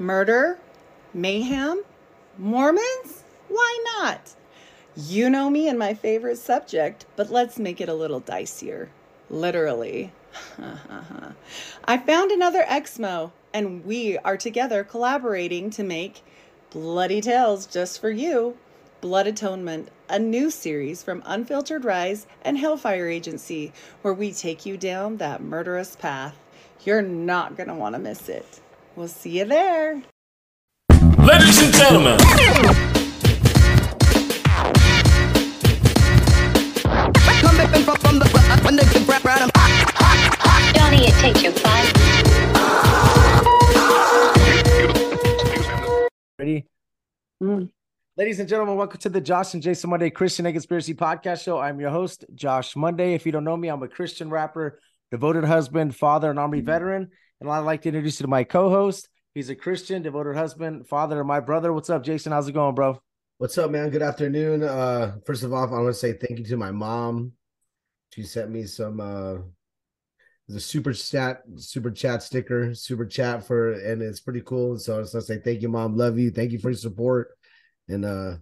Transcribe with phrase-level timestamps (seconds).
[0.00, 0.58] Murder?
[1.12, 1.84] Mayhem?
[2.38, 3.22] Mormons?
[3.48, 4.30] Why not?
[4.96, 8.88] You know me and my favorite subject, but let's make it a little dicier.
[9.28, 10.10] Literally.
[11.84, 16.22] I found another Exmo, and we are together collaborating to make
[16.70, 18.56] Bloody Tales just for you.
[19.02, 24.78] Blood Atonement, a new series from Unfiltered Rise and Hellfire Agency, where we take you
[24.78, 26.38] down that murderous path.
[26.86, 28.60] You're not going to want to miss it.
[29.00, 30.02] We'll see you there.
[30.90, 32.18] Ladies and gentlemen.
[40.74, 41.86] Johnny, it takes you five.
[46.38, 46.66] Ready?
[47.42, 47.70] Mm.
[48.18, 51.58] Ladies and gentlemen, welcome to the Josh and Jason Monday Christian and Conspiracy Podcast Show.
[51.58, 53.14] I'm your host, Josh Monday.
[53.14, 54.78] If you don't know me, I'm a Christian rapper,
[55.10, 56.66] devoted husband, father, and Army mm.
[56.66, 57.10] veteran.
[57.40, 59.08] And I'd like to introduce you to my co-host.
[59.34, 61.72] He's a Christian, devoted husband, father, and my brother.
[61.72, 62.32] What's up, Jason?
[62.32, 63.00] How's it going, bro?
[63.38, 63.88] What's up, man?
[63.88, 64.62] Good afternoon.
[64.62, 67.32] Uh, first of all, I want to say thank you to my mom.
[68.12, 69.36] She sent me some uh
[70.48, 74.76] the super chat, super chat sticker, super chat for, and it's pretty cool.
[74.78, 75.96] So I just want to say thank you, mom.
[75.96, 76.32] Love you.
[76.32, 77.38] Thank you for your support.
[77.88, 78.38] And uh,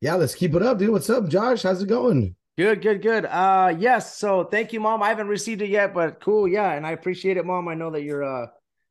[0.00, 0.90] yeah, let's keep it up, dude.
[0.90, 1.62] What's up, Josh?
[1.62, 2.34] How's it going?
[2.56, 3.24] Good, good, good.
[3.24, 4.16] Uh yes.
[4.16, 5.02] So thank you, mom.
[5.02, 6.72] I haven't received it yet, but cool, yeah.
[6.72, 7.66] And I appreciate it, mom.
[7.68, 8.46] I know that you're uh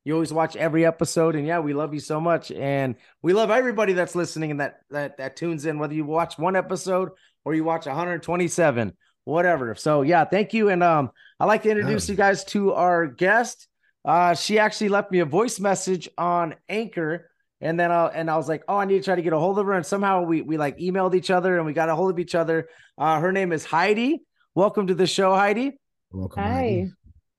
[0.06, 2.52] you always watch every episode, and yeah, we love you so much.
[2.52, 6.38] And we love everybody that's listening and that that that tunes in, whether you watch
[6.38, 7.12] one episode
[7.46, 8.92] or you watch 127,
[9.24, 9.76] whatever.
[9.76, 10.68] So yeah, thank you.
[10.68, 12.14] And um, I'd like to introduce Yeah.
[12.14, 13.70] you guys to our guest.
[14.04, 17.30] Uh, she actually left me a voice message on Anchor.
[17.64, 19.40] And then I and I was like, oh, I need to try to get a
[19.40, 19.74] hold of her.
[19.74, 22.36] And somehow we we like emailed each other and we got a hold of each
[22.36, 22.68] other.
[22.98, 24.24] Uh, her name is Heidi.
[24.54, 25.80] Welcome to the show, Heidi.
[26.12, 26.44] Welcome.
[26.44, 26.50] Hi.
[26.50, 26.92] Heidi.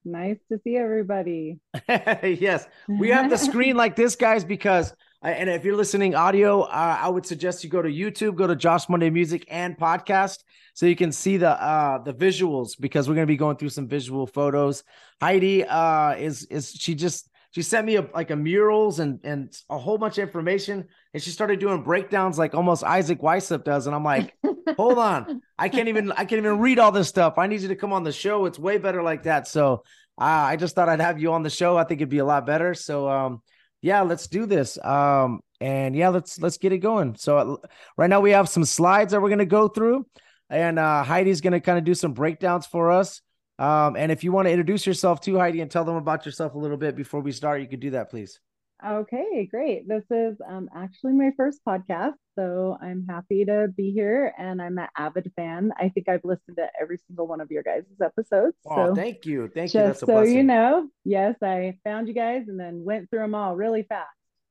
[0.06, 1.58] Nice to see everybody.
[1.89, 4.92] yes, we have the screen like this, guys, because
[5.25, 8.47] uh, and if you're listening audio, uh, I would suggest you go to YouTube, go
[8.47, 10.41] to Josh Monday Music and Podcast,
[10.75, 13.89] so you can see the uh the visuals because we're gonna be going through some
[13.89, 14.84] visual photos.
[15.20, 19.57] Heidi uh is is she just she sent me a, like a murals and and
[19.70, 23.87] a whole bunch of information, and she started doing breakdowns like almost Isaac Weishaupt does,
[23.87, 24.35] and I'm like,
[24.77, 27.39] hold on, I can't even I can't even read all this stuff.
[27.39, 28.47] I need you to come on the show.
[28.47, 29.47] It's way better like that.
[29.47, 29.85] So
[30.20, 31.77] uh, I just thought I'd have you on the show.
[31.77, 32.75] I think it'd be a lot better.
[32.75, 33.41] So um
[33.83, 34.77] yeah, let's do this.
[34.85, 37.14] Um and yeah, let's let's get it going.
[37.14, 40.07] So uh, right now we have some slides that we're gonna go through,
[40.51, 43.20] and uh Heidi's gonna kind of do some breakdowns for us.
[43.59, 46.55] Um and if you want to introduce yourself to Heidi and tell them about yourself
[46.55, 48.41] a little bit before we start, you could do that, please.
[48.85, 49.89] Okay, great.
[49.89, 54.77] This is um, actually my first podcast, so I'm happy to be here and I'm
[54.77, 55.73] an avid fan.
[55.79, 58.57] I think I've listened to every single one of your guys' episodes.
[58.67, 59.81] Oh, so thank you, thank you.
[59.81, 60.37] That's so blessing.
[60.37, 64.11] you know, yes, I found you guys and then went through them all really fast.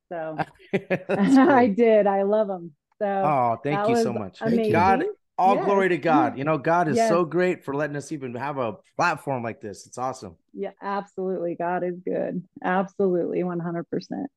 [0.10, 0.38] So
[1.10, 2.08] I did.
[2.08, 2.72] I love them.
[3.00, 4.40] So Oh, thank you so much.
[4.42, 4.72] Amazing.
[4.72, 5.04] God,
[5.38, 5.66] all Yes.
[5.66, 6.38] glory to God.
[6.38, 7.10] You know, God is Yes.
[7.10, 9.88] so great for letting us even have a platform like this.
[9.88, 10.36] It's awesome.
[10.54, 11.56] Yeah, absolutely.
[11.56, 12.44] God is good.
[12.64, 14.28] Absolutely, 100%.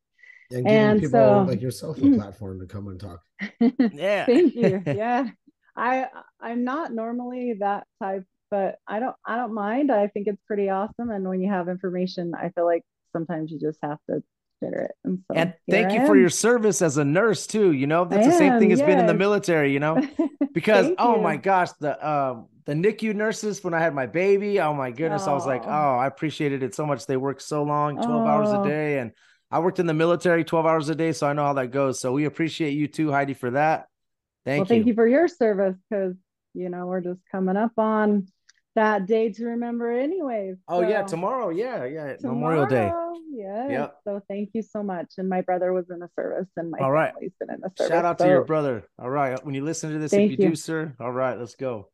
[0.52, 2.16] And giving And people so- like yourself a mm.
[2.16, 3.20] platform to come and talk.
[3.92, 4.26] Yeah.
[4.26, 4.82] Thank you.
[4.86, 5.28] Yeah.
[5.78, 6.06] I
[6.40, 9.92] I'm not normally that type, but I don't I don't mind.
[9.92, 11.10] I think it's pretty awesome.
[11.10, 12.82] And when you have information, I feel like
[13.12, 14.22] sometimes you just have to
[14.62, 17.72] And so And thank you for your service as a nurse too.
[17.72, 20.06] You know, that's I the same thing am, as being in the military, you know,
[20.52, 21.22] because oh you.
[21.22, 25.26] my gosh, the um the NICU nurses when I had my baby, oh my goodness,
[25.26, 27.06] I was like, oh, I appreciated it so much.
[27.06, 28.98] They work so long, 12 hours a day.
[28.98, 29.12] And
[29.50, 32.00] I worked in the military 12 hours a day, so I know how that goes.
[32.00, 33.86] So we appreciate you too, Heidi, for that.
[34.44, 34.82] Thank well, you.
[34.82, 36.14] thank you for your service because
[36.54, 38.26] you know we're just coming up on
[38.76, 40.56] that day to remember anyways.
[40.68, 41.50] Oh yeah, tomorrow.
[41.50, 42.14] Yeah, yeah.
[42.22, 42.86] Memorial Day.
[42.86, 43.06] Tomorrow,
[43.36, 43.70] Yes.
[43.70, 43.96] Yep.
[44.04, 45.14] So thank you so much.
[45.18, 47.12] And my brother was in the service and my All right.
[47.12, 47.92] family's been in the service.
[47.92, 48.88] Shout out to your brother.
[48.98, 49.44] All right.
[49.44, 50.50] When you listen to this, Thank if you, you.
[50.50, 50.94] do, sir.
[50.98, 51.88] All right, let's go.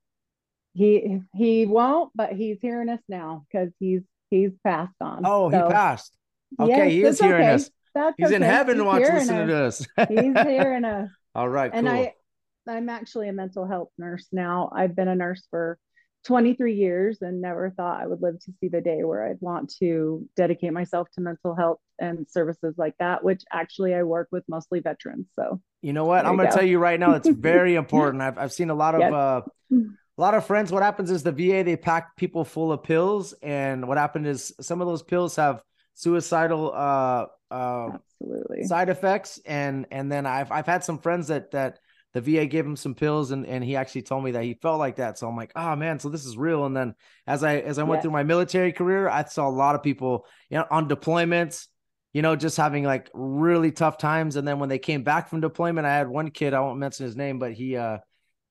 [0.74, 5.22] He he won't, but he's hearing us now because he's he's passed on.
[5.24, 6.16] Oh, So, he passed.
[6.60, 7.52] Okay, yes, he is hearing okay.
[7.54, 7.70] us.
[7.94, 9.86] That's He's in heaven He's watch hearing listening to us.
[10.08, 11.10] He's hearing us.
[11.34, 11.78] All right, cool.
[11.78, 12.14] And I
[12.68, 14.70] I'm actually a mental health nurse now.
[14.74, 15.78] I've been a nurse for
[16.24, 19.74] 23 years and never thought I would live to see the day where I'd want
[19.80, 24.44] to dedicate myself to mental health and services like that, which actually I work with
[24.48, 25.26] mostly veterans.
[25.34, 26.24] So You know what?
[26.24, 28.22] I'm gonna tell you right now, it's very important.
[28.22, 29.12] I've I've seen a lot of Yes.
[29.12, 29.40] uh
[29.70, 30.70] a lot of friends.
[30.70, 34.54] What happens is the VA they pack people full of pills, and what happened is
[34.60, 35.62] some of those pills have
[35.94, 38.64] suicidal uh uh absolutely.
[38.64, 41.78] side effects, and and then I've I've had some friends that that
[42.14, 44.78] the VA gave him some pills, and and he actually told me that he felt
[44.78, 45.18] like that.
[45.18, 46.66] So I'm like, oh man, so this is real.
[46.66, 46.94] And then
[47.26, 50.26] as I as I went through my military career, I saw a lot of people
[50.50, 51.66] you know on deployments
[52.14, 54.36] you know, just having like really tough times.
[54.36, 57.06] And then when they came back from deployment, I had one kid, I won't mention
[57.06, 57.98] his name, but he uh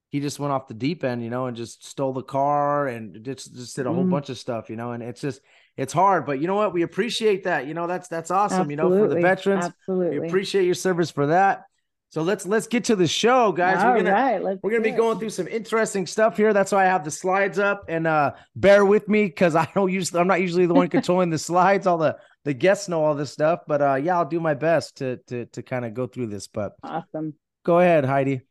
[0.09, 3.23] he just went off the deep end, you know, and just stole the car and
[3.23, 4.09] just just did a whole Mm.
[4.09, 5.41] bunch of stuff, you know, and it's just
[5.77, 6.73] it's hard, but you know what?
[6.73, 7.65] We appreciate that.
[7.65, 9.65] You know, that's that's awesome, you know, for the veterans.
[9.65, 10.19] Absolutely.
[10.19, 11.63] We appreciate your service for that.
[12.11, 13.81] So let's let's get to the show, guys.
[13.81, 14.97] All we're gonna right, we're gonna be it.
[14.97, 16.51] going through some interesting stuff here.
[16.51, 19.89] That's why I have the slides up and uh bear with me because I don't
[19.89, 21.87] usually I'm not usually the one controlling the slides.
[21.87, 24.97] All the the guests know all this stuff, but uh yeah, I'll do my best
[24.97, 26.47] to to to kind of go through this.
[26.47, 27.33] But Awesome.
[27.63, 28.41] go ahead, Heidi.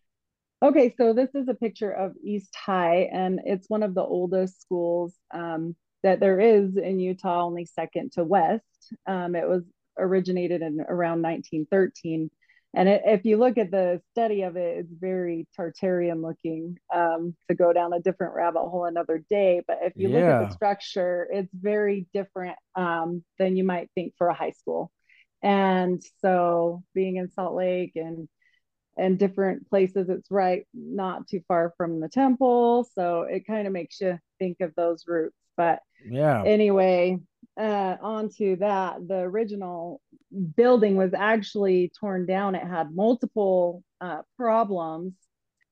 [0.63, 4.63] Okay, so this is a picture of East High, and it's one of the oldest
[4.63, 8.65] schools um, that there is in Utah, only second to West.
[9.06, 9.65] Um, it was
[9.99, 12.31] originated in around 1913.
[12.75, 17.34] And it, if you look at the study of it, it's very Tartarian looking um,
[17.49, 19.62] to go down a different rabbit hole another day.
[19.67, 24.14] But if you look at the structure, it's very different um, than you might think
[24.17, 24.93] for a high school.
[25.43, 28.28] And so being in Salt Lake and
[28.96, 30.08] and different places.
[30.08, 32.88] It's right not too far from the temple.
[32.94, 35.37] So it kind of makes you think of those roots.
[35.61, 36.43] But Yeah.
[36.47, 37.19] anyway,
[37.59, 40.01] uh, onto that, the original
[40.57, 42.55] building was actually torn down.
[42.55, 45.12] It had multiple uh, problems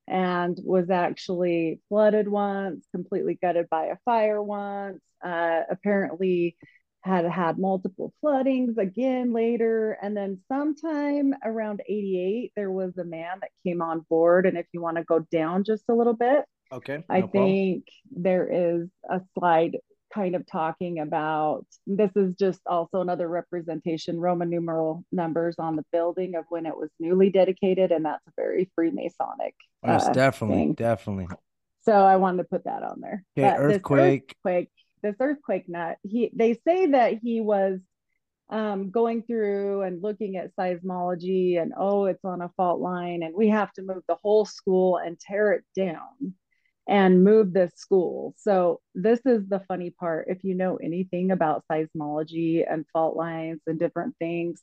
[0.07, 5.03] and was actually flooded once, completely gutted by a fire once.
[5.25, 6.59] Uh, apparently,
[7.01, 9.97] had had multiple floodings again later.
[10.03, 14.45] And then sometime around 88, there was a man that came on board.
[14.45, 17.03] And if you want to go down just a little bit, Okay.
[17.09, 17.53] I no problem.
[17.53, 19.79] think there is a slide
[20.13, 25.85] kind of talking about this is just also another representation, Roman numeral numbers on the
[25.93, 27.93] building of when it was newly dedicated.
[27.93, 29.53] And that's a very Freemasonic.
[29.85, 30.75] Yes, uh, definitely, thing.
[30.75, 31.29] definitely.
[31.83, 33.25] So I wanted to put that on there.
[33.39, 34.35] Okay, But this earthquake.
[34.45, 34.71] earthquake,
[35.03, 37.79] this earthquake nut, he they say that he was
[38.51, 43.35] um, going through and looking at seismology and oh, it's on a fault line and
[43.35, 46.35] we have to move the whole school and tear it down
[46.89, 48.35] and move this school.
[48.39, 50.27] So this is the funny part.
[50.29, 54.63] If you know anything about seismology and fault lines and different things,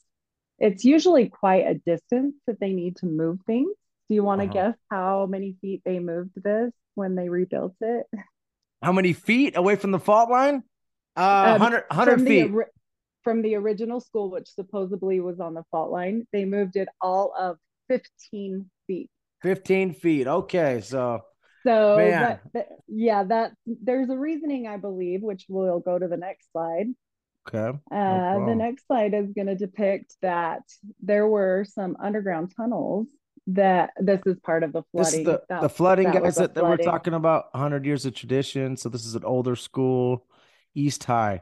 [0.59, 3.71] it's usually quite a distance that they need to move things.
[4.09, 4.53] Do you want to Uh-huh.
[4.71, 8.07] guess how many feet they moved this when they rebuilt it?
[8.81, 10.63] How many feet away from the fault line?
[11.15, 12.51] Uh, Um, 100, 100 from feet.
[12.51, 12.65] The,
[13.23, 17.33] from the original school, which supposedly was on the fault line, they moved it all
[17.37, 17.57] of
[17.87, 19.09] 15 feet.
[19.41, 20.27] 15 feet.
[20.27, 20.81] Okay.
[20.81, 21.23] So,
[21.65, 26.17] So that, that yeah, that there's a reasoning I believe, which we'll go to the
[26.17, 26.87] next slide.
[27.47, 27.77] okay.
[27.91, 30.61] Uh, the next slide is going to depict that
[31.01, 33.07] there were some underground tunnels
[33.47, 35.23] that this is part of the flooding.
[35.23, 38.77] the, That- the flooding, that guys, that, that we're talking about 100 years of tradition.
[38.77, 40.25] So, this is an older school,
[40.73, 41.41] East High.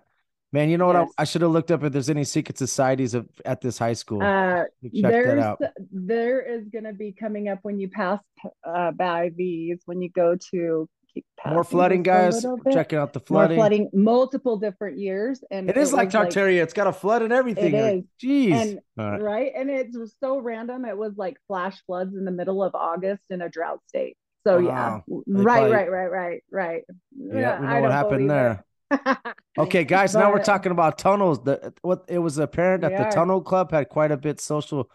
[0.53, 0.95] Man, you know what?
[0.95, 1.09] Yes.
[1.17, 3.93] I, I should have looked up if there's any secret societies of, at this high
[3.93, 4.21] school.
[4.21, 5.59] Uh, Check that there's out.
[5.91, 8.21] there is going to be coming up when you pass
[8.63, 12.35] uh, by these when you go to keep More flooding, guys.
[12.43, 12.73] little We're bit.
[12.75, 13.57] checking out the flooding.
[13.57, 13.89] More flooding.
[13.93, 16.61] multiple different years and It is like Tartaria.
[16.61, 17.73] it's got a flood and everything.
[17.73, 18.29] It Like, is.
[18.29, 18.53] Jeez.
[18.53, 19.21] and right.
[19.21, 23.23] right and it's so random it was like flash floods in the middle of august
[23.31, 26.83] in a drought state so yeah right probably- right right right right
[27.15, 28.51] Yeah, we know I what happened there.
[28.51, 28.59] it.
[29.57, 30.15] Okay, guys.
[30.15, 31.43] now we're talking about tunnels.
[31.43, 33.11] The what it was apparent that the are.
[33.11, 34.89] tunnel club had quite a bit social.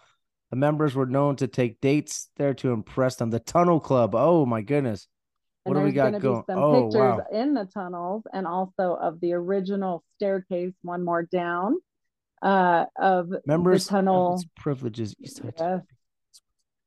[0.51, 3.31] The members were known to take dates there to impress them.
[3.31, 4.15] The tunnel club.
[4.17, 5.07] Oh my goodness.
[5.65, 6.43] And What do we got going?
[6.49, 7.21] Some Oh, pictures wow.
[7.33, 11.77] in the tunnels and also of the original staircase, one more down,
[12.43, 14.43] uh, of Members the tunnel.
[14.57, 15.15] privileges.
[15.21, 15.83] Yes.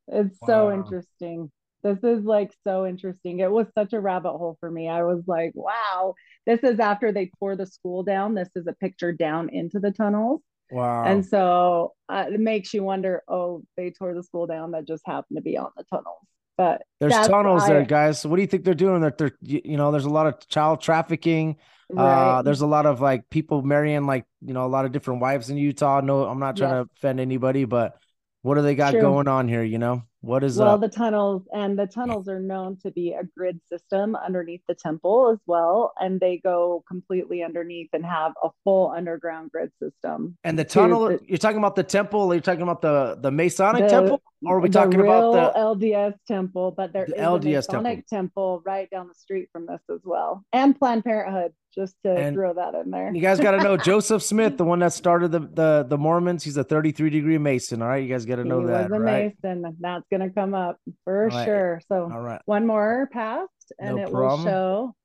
[0.08, 1.52] It's so interesting.
[1.84, 3.40] This is like so interesting.
[3.40, 4.88] It was such a rabbit hole for me.
[4.88, 6.14] I was like, wow,
[6.46, 8.36] this is after they tore the school down.
[8.36, 10.42] This is a picture down into the tunnels.
[10.72, 11.04] Wow.
[11.04, 15.04] And so uh, it makes you wonder, oh, they tore the school down that just
[15.06, 16.26] happened to be on the tunnels.
[16.58, 18.20] But There's tunnels there, I- guys.
[18.20, 19.02] So what do you think they're doing?
[19.02, 21.58] That they're you know, there's a lot of child trafficking.
[21.92, 22.42] Uh, right.
[22.44, 25.50] there's a lot of like people marrying like you know a lot of different wives
[25.50, 26.02] in Utah.
[26.02, 27.98] No, I'm not trying to offend anybody, but
[28.44, 29.02] what do they got True.
[29.02, 29.64] going on here?
[29.64, 30.82] You know, what is well, up?
[30.82, 35.32] the tunnels and the tunnels are known to be a grid system underneath the temple
[35.32, 40.38] as well, and they go completely underneath and have a full underground grid system.
[40.44, 43.90] And the tunnel, you're talking about the temple, you're talking about the the Masonic The-
[43.90, 46.72] temple, or are we the talking about the LDS temple?
[46.72, 50.02] But there the is LDS a Masonic temple right down the street from this as
[50.04, 51.54] well, and Planned Parenthood.
[51.74, 53.16] Just to And throw that in there.
[53.16, 56.44] you guys got to know Joseph Smith, the one that started the, the the Mormons.
[56.44, 57.82] He's a 33 degree Mason.
[57.82, 59.34] All right, you guys got to know he that, was a right?
[59.42, 59.78] Mason.
[59.80, 61.46] That's gonna come up for right.
[61.46, 61.82] sure.
[61.88, 62.42] So All right.
[62.44, 64.44] one more passed and No it problem.
[64.44, 64.96] will show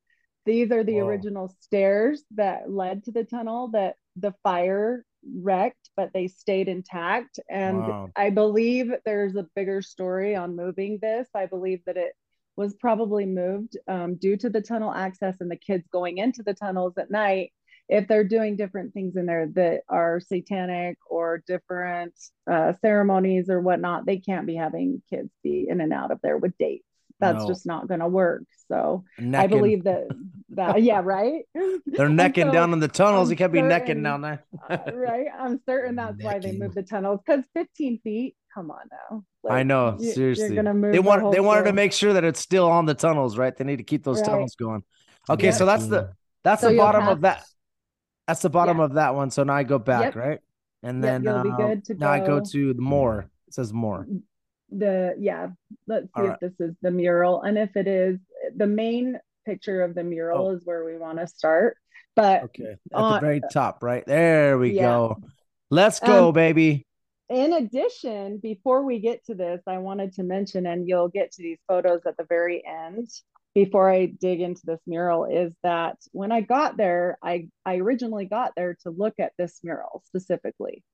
[0.45, 1.07] these are the Whoa.
[1.07, 7.38] original stairs that led to the tunnel that the fire wrecked, but they stayed intact.
[7.49, 8.11] And Wow.
[8.16, 11.28] I believe there's a bigger story on moving this.
[11.35, 12.12] I believe that it
[12.56, 16.54] was probably moved um, due to the tunnel access and the kids going into the
[16.54, 17.52] tunnels at night.
[17.88, 22.14] If they're doing different things in there that are satanic or different
[22.50, 26.38] uh, ceremonies or whatnot, they can't be having kids be in and out of there
[26.38, 26.86] with dates.
[27.20, 27.49] That's No.
[27.49, 28.42] just not going to work.
[28.68, 29.04] So
[29.35, 30.08] I believe that
[30.50, 31.44] that yeah, right.
[31.87, 33.28] They're necking so down in the tunnels.
[33.28, 34.44] I'm You can't be necking down there.
[34.68, 35.26] uh, right?
[35.38, 38.37] I'm certain that's why they moved the tunnels because 15 feet.
[38.54, 39.23] Come on now.
[39.50, 40.46] I know, seriously.
[40.54, 40.92] You're gonna move.
[40.92, 43.54] They want whole they wanted to make sure that it's still on the tunnels, right?
[43.54, 44.26] They need to keep those Right.
[44.30, 44.82] tunnels going.
[45.28, 45.54] Okay, Yep.
[45.54, 47.44] so that's the that's So the bottom have- of that.
[48.26, 48.85] That's the bottom Yeah.
[48.85, 49.30] of that one.
[49.30, 50.16] So now I go back, Yep.
[50.16, 50.38] right?
[50.82, 52.44] And then um, good to now I go go.
[52.46, 53.30] to the more.
[53.46, 54.06] It says more.
[54.70, 55.49] The yeah.
[55.87, 56.40] Let's see All if right.
[56.40, 58.18] this is the mural, and if it is,
[58.54, 60.50] the main picture of the mural Oh.
[60.50, 61.76] is where we want to start.
[62.14, 62.76] But Okay.
[62.94, 64.04] At the very top, right?
[64.06, 64.82] There we Yeah.
[64.82, 65.16] go.
[65.70, 66.87] Let's go, Um, baby.
[67.28, 71.42] in addition, before we get to this, I wanted to mention, and you'll get to
[71.42, 73.08] these photos at the very end
[73.54, 78.26] before I dig into this mural, is that when I got there, I, I originally
[78.26, 80.85] got there to look at this mural specifically.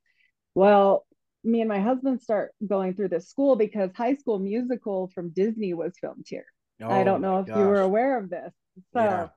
[0.54, 1.04] Well,
[1.44, 5.74] me and my husband start going through this school because High School Musical from Disney
[5.74, 6.46] was filmed here.
[6.88, 8.52] I Oh don't know if you were aware of this.
[8.94, 9.30] So Yeah.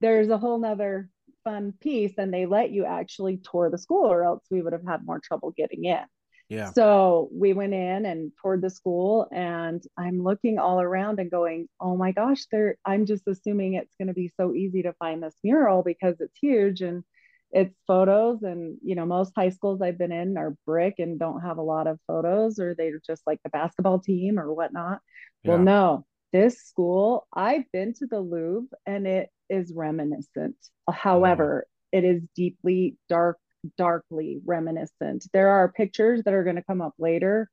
[0.00, 1.10] there's a whole nother
[1.44, 4.86] fun piece, and they let you actually tour the school, or else we would have
[4.86, 6.04] had more trouble getting in.
[6.48, 6.74] Yeah.
[6.74, 11.68] So we went in and toured the school, and I'm looking all around and going,
[11.80, 15.22] "Oh my gosh!" There, I'm just assuming it's going to be so easy to find
[15.22, 17.04] this mural because it's huge and
[17.50, 18.42] it's photos.
[18.42, 21.62] And you know, most high schools I've been in are brick and don't have a
[21.62, 25.00] lot of photos, or they're just like the basketball team or whatnot.
[25.44, 30.56] Well, no, this school, I've been to the Louvre, and it is reminiscent.
[30.90, 32.06] However, mm-hmm.
[32.06, 33.38] it is deeply dark
[33.78, 35.26] darkly reminiscent.
[35.32, 37.48] There are pictures that are going to come up later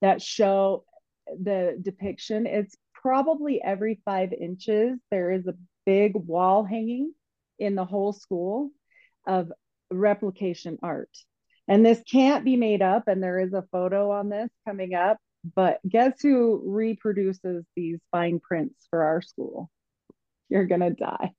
[0.00, 0.84] that show
[1.26, 2.46] the depiction.
[2.46, 4.98] It's probably every five inches.
[5.10, 5.54] There is a
[5.86, 7.12] big wall hanging
[7.58, 8.70] in the whole school
[9.26, 9.52] of
[9.90, 11.10] replication art.
[11.68, 13.04] And this can't be made up.
[13.06, 15.18] And there is a photo on this coming up.
[15.54, 19.70] But guess who reproduces these fine prints for our school?
[20.48, 21.32] You're going to die.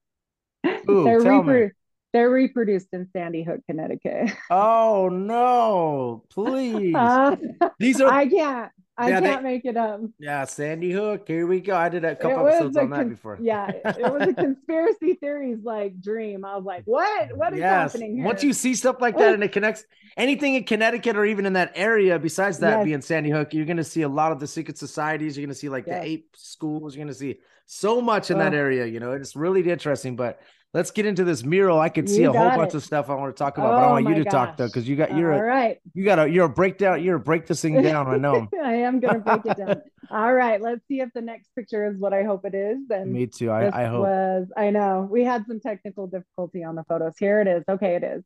[0.89, 1.71] Ooh, they're, repro-
[2.13, 4.31] they're reproduced in Sandy Hook, Connecticut.
[4.49, 6.95] Oh no, please.
[6.95, 7.35] Uh,
[7.79, 8.71] These are I can't.
[8.95, 10.01] I Yeah, can't make it up.
[10.19, 11.23] yeah, Sandy Hook.
[11.27, 11.75] Here we go.
[11.75, 13.39] I did a couple episodes a on that con- before.
[13.41, 13.83] Yeah, it
[14.13, 16.45] was a conspiracy theories like dream.
[16.45, 17.35] I was like, what?
[17.35, 17.91] What is yes.
[17.93, 18.25] happening here?
[18.25, 19.85] Once you see stuff like that and it connects
[20.15, 22.85] anything in Connecticut or even in that area, besides that Yes.
[22.85, 25.35] being Sandy Hook, you're gonna see a lot of the secret societies.
[25.35, 26.03] You're gonna see like Yes.
[26.03, 26.95] the ape schools.
[26.95, 28.57] You're gonna see so much in that Oh.
[28.57, 28.85] area.
[28.85, 30.15] You know, it's really interesting.
[30.15, 30.39] But
[30.73, 31.79] let's get into this mural.
[31.79, 33.83] I could see a whole got bunch of stuff I want to talk about, but
[33.83, 35.77] I Oh want you to talk though, because you got you're All a, right.
[35.93, 37.03] you got a you're a breakdown.
[37.03, 38.07] You're a break this thing down.
[38.07, 38.47] I know.
[38.63, 39.81] I am gonna break it down.
[40.11, 42.77] All right, let's see if the next picture is what I hope it is.
[42.89, 43.49] And Me too.
[43.49, 44.01] I, I hope.
[44.01, 47.13] was I know we had some technical difficulty on the photos.
[47.17, 47.63] Here it is.
[47.69, 48.23] Okay, it is.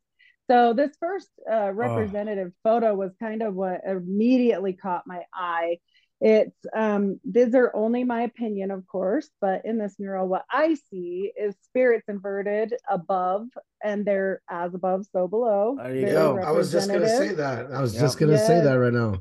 [0.50, 5.80] So this first uh, representative photo was kind of what immediately caught my eye.
[6.20, 10.76] It's um, these are only my opinion, of course, but in this mural, what I
[10.90, 13.48] see is spirits inverted above,
[13.84, 15.76] and they're as above, so below.
[15.78, 16.38] There you Very go.
[16.40, 17.72] I was just gonna say that.
[17.72, 18.02] I was Yep.
[18.02, 19.18] just gonna say that right now.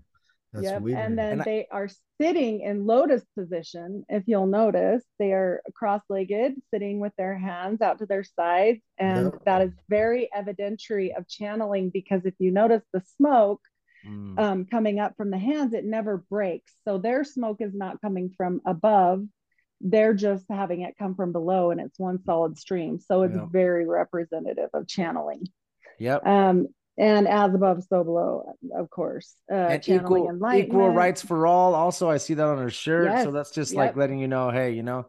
[0.55, 0.83] That's Yep.
[0.83, 0.99] weird.
[0.99, 1.89] And then And I- they are
[2.19, 4.07] sitting in lotus position.
[4.09, 9.35] If you'll notice, they are cross-legged, sitting with their hands out to their sides, and
[9.35, 9.45] Yep.
[9.45, 11.91] that is very evidentiary of channeling.
[11.91, 13.61] Because if you notice the smoke
[14.07, 14.39] Mm.
[14.39, 16.73] um, coming up from the hands, it never breaks.
[16.87, 19.25] So their smoke is not coming from above;
[19.81, 22.99] they're just having it come from below, and it's one solid stream.
[23.01, 23.49] So it's Yep.
[23.51, 25.47] very representative of channeling.
[25.99, 26.27] Yep.
[26.27, 29.35] Um, and as above, so below, of course.
[29.51, 31.75] Uh, and channeling equal equal rights for all.
[31.75, 33.23] Also, I see that on her shirt.
[33.23, 35.07] So that's just like letting you know, hey, you know,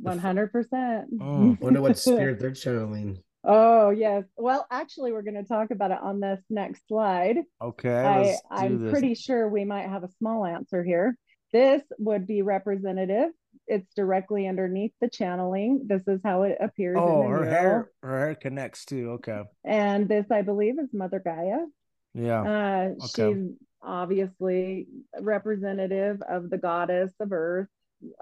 [0.00, 1.12] One hundred percent.
[1.18, 1.60] Mm.
[1.60, 3.22] Wonder what spirit they're channeling.
[3.44, 4.24] Oh yes.
[4.36, 7.36] Well, actually, we're going to talk about it on this next slide.
[7.60, 8.90] okay, I, I'm this.
[8.90, 11.16] pretty sure we might have a small answer here.
[11.52, 13.30] This would be representative.
[13.66, 15.82] It's directly underneath the channeling.
[15.86, 17.44] This is how it appears Oh, her mural.
[17.50, 19.10] hair, her hair connects too.
[19.12, 21.66] Okay, And this, I believe, is Mother Gaia.
[22.14, 23.34] yeah, Uh, Okay.
[23.34, 24.86] She's obviously
[25.20, 27.68] representative of the goddess of earth,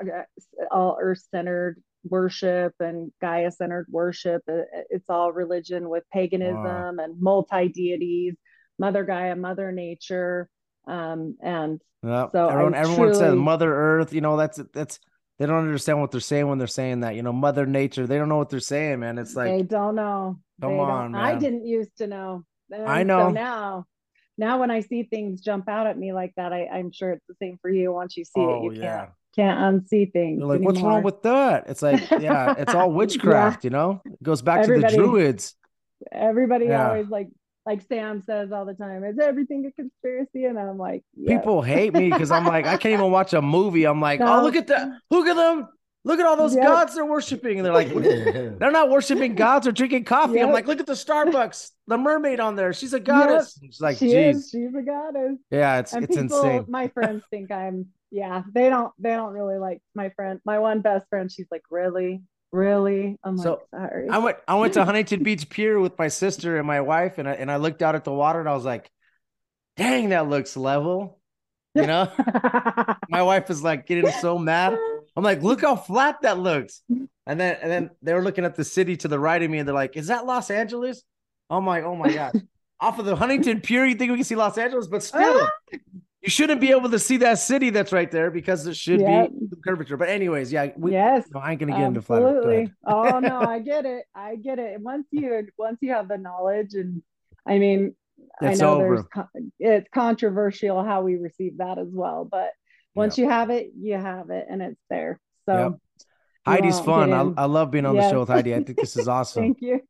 [0.01, 0.23] uh,
[0.71, 4.43] all earth centered worship and Gaia centered worship.
[4.49, 8.35] Uh, It's all religion with paganism and multi deities,
[8.79, 10.49] Mother Gaia, Mother Nature.
[10.87, 11.81] Um, and.
[12.05, 14.13] So everyone, everyone says Mother Earth.
[14.13, 14.99] You know, that's that's
[15.39, 17.15] they don't understand what they're saying when they're saying that.
[17.15, 18.07] You know, Mother Nature.
[18.07, 19.19] They don't know what they're saying, man.
[19.19, 20.39] It's like they don't know.
[20.61, 22.45] come They on, I didn't used to know.
[22.71, 23.29] And I know.
[23.29, 23.85] So now,
[24.39, 27.27] now when I see things jump out at me like that, I, I'm sure it's
[27.29, 27.93] the same for you.
[27.93, 28.99] Once you see it, Oh, you yeah.
[28.99, 30.39] can't can't unsee things.
[30.39, 31.65] You're like, what's wrong with that?
[31.69, 32.97] It's like, yeah, it's all Yeah.
[32.97, 34.01] witchcraft, you know?
[34.05, 35.55] It goes back Everybody- to the druids.
[36.11, 36.89] Everybody Yeah.
[36.89, 37.29] always like
[37.65, 40.47] like Sam says all the time, is everything a conspiracy?
[40.47, 41.39] And I'm like, yeah.
[41.39, 43.85] People hate me because I'm like, I can't even watch a movie.
[43.85, 44.89] I'm like, oh, look at that.
[45.13, 45.69] Look at them.
[46.05, 46.65] Look at all those Yep.
[46.65, 47.59] gods they're worshiping.
[47.61, 47.95] And they're like,
[48.59, 50.41] they're not worshiping gods or drinking coffee.
[50.43, 52.73] I'm like, look at the Starbucks, the mermaid on there.
[52.73, 53.57] She's a goddess.
[53.63, 54.37] It's like, she geez.
[54.39, 55.39] is, she's a goddess.
[55.53, 56.65] Yeah, it's and it's people, insane.
[56.67, 60.83] my friends think I'm, yeah, they don't, they don't really like my friend, my one
[60.83, 61.33] best friend.
[61.33, 63.19] She's like, really, really?
[63.25, 64.09] I'm like, So, sorry.
[64.11, 67.27] I went I went to Huntington Beach Pier with my sister and my wife, and
[67.27, 68.91] I and I looked out at the water and I was like,
[69.77, 71.19] dang, that looks level.
[71.75, 72.13] You know?
[73.09, 74.77] my wife is like getting so mad.
[75.17, 76.83] I'm like, look how flat that looks.
[77.27, 79.59] And then and then they were looking at the city to the right of me
[79.59, 81.03] and they're like, is that Los Angeles?
[81.49, 82.33] I'm like, oh my God.
[82.81, 85.49] Off of the Huntington Pier, you think we can see Los Angeles, but still,
[86.23, 89.31] you shouldn't be able to see that city that's right there because it should Yep.
[89.31, 89.97] be curvature.
[89.97, 91.27] But anyways, yeah, we yes.
[91.33, 92.37] no, I ain't gonna get into flat Earth.
[92.37, 92.73] Absolutely.
[92.87, 94.05] oh no, I get it.
[94.15, 94.81] I get it.
[94.81, 97.03] Once you once you have the knowledge, and
[97.47, 97.95] I mean,
[98.41, 98.95] It's I know over.
[98.97, 102.51] there's con- it's controversial how we receive that as well, but
[102.95, 105.19] once you have it, you have it, and it's there.
[105.47, 105.73] So Yep.
[106.47, 107.13] Heidi's fun.
[107.13, 107.43] I.
[107.43, 108.53] I love being on the show with Heidi.
[108.55, 109.43] I think this is awesome.
[109.45, 109.81] thank you.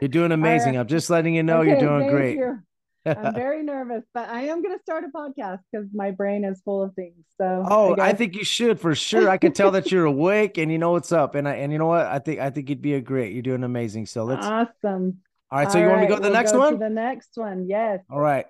[0.00, 0.74] You're doing amazing.
[0.74, 0.80] right.
[0.80, 2.36] I'm just letting you know you're doing great.
[2.36, 2.58] you.
[3.06, 6.60] I'm very nervous, but I am going to start a podcast because my brain is
[6.62, 7.24] full of things.
[7.40, 9.28] So Oh, I guess- think you should for sure.
[9.28, 11.34] I can tell that you're awake and you know what's up.
[11.34, 12.06] And I and you know what?
[12.06, 13.32] I think I think you'd be a great.
[13.32, 14.06] You're doing amazing.
[14.06, 14.44] So let's.
[14.44, 15.18] awesome.
[15.50, 15.70] all right.
[15.70, 16.78] So you want me to go to the we'll next one?
[16.78, 18.00] the next one, yes.
[18.10, 18.46] All right.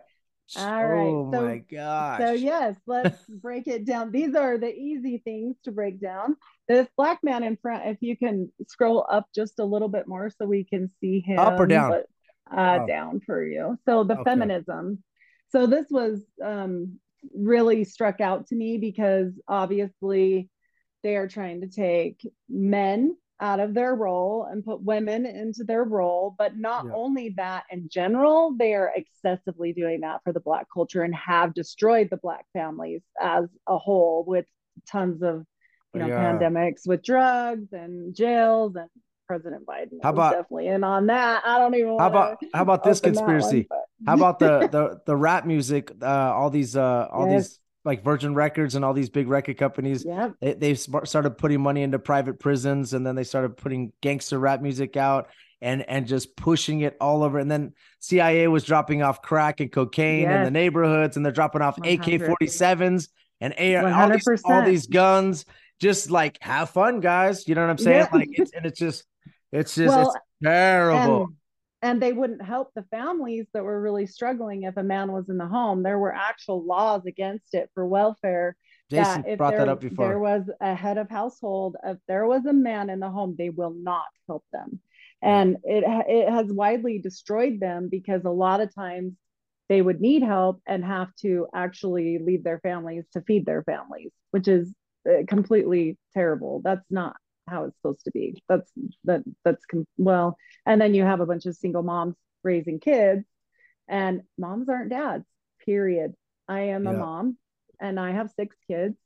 [0.57, 2.21] All right, Oh so- my gosh.
[2.21, 4.11] So yes, let's break it down.
[4.13, 6.37] These are the easy things to break down.
[6.69, 10.31] This black man in front, if you can scroll up just a little bit more
[10.31, 11.39] so we can see him.
[11.39, 11.91] Up or down?
[11.91, 12.07] but,
[12.51, 12.87] uh, Oh.
[12.87, 13.79] Down for you.
[13.85, 14.25] So the Okay.
[14.25, 15.03] feminism.
[15.51, 16.99] So this was um,
[17.35, 20.49] really struck out to me because obviously
[21.03, 25.85] they are trying to take men out of their role and put women into their
[25.85, 26.35] role.
[26.37, 26.93] But not Yeah.
[26.95, 31.55] only that, in general, they are excessively doing that for the Black culture and have
[31.55, 34.47] destroyed the Black families as a whole with
[34.87, 35.45] tons of
[35.95, 36.33] you know Yeah.
[36.33, 38.91] pandemics with drugs and jails and
[39.29, 41.43] President Biden How about- definitely in on that.
[41.45, 43.69] I don't even How about how about this that one, conspiracy?
[44.07, 45.93] How about the the the rap music?
[46.03, 47.49] Uh, all these uh all Yes.
[47.49, 50.05] these like Virgin Records and all these big record companies.
[50.05, 50.35] Yep.
[50.41, 54.63] they, they've started putting money into private prisons and then they started putting gangster rap
[54.63, 55.29] music out
[55.61, 59.71] and and just pushing it all over and then cia was dropping off crack and
[59.73, 62.01] cocaine in the neighborhoods and they're dropping off 100.
[62.01, 63.09] ak-47s
[63.41, 65.45] and AR, all, these, all these guns
[65.81, 68.17] just like have fun guys you know what i'm saying Yeah.
[68.17, 69.05] like it's and it's just
[69.53, 71.37] it's just Well, it's terrible and,
[71.83, 75.39] and they wouldn't help the families that were really struggling if a man was in
[75.39, 75.83] the home.
[75.83, 78.57] There were actual laws against it for welfare.
[78.91, 80.09] jason that brought there, that up before.
[80.09, 83.51] there was a head of household, if there was a man in the home, they
[83.51, 84.81] will not help them.
[85.21, 89.15] And it it has widely destroyed them because a lot of times
[89.69, 94.13] they would need help and have to actually leave their families to feed their families,
[94.31, 94.73] which is
[95.09, 96.61] uh, completely terrible.
[96.65, 97.17] That's not
[97.49, 98.43] how it's supposed to be.
[98.49, 98.71] That's
[99.05, 99.65] that that's
[99.97, 103.25] well, and then you have a bunch of single moms raising kids,
[103.89, 105.25] and moms aren't dads.
[105.65, 106.15] Period.
[106.49, 107.37] I am a mom,
[107.81, 108.97] and I have six kids.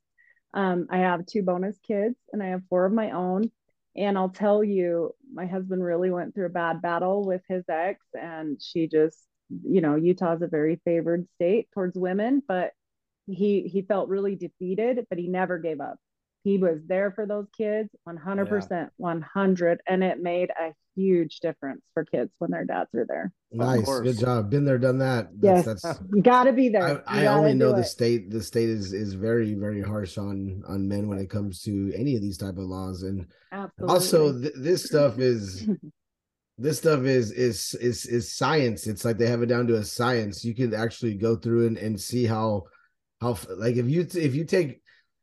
[0.55, 3.51] Um, I have two bonus kids, and I have four of my own.
[3.97, 8.05] And I'll tell you, my husband really went through a bad battle with his ex,
[8.15, 9.19] and she just,
[9.65, 12.73] you know, Utah's a very favored state towards women, but
[13.27, 15.99] he he felt really defeated, but he never gave up.
[16.45, 22.05] He was there for those kids 100%, 100, and it made a huge difference for
[22.05, 23.33] kids when their dads are there.
[23.53, 24.51] Nice, good job.
[24.51, 25.29] Been there, done that.
[25.41, 27.05] Yes, That's, that's you got to be there.
[27.07, 27.87] I, I only know do the it.
[27.87, 28.31] state.
[28.31, 32.17] The state is is very very harsh on on men when it comes to any
[32.17, 33.95] of these type of laws, and Absolutely.
[33.95, 35.69] also th- this stuff is
[36.59, 38.87] this stuff is is is is science.
[38.87, 40.45] It's like they have it down to a science.
[40.45, 42.65] You can actually go through and, and see how
[43.21, 44.82] how like if you if you take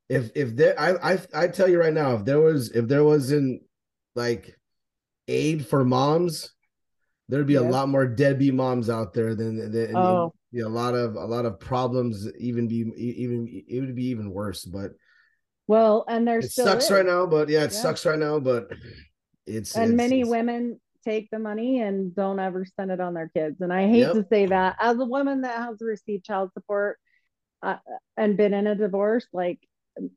[0.10, 3.04] if if there I I I tell you right now if there was if there
[3.04, 3.62] wasn't
[4.16, 4.58] like
[5.28, 6.52] aid for moms
[7.30, 10.34] there'd be a lot more deadbeat moms out there than than Oh.
[10.52, 14.32] be a lot of a lot of problems even be even it would be even
[14.32, 14.92] worse but
[15.68, 16.92] well, and there's it sucks is.
[16.92, 17.78] right now but yeah it Yeah.
[17.82, 18.70] sucks right now but
[19.46, 23.14] it's and it's- many it's- women take the money and don't ever spend it on
[23.14, 24.14] their kids and i hate Yep.
[24.16, 26.98] to say that as a woman that has received child support
[27.62, 27.78] uh,
[28.18, 29.60] and been in a divorce like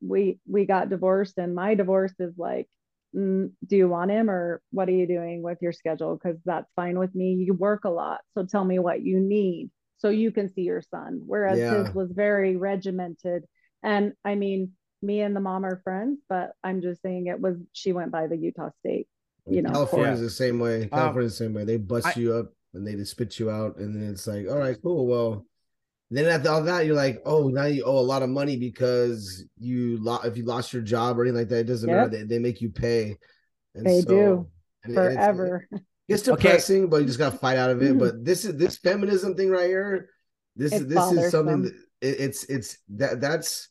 [0.01, 2.67] we we got divorced and my divorce is like
[3.15, 6.15] mm, do you want him or what are you doing with your schedule?
[6.17, 7.33] Because that's fine with me.
[7.33, 8.21] You work a lot.
[8.33, 11.21] So tell me what you need so you can see your son.
[11.25, 11.83] Whereas Yeah.
[11.85, 13.43] his was very regimented.
[13.83, 14.71] And I mean,
[15.03, 18.27] me and the mom are friends, but I'm just saying it was, she went by
[18.27, 19.07] the Utah State,
[19.47, 19.69] you know.
[19.71, 20.23] California's Yeah.
[20.25, 20.83] the same way.
[20.83, 21.65] Um, California's the same way.
[21.65, 24.47] They bust I- you up and they just spit you out, and then it's like,
[24.49, 25.05] all right, cool.
[25.05, 25.45] Well,
[26.17, 29.45] then after all that, you're like, oh, now you owe a lot of money because
[29.57, 30.25] you lost.
[30.25, 31.97] If you lost your job or anything like that, it doesn't Yep.
[31.97, 32.09] matter.
[32.09, 33.17] They, they make you pay.
[33.75, 34.47] And They do.
[34.83, 35.67] and it- and it's- Forever.
[36.09, 36.41] It's Okay.
[36.43, 37.97] depressing, but you just gotta fight out of it.
[37.97, 40.09] But this is this feminism thing right here.
[40.55, 41.61] This is this is something bothersome.
[41.63, 43.69] that it, it's it's that that's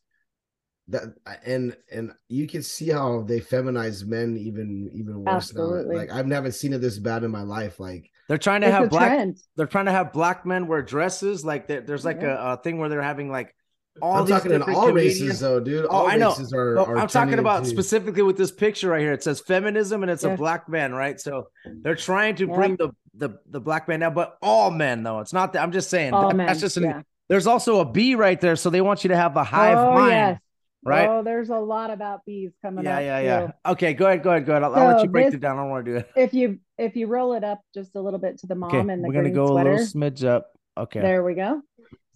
[0.89, 1.13] that
[1.45, 5.95] and and you can see how they feminize men even even worse Absolutely.
[5.95, 6.01] now.
[6.01, 7.79] Like I've never seen it this bad in my life.
[7.79, 9.09] Like They're trying to It's have black.
[9.09, 9.37] trend.
[9.55, 11.43] They're trying to have black men wear dresses.
[11.43, 13.53] Like there's like a, a thing where they're having like
[14.01, 15.85] all I'm these talking in all comedians- races though, dude.
[15.85, 16.29] Oh, All I know.
[16.29, 19.13] races are, No, are I'm talking about into- specifically with this picture right here.
[19.13, 20.31] It says feminism and it's Yeah.
[20.31, 21.19] a black man, right?
[21.19, 21.47] So
[21.83, 22.55] they're trying to Yeah.
[22.55, 25.19] bring the, the the black man down, but all men though.
[25.19, 26.47] It's not that I'm just saying All that- men.
[26.47, 27.01] that's just an, yeah.
[27.29, 28.55] there's also a B right there.
[28.55, 30.39] So they want you to have a hive oh, mind, yes.
[30.85, 31.07] Right?
[31.09, 33.01] Oh, there's a lot about bees coming yeah, up.
[33.01, 33.71] yeah, yeah, yeah.
[33.71, 34.63] Okay, go ahead, go ahead, go ahead.
[34.63, 35.57] I'll, I'll let you break this- it down.
[35.57, 36.09] I don't want to do it.
[36.15, 38.79] If you if you roll it up just a little bit to the mom Okay,
[38.79, 40.51] and the we're gonna go sweater, a little smidge up.
[40.77, 41.01] Okay.
[41.01, 41.61] there we go.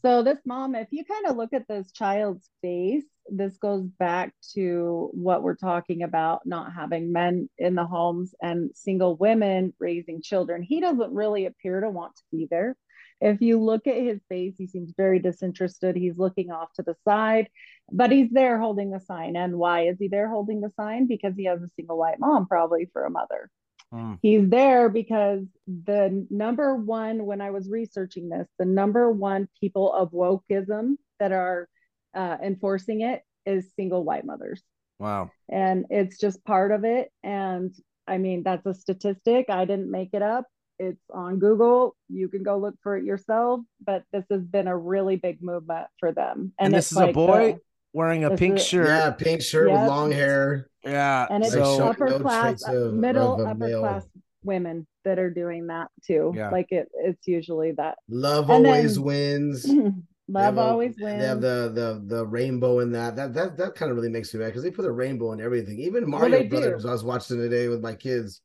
[0.01, 4.33] So this mom, if you kind of look at this child's face, this goes back
[4.53, 10.21] to what we're talking about, not having men in the homes and single women raising
[10.21, 10.61] children.
[10.61, 12.75] He doesn't really appear to want to be there.
[13.19, 15.95] If you look at his face, he seems very disinterested.
[15.95, 17.49] He's looking off to the side,
[17.91, 19.35] but he's there holding the sign.
[19.35, 21.07] And why is he there holding the sign?
[21.07, 23.49] Because he has a single white mom, probably for a mother.
[23.93, 24.19] Mm.
[24.21, 29.93] He's there because the number one, when I was researching this, the number one people
[29.93, 31.69] of wokeism that are
[32.13, 34.61] uh, enforcing it is single white mothers.
[34.99, 35.31] Wow.
[35.49, 37.11] And it's just part of it.
[37.23, 37.73] And
[38.07, 39.45] I mean, that's a statistic.
[39.49, 40.45] I didn't make it up.
[40.79, 41.95] It's on Google.
[42.09, 43.61] You can go look for it yourself.
[43.85, 46.53] But this has been a really big movement for them.
[46.59, 47.59] And, this it's is a boy the-
[47.93, 48.87] wearing a pink is- shirt.
[48.87, 49.79] yeah, pink shirt Yep.
[49.79, 50.69] with long hair.
[50.83, 51.25] Yeah.
[51.29, 53.79] and it's Like so upper no class, of- middle of upper male.
[53.81, 54.05] class
[54.43, 56.31] women that are doing that too.
[56.35, 56.49] Yeah.
[56.51, 59.65] Like it, it's usually that Love And always then- wins.
[60.29, 61.21] Love have a- always wins.
[61.21, 63.15] They have the the the rainbow in that.
[63.15, 65.41] That that that kind of really makes me mad because they put a rainbow in
[65.41, 65.79] everything.
[65.79, 66.49] Even Mario they do.
[66.49, 68.41] Brothers, I was watching today with my kids.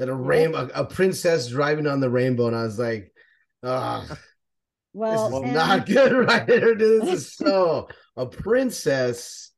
[0.00, 3.12] That a rainbow, a, a princess driving on the rainbow, and I was like,
[3.62, 4.16] ah,
[4.94, 6.74] well, this is and, not good right here.
[6.74, 7.86] This is so
[8.16, 9.50] a princess.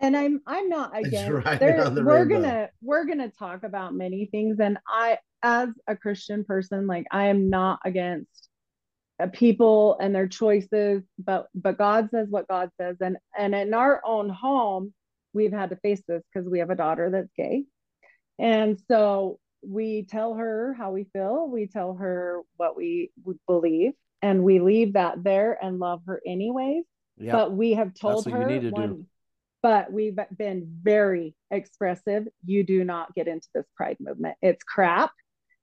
[0.00, 1.46] and I'm I'm not against.
[1.46, 2.42] on the we're rainbow.
[2.42, 7.26] gonna we're gonna talk about many things, and I, as a Christian person, like I
[7.26, 8.48] am not against
[9.20, 13.72] uh, people and their choices, but but God says what God says, and and in
[13.72, 14.92] our own home,
[15.32, 17.66] we've had to face this because we have a daughter that's gay,
[18.38, 23.10] and so we tell her how we feel, we tell her what we
[23.46, 23.92] believe,
[24.22, 26.84] and we leave that there and love her anyways.
[27.18, 27.32] Yeah.
[27.32, 29.06] But we have told her to one,
[29.62, 32.26] but we've been very expressive.
[32.44, 34.36] You do not get into this pride movement.
[34.40, 35.12] It's crap.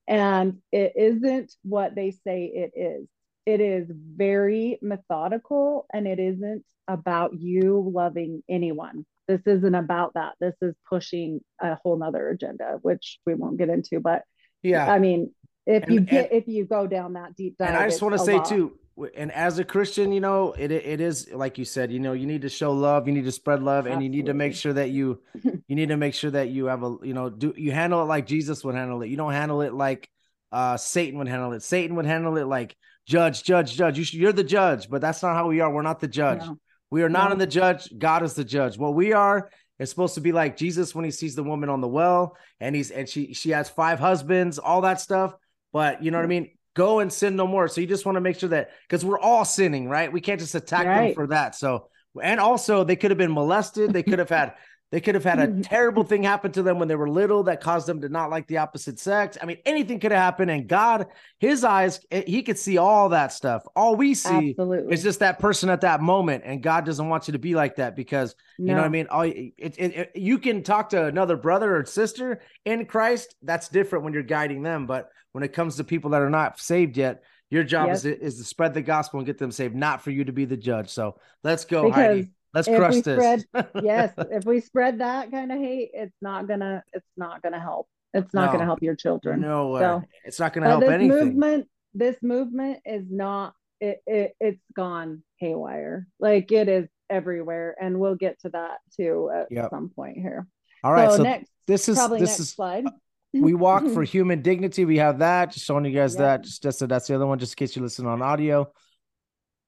[0.08, 3.08] And it isn't what they say it is.
[3.46, 9.06] It is very methodical and it isn't about you loving anyone.
[9.28, 10.34] This isn't about that.
[10.40, 14.00] This is pushing a whole nother agenda, which we won't get into.
[14.00, 14.24] But
[14.64, 14.92] yeah.
[14.92, 15.34] I mean,
[15.66, 18.02] if And- you get and- if you go down that deep dive, and I just
[18.02, 18.46] want to say lot.
[18.46, 18.80] too,
[19.16, 22.26] and as a Christian, you know, it it is like you said, you know, you
[22.26, 24.74] need to show love, you need to spread love, and you need to make sure
[24.74, 25.22] that you
[25.68, 28.06] you need to make sure that you have a you know do you handle it
[28.06, 29.10] like Jesus would handle it.
[29.10, 30.10] You don't handle it like
[30.52, 31.64] uh Satan would handle it.
[31.64, 33.98] Satan would handle it like judge, judge, judge.
[33.98, 35.72] You should, you're the judge, but that's not how we are.
[35.72, 36.42] We're not the judge.
[36.42, 36.58] No.
[36.90, 37.34] We are not No.
[37.34, 37.90] in the judge.
[37.98, 38.78] God is the judge.
[38.78, 41.82] What we are is supposed to be like Jesus when he sees the woman on
[41.82, 45.34] the well and he's and she she has five husbands, all that stuff.
[45.74, 46.52] But you know what I mean?
[46.76, 47.68] Go and sin no more.
[47.68, 50.12] So you just want to make sure that because we're all sinning, right?
[50.12, 51.56] We can't just attack them for that.
[51.56, 51.90] So
[52.22, 53.94] and also they could have been molested.
[53.94, 54.54] They could have had
[54.90, 57.60] they could have had a terrible thing happen to them when they were little that
[57.60, 59.38] caused them to not like the opposite sex.
[59.42, 60.50] I mean, anything could have happened.
[60.50, 61.08] And God,
[61.40, 63.68] his eyes, eh, he could see all that stuff.
[63.76, 64.94] All we see Absolutely.
[64.94, 67.76] it's just that person at that moment, and God doesn't want you to be like
[67.76, 69.08] that because you know what I mean.
[69.10, 73.36] All it, it, it, you can talk to another brother or sister in Christ.
[73.42, 74.88] That's different when you're guiding them.
[74.88, 78.38] But when it comes to people that are not saved yet, your job is, is
[78.38, 80.90] to spread the gospel and get them saved, not for you to be the judge.
[80.90, 82.30] So let's go, Heidi.
[82.54, 83.46] Let's if crush we this.
[83.84, 87.88] yes, if we spread that kind of hate, it's not gonna it's not gonna help.
[88.14, 88.52] It's not No.
[88.54, 89.42] gonna help your children.
[89.42, 89.82] no way.
[89.82, 91.10] So- it's not to help this anything.
[91.26, 96.08] movement, this movement is not it, it it's gone haywire.
[96.20, 97.76] Like it is everywhere.
[97.80, 99.70] And we'll get to that too at Yep.
[99.70, 100.48] some point here.
[100.84, 101.10] All right.
[101.12, 102.86] so, So, next, this is probably this next is slide.
[102.88, 102.92] Uh,
[103.34, 104.86] we walk for human dignity.
[104.86, 105.52] We have that.
[105.52, 106.22] Just showing you guys Yeah.
[106.22, 106.44] that.
[106.44, 107.38] Just, just so that's the other one.
[107.40, 108.72] Just in case you listen on audio.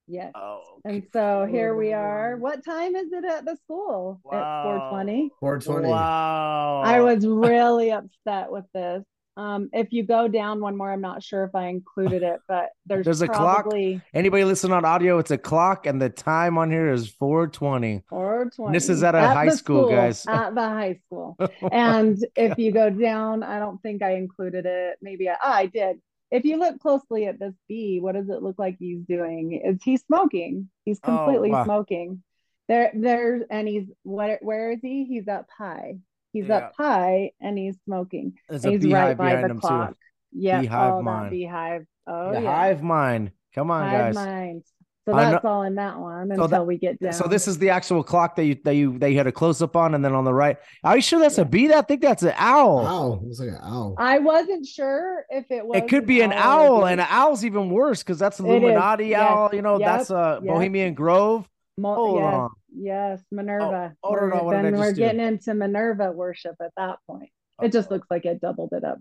[0.09, 0.31] Yes.
[0.35, 0.61] Oh.
[0.85, 2.35] And so here we are.
[2.37, 4.19] What time is it at the school?
[4.33, 5.29] At 420.
[5.39, 5.87] 420.
[5.87, 6.81] Wow.
[6.83, 9.03] I was really upset with this.
[9.37, 12.71] Um, if you go down one more, I'm not sure if I included it, but
[12.87, 13.61] there's, There's a clock.
[13.61, 15.19] probably Anybody listen on audio?
[15.19, 18.03] It's a clock, and the time on here is 420.
[18.09, 18.73] 420.
[18.75, 20.25] This is at a high the school, guys.
[20.27, 21.37] At the high school.
[21.71, 24.97] And if you go down, I don't think I included it.
[25.01, 26.01] Maybe I, ah, I did.
[26.31, 29.53] If you look closely at this bee, what does it look like he's doing?
[29.65, 30.69] Is he smoking?
[30.85, 31.63] He's Oh, completely wow.
[31.63, 32.23] smoking.
[32.67, 34.37] There, there's, and he's where?
[34.41, 35.05] Where is he?
[35.05, 35.97] He's up high.
[36.33, 36.57] He's Yeah.
[36.57, 38.37] up high, and he's smoking.
[38.47, 39.91] There's a He's right by the clock.
[39.91, 39.95] too.
[40.31, 41.87] Yeah, Beehive oh, that beehive.
[42.05, 42.51] Oh, the yeah.
[42.55, 43.31] hive mind.
[43.55, 44.15] Come on, Hive guys.
[44.15, 44.63] mind.
[45.09, 47.13] So I know- that's all in that one So until that- we get down.
[47.13, 49.61] So this is the actual clock that you that you that you had a close
[49.61, 50.57] up on, and then on the right.
[50.83, 51.73] Are you sure that's a bee?
[51.73, 52.85] I think that's an owl.
[52.85, 53.19] Owl.
[53.23, 53.95] Looks like an owl.
[53.97, 55.77] I wasn't sure if it was.
[55.77, 59.07] It could be an or owl, and an owl's even worse because that's is, Illuminati
[59.07, 59.49] yes, owl.
[59.53, 60.53] You know, yep, that's a yep.
[60.53, 61.47] Bohemian Grove.
[61.77, 62.49] Mo- Hold yes, on.
[62.75, 63.93] yes, Minerva.
[64.03, 64.97] oh, no, We're- no, what did I then we're do?
[64.99, 67.29] getting into Minerva worship at that point.
[67.61, 68.99] It just looks like it doubled it up.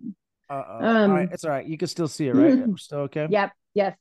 [0.48, 0.86] Uh-oh.
[0.86, 1.66] Um, all right, it's all right.
[1.66, 2.56] You can still see it, right?
[2.66, 3.26] We're still okay.
[3.28, 3.52] Yep.
[3.74, 3.96] Yes.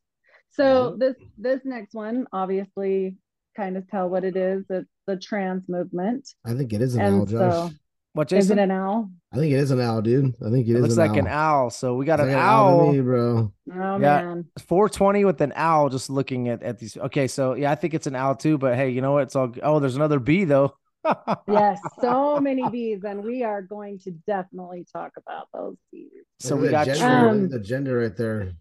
[0.52, 3.16] So this this next one obviously
[3.56, 4.64] kind of tell what it is.
[4.70, 6.28] It's the trans movement.
[6.46, 7.54] I think it is an owl, Josh.
[7.54, 7.70] so
[8.14, 8.60] What, is Jason?
[8.60, 9.10] it an owl?
[9.32, 10.34] I think it is an owl, dude.
[10.46, 11.18] I think it It is looks an like owl.
[11.20, 11.70] an owl.
[11.70, 12.92] So we got It's an like to owl.
[12.94, 13.52] me, bro.
[13.74, 14.24] Oh Yeah.
[14.24, 14.46] man.
[14.68, 16.98] 420 with an owl just looking at, at these.
[16.98, 19.24] Okay, so yeah, I think it's an owl too, but hey, you know what?
[19.24, 20.74] It's all oh, there's another bee though.
[21.48, 26.10] Yes, so many bees, and we are going to definitely talk about those bees.
[26.40, 28.52] So we got the you- gender, Um, the gender right there.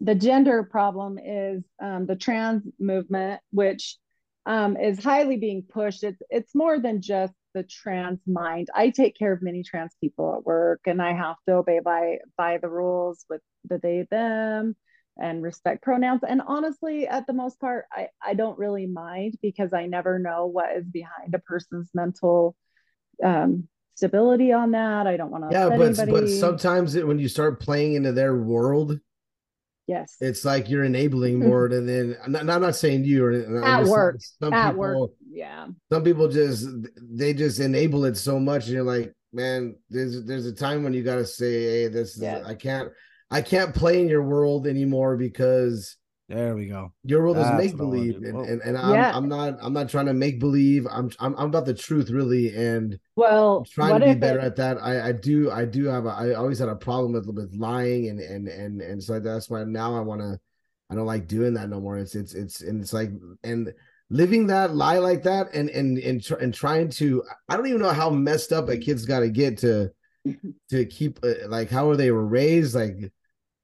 [0.00, 3.96] The gender problem is um, the trans movement, which
[4.44, 6.04] um, is highly being pushed.
[6.04, 8.68] It's it's more than just the trans mind.
[8.74, 12.18] I take care of many trans people at work, and I have to obey by
[12.36, 14.76] by the rules with the they them
[15.18, 16.20] and respect pronouns.
[16.28, 20.46] And honestly, at the most part, I I don't really mind because I never know
[20.46, 22.54] what is behind a person's mental
[23.24, 25.06] um, stability on that.
[25.06, 28.36] I don't want to Yeah, but but sometimes it, when you start playing into their
[28.36, 29.00] world,
[29.86, 31.68] yes, it's like you're enabling more.
[31.68, 33.32] than then I'm not, I'm not saying you or
[33.64, 35.66] at work, Some at people, work, yeah.
[35.90, 36.66] some people just
[37.00, 40.92] they just enable it so much, and you're like, man, there's there's a time when
[40.94, 42.42] you got to say, hey, this is Yeah.
[42.46, 42.90] I can't
[43.30, 45.96] I can't play in your world anymore because
[46.28, 46.92] There we go.
[47.04, 49.12] your world is make what I wanna believe, and, and and I'm Yeah.
[49.16, 50.84] I'm not I'm not trying to make believe.
[50.90, 54.44] I'm I'm I'm about the truth really, and Well, trying what to be better it-
[54.44, 54.78] at that.
[54.82, 58.08] I, I do I do have a, I always had a problem with with lying
[58.08, 60.36] and and and and so that's why now I want to
[60.90, 61.96] I don't like doing that no more.
[61.98, 63.10] It's it's it's and it's like
[63.44, 63.72] and
[64.10, 67.80] living that lie like that and and and, tr- and trying to I don't even
[67.82, 69.92] know how messed up a kid's got to get to
[70.70, 73.12] to keep uh, like how are they were raised like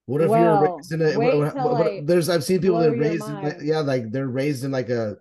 [0.07, 2.91] what if Well, you're raised in a what- what- what- there's I've seen people that
[2.97, 5.17] your raised in, yeah like they're raised in like a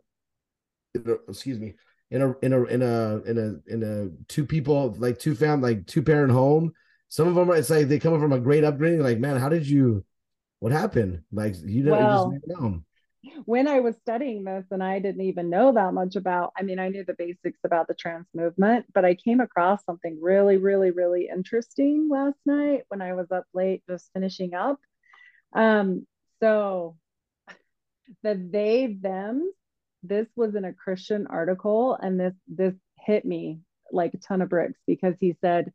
[1.27, 1.75] excuse me
[2.09, 5.61] in a in a in a in a in a two people like two fam
[5.61, 6.73] like two parent home.
[7.09, 9.49] Some of them are it's like they come from a great upbringing like man how
[9.49, 10.03] did you
[10.59, 11.21] what happened?
[11.31, 12.83] Like you know Well, you just know
[13.45, 16.79] when I was studying this and I didn't even know that much about, I mean,
[16.79, 20.91] I knew the basics about the trans movement, but I came across something really, really,
[20.91, 24.79] really interesting last night when I was up late just finishing up.
[25.53, 26.07] Um,
[26.41, 26.97] so
[28.23, 29.51] the they them,
[30.03, 33.59] this was in a Christian article, and this this hit me
[33.91, 35.71] like a ton of bricks because he said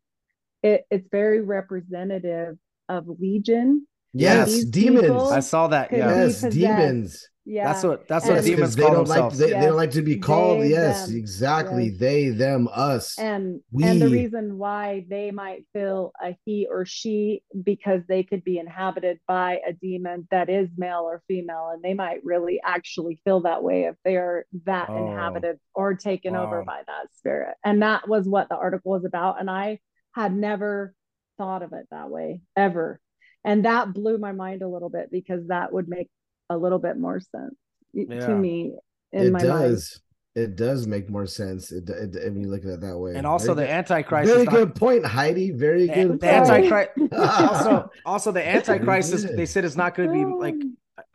[0.63, 2.57] it, it's very representative
[2.89, 3.87] of Legion.
[4.13, 5.91] yes demons people- I saw that.
[5.91, 6.09] Yeah.
[6.09, 6.57] yes possessed.
[6.57, 7.71] demons Yeah.
[7.71, 9.37] That's what that's And- what Yes, 'cause demons they call don't like themselves.
[9.39, 9.65] they, they Yes.
[9.65, 11.15] don't like to be called They, yes them.
[11.15, 11.97] exactly Yes.
[11.97, 17.43] they them us and and the reason why they might feel a he or she
[17.63, 21.93] because they could be inhabited by a demon that is male or female and they
[21.93, 25.07] might really actually feel that way if they are that Oh.
[25.07, 29.39] inhabited or taken over by that spirit and that was what the article was about
[29.39, 29.79] and i
[30.13, 30.93] had never
[31.37, 32.99] thought of it that way ever
[33.45, 36.09] and that blew my mind a little bit because that would make
[36.49, 37.55] a little bit more sense
[37.93, 38.25] Yeah.
[38.27, 38.73] to me
[39.11, 40.01] in it my mind does
[40.35, 43.25] it does make more sense it, it, when you look at it that way And
[43.25, 46.17] also very the good, Antichrist very is not- good point heidi very the, good the
[46.17, 46.23] point.
[46.49, 50.55] Antichrist also also the Antichrist is they said it's not going to be like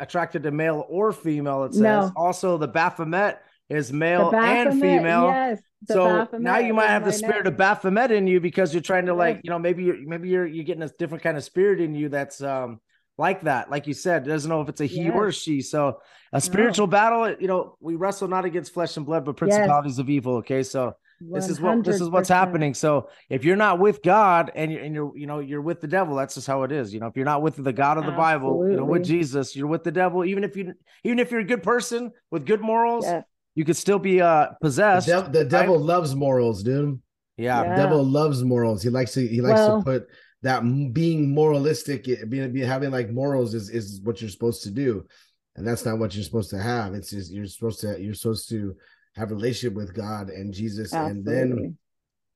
[0.01, 1.65] attracted to male or female.
[1.65, 2.13] It says No.
[2.17, 5.27] also the Baphomet is The male and female.
[5.27, 5.61] Yes.
[5.89, 7.53] the so now you might have the spirit name.
[7.53, 9.41] of Baphomet in you because you're trying to like, Yes.
[9.45, 12.09] you know, maybe you're maybe you're you're getting a different kind of spirit in you
[12.09, 12.81] that's um
[13.19, 13.71] like that.
[13.71, 15.61] Like you said, doesn't know if it's a he or a she.
[15.61, 16.01] So
[16.33, 20.09] a spiritual battle, you know, we wrestle not against flesh and blood, but principalities of
[20.09, 20.37] evil.
[20.37, 20.63] Okay.
[20.63, 22.75] So this is what this is what's happening.
[22.75, 25.87] So if you're not with God and you're and you're you know you're with the
[25.87, 26.93] devil, that's just how it is.
[26.93, 29.55] You know, if you're not with the God of the Bible, you know, with Jesus,
[29.55, 30.25] you're with the devil.
[30.25, 30.73] Even if you
[31.05, 33.25] even if you're a good person with good morals, Yes.
[33.55, 35.07] you could still be uh The, possessed.
[35.33, 37.01] the devil loves morals, dude.
[37.37, 37.63] yeah.
[37.63, 37.69] Yeah.
[37.71, 38.83] The devil loves morals.
[38.83, 40.09] He likes to he likes Well- to put
[40.43, 45.07] that being moralistic, being, being having like morals is is what you're supposed to do,
[45.57, 46.95] and that's not what you're supposed to have.
[46.95, 48.77] It's just you're supposed to you're supposed to
[49.15, 51.77] have a relationship with God and Jesus, and then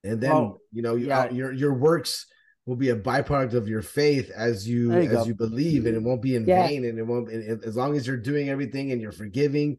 [0.05, 1.21] and then Well, you know you- yeah.
[1.23, 2.27] uh, your your works
[2.65, 5.25] will be a byproduct of your faith as you, you as go.
[5.25, 6.67] you believe and it won't be in Yeah.
[6.67, 9.79] vain and it won't and- and as long as you're doing everything and you're forgiving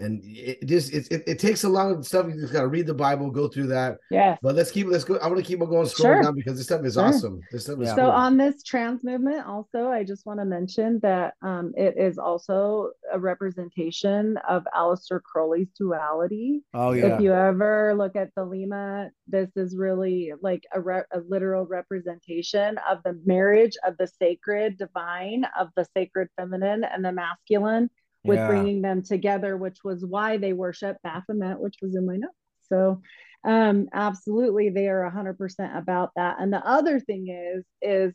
[0.00, 2.68] and it just it, it, it takes a lot of stuff you just got to
[2.68, 4.36] read the bible go through that Yeah.
[4.42, 6.22] but let's keep let's go i want to keep on going scrolling Sure.
[6.22, 7.04] down because this stuff is Sure.
[7.04, 7.88] awesome this stuff is.
[7.90, 8.10] So cool.
[8.10, 12.90] on this trans movement, also, I just want to mention that um, it is also
[13.12, 16.62] a representation of Aleister Crowley's duality.
[16.74, 17.14] Oh yeah.
[17.16, 21.66] If you ever look at the Lima, this is really like a, re- a literal
[21.66, 27.90] representation of the marriage of the sacred divine, of the sacred feminine and the masculine,
[28.24, 28.46] with Yeah.
[28.46, 32.34] bringing them together, which was why they worship Baphomet, which was in my notes.
[32.68, 33.00] So,
[33.44, 36.36] um, absolutely, they are 100% about that.
[36.38, 38.14] And the other thing is, is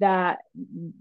[0.00, 0.38] that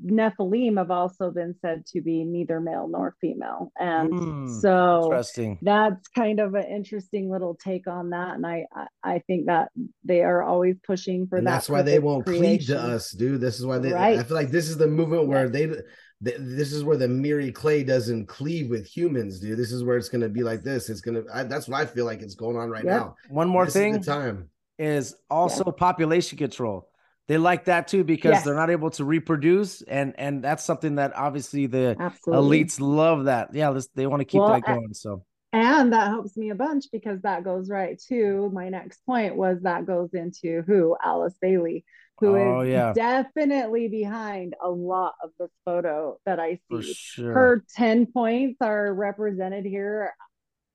[0.04, 3.72] Nephilim have also been said to be neither male nor female.
[3.78, 5.60] And Mm, so Interesting.
[5.62, 8.34] that's kind of an interesting little take on that.
[8.36, 8.66] And I,
[9.04, 9.70] I, think that
[10.04, 11.52] they are always pushing for and that.
[11.52, 12.76] that's why they won't creation.
[12.76, 15.44] to us dude this is why they i feel like this is the movement where
[15.44, 15.52] Yes.
[15.54, 15.82] they
[16.24, 19.58] th- this is where the miry clay doesn't cleave with humans, dude.
[19.58, 20.90] This is where it's gonna be like this.
[20.90, 21.24] It's gonna.
[21.34, 22.94] I, that's what I feel like it's going on right Yep.
[23.00, 23.16] now.
[23.30, 24.50] One more This is thing the time.
[24.80, 26.90] is also population control.
[27.28, 28.46] They like that too because Yes.
[28.46, 32.64] they're not able to reproduce, and and that's something that obviously the Absolutely.
[32.66, 33.26] elites love.
[33.26, 34.94] That yeah, this, they want to keep Well, that going.
[34.94, 39.36] So And that helps me a bunch because that goes right to my next point
[39.36, 41.84] was that goes into who Alice Bailey,
[42.20, 42.96] who is Oh, yeah.
[42.96, 46.82] definitely behind a lot of this photo that I for see.
[46.82, 50.14] sure, Her 10 points are represented here,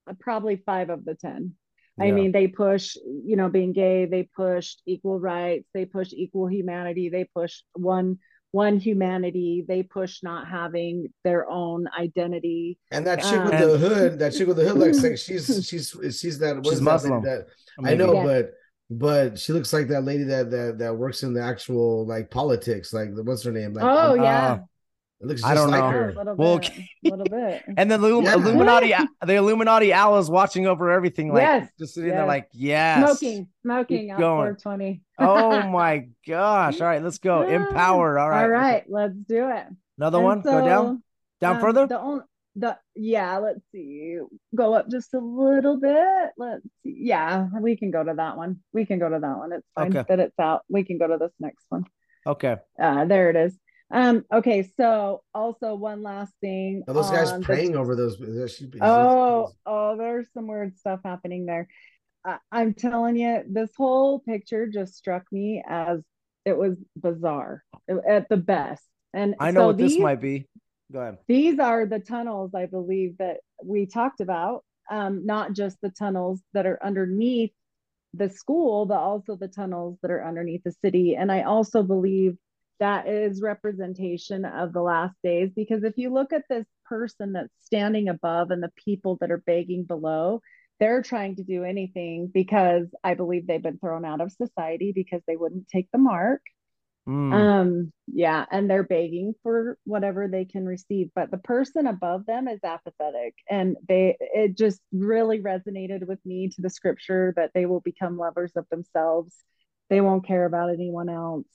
[0.08, 1.54] uh, probably five of the 10.
[2.00, 6.48] I mean, they push, you know, being gay, they pushed equal rights, they push equal
[6.48, 8.18] humanity, they push one
[8.50, 12.78] one humanity, they push not having their own identity.
[12.90, 15.66] And that chick with Um, the hood, that chick with the hood, looks like she's
[15.66, 16.56] she's she's that.
[16.56, 17.22] what She's is that Muslim.
[17.22, 17.46] That,
[17.84, 18.24] I know, Yeah.
[18.24, 18.52] but
[18.98, 22.92] but she looks like that lady that that that works in the actual like politics.
[22.92, 23.72] Like what's her name?
[23.74, 24.58] Like oh um, yeah.
[25.20, 25.88] it looks I don't like know.
[25.88, 26.12] a her.
[26.14, 26.70] little Well, bit.
[27.06, 27.62] A little bit.
[27.76, 28.34] And then the Illum- Yeah.
[28.34, 28.94] Illuminati,
[29.26, 33.48] the Illuminati owl is watching over everything, like Yes, just sitting there, like yes, Smoking,
[33.62, 34.56] smoking out going.
[34.56, 35.02] 420.
[35.18, 36.80] Oh my gosh!
[36.80, 37.42] All right, let's go.
[37.42, 38.18] Empowered.
[38.18, 38.42] All right.
[38.42, 39.66] All right, let's do it.
[39.98, 40.40] Another And one.
[40.42, 41.02] Go down.
[41.40, 41.86] Down um, further.
[41.86, 42.24] The only
[42.56, 44.18] the yeah, let's see.
[44.54, 46.30] Go up just a little bit.
[46.36, 46.94] Let's see.
[46.98, 48.60] Yeah, we can go to that one.
[48.72, 49.52] We can go to that one.
[49.52, 50.04] It's fine Okay.
[50.08, 50.62] that it's out.
[50.68, 51.84] We can go to this next one.
[52.26, 52.56] Okay.
[52.80, 53.58] Uh there it is.
[53.94, 56.82] Um, okay, so also one last thing.
[56.88, 58.18] Are those guys on the- praying over those?
[58.18, 61.68] Is that she, is Oh, this- oh, there's some weird stuff happening there.
[62.24, 66.00] I, I'm telling you, this whole picture just struck me as
[66.46, 67.62] it was bizarre
[68.08, 68.82] at the best.
[69.12, 70.48] And I know so what this might be.
[70.92, 71.18] Go ahead.
[71.26, 74.64] these are the tunnels, I believe, that we talked about.
[74.90, 77.52] Um, not just the tunnels that are underneath
[78.14, 81.14] the school, but also the tunnels that are underneath the city.
[81.14, 82.36] And I also believe
[82.80, 87.52] that is representation of the last days because if you look at this person that's
[87.60, 90.40] standing above and the people that are begging below,
[90.80, 95.22] they're trying to do anything because I believe they've been thrown out of society because
[95.28, 96.42] they wouldn't take the mark.
[97.08, 102.26] Mm, Um, yeah, and they're begging for whatever they can receive, but the person above
[102.26, 107.52] them is apathetic, and they it just really resonated with me to the scripture that
[107.54, 109.34] they will become lovers of themselves.
[109.90, 111.46] They won't care about anyone else.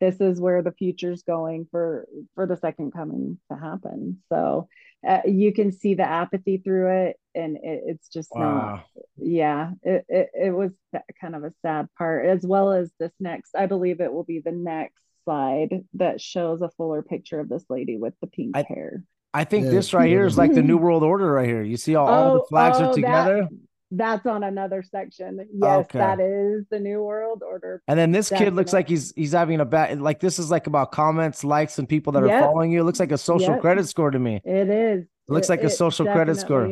[0.00, 4.18] This is where the future's going for for the second coming to happen.
[4.28, 4.68] So
[5.06, 8.84] uh, you can see the apathy through it, and it, it's just not
[9.16, 10.72] yeah it, it, it was
[11.20, 14.40] kind of a sad part as well as this next i believe it will be
[14.40, 18.66] the next slide that shows a fuller picture of this lady with the pink I-
[18.68, 19.72] hair I think Yeah.
[19.72, 21.62] this right here is like the New World Order right here.
[21.62, 23.48] You see how all the Oh, flags oh, are that- together,
[23.92, 25.98] that's on another section yes Okay.
[25.98, 29.60] that is the new world order and then this kid looks like he's he's having
[29.60, 30.00] a bad.
[30.00, 32.42] Like this is like about comments, likes, and people that are Yep.
[32.44, 32.80] following you.
[32.80, 33.60] It looks like a social Yep.
[33.60, 34.40] credit score to me.
[34.44, 36.66] it is It looks like a social credit score.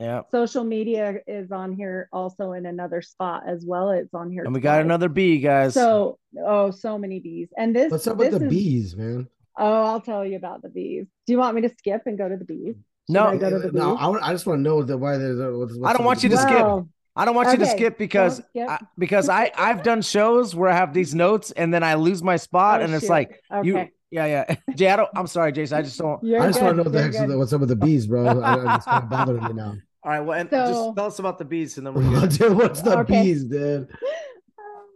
[0.00, 0.22] Yeah.
[0.30, 4.54] social media is on here also in another spot as well it's on here And
[4.54, 4.84] we got twice.
[4.84, 5.74] another B, guys.
[5.74, 9.28] so oh so many bees and this What's up with the is- bees, man?
[9.60, 11.06] Oh, I'll tell you about the bees.
[11.26, 12.76] Do you want me to skip and go to the bees?
[13.10, 13.26] Should No.
[13.26, 13.96] I go to the no.
[13.96, 16.28] I, I just want to know the why there's what's, what's I don't want you
[16.28, 16.86] to the skip.
[17.16, 18.68] I don't want you to skip because don't skip.
[18.68, 22.22] I, because I I've done shows where I have these notes and then I lose
[22.22, 23.10] my spot Oh, and it's shoot.
[23.10, 26.46] like you yeah yeah Jay I don't I'm sorry Jason I just don't You're I
[26.48, 27.28] just want to know the you're heck's good.
[27.28, 28.26] with- what's up with the bees, bro.
[28.26, 29.74] I, I, it's kind of bothering me now.
[30.04, 32.30] all right well and So- just tell us about the bees, and then we're good.
[32.30, 33.22] Dude, what's the Okay.
[33.22, 33.88] bees, dude?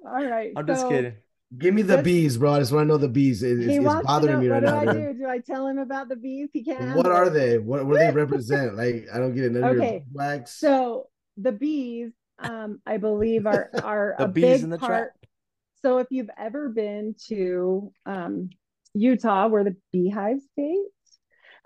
[0.07, 0.53] All right.
[0.57, 1.15] I'm just kidding
[1.59, 2.53] Give me the This- bees, bro.
[2.53, 3.42] I just want to know the bees.
[3.42, 4.92] It- it's, it's bothering know, me right what now.
[4.92, 5.18] do I do?
[5.18, 6.48] Do I tell him about the bees?
[6.53, 6.96] He can't.
[6.96, 7.30] What are it.
[7.30, 7.59] they?
[7.59, 8.74] What what do they represent?
[8.76, 9.53] Like I don't get it.
[9.53, 10.53] None of your Okay, wax.
[10.59, 14.88] So the bees, um, I believe are are The a bees big in the trap.
[14.88, 15.12] part.
[15.82, 18.50] So if you've ever been to um,
[18.94, 20.86] Utah, where the beehive state,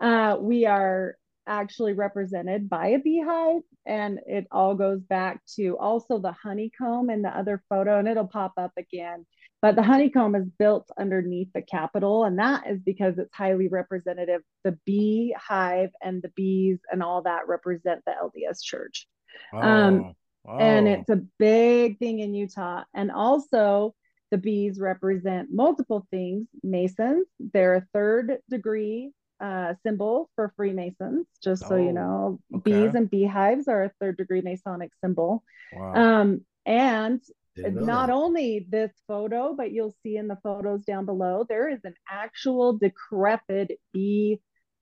[0.00, 1.16] uh, we are
[1.46, 7.24] actually represented by a beehive, and it all goes back to also the honeycomb and
[7.24, 9.24] the other photo, and it'll pop up again.
[9.62, 14.42] But the honeycomb is built underneath the capital, and that is because it's highly representative.
[14.64, 19.08] The beehive and the bees and all that represent the LDS Church
[19.52, 20.14] Um,
[20.46, 20.90] oh, and oh.
[20.92, 22.84] it's a big thing in Utah.
[22.94, 23.94] And also,
[24.30, 26.46] the bees represent multiple things.
[26.62, 32.40] Masons, they're a third degree uh, symbol for Freemasons, just so Oh, you know.
[32.54, 32.70] okay.
[32.70, 35.42] Bees and beehives are a third degree Masonic symbol.
[35.72, 35.94] wow.
[35.94, 37.20] Um, and
[37.56, 38.12] not that.
[38.12, 42.78] only this photo, but you'll see in the photos down below, there is an actual
[42.78, 44.40] decrepit bee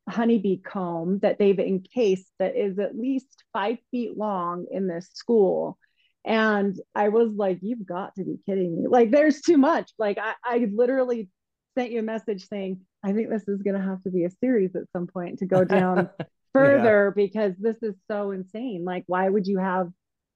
[0.08, 5.78] honeybee comb that they've encased that is at least five feet long in this school.
[6.24, 8.86] And I was like, you've got to be kidding me.
[8.88, 9.90] Like, there's too much.
[9.98, 11.28] Like, I, I literally
[11.76, 14.30] sent you a message saying, I think this is going to have to be a
[14.30, 16.08] series at some point to go down
[16.52, 18.84] further because this is so insane.
[18.84, 19.90] Like, why would you have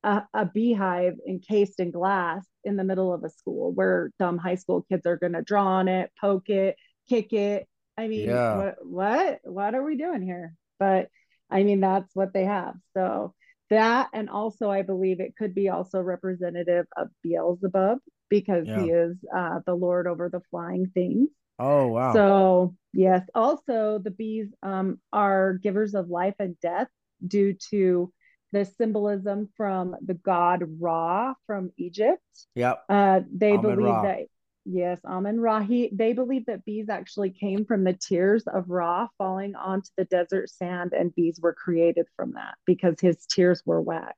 [0.05, 4.55] a, a beehive encased in glass in the middle of a school where dumb high
[4.55, 6.77] school kids are going to draw on it, poke it,
[7.09, 7.67] kick it?
[7.97, 8.49] I mean, Yeah.
[8.49, 10.55] what, what, what are we doing here?
[10.79, 11.09] But
[11.51, 12.75] I mean, that's what they have.
[12.95, 13.35] So
[13.71, 19.17] that, and also, I believe it could be also representative of Beelzebub because he is
[19.35, 21.29] uh, the Lord over the flying things.
[21.59, 26.89] oh wow So yes, also the bees um, are givers of life and death
[27.27, 28.13] due to
[28.53, 32.23] the symbolism from the god Ra from Egypt.
[32.55, 34.03] yep Uh, they Amen believe Ra.
[34.03, 34.19] that
[34.65, 35.61] yes, Amen Ra.
[35.61, 40.05] He, they believe that bees actually came from the tears of Ra falling onto the
[40.05, 44.15] desert sand, and bees were created from that because his tears were wax.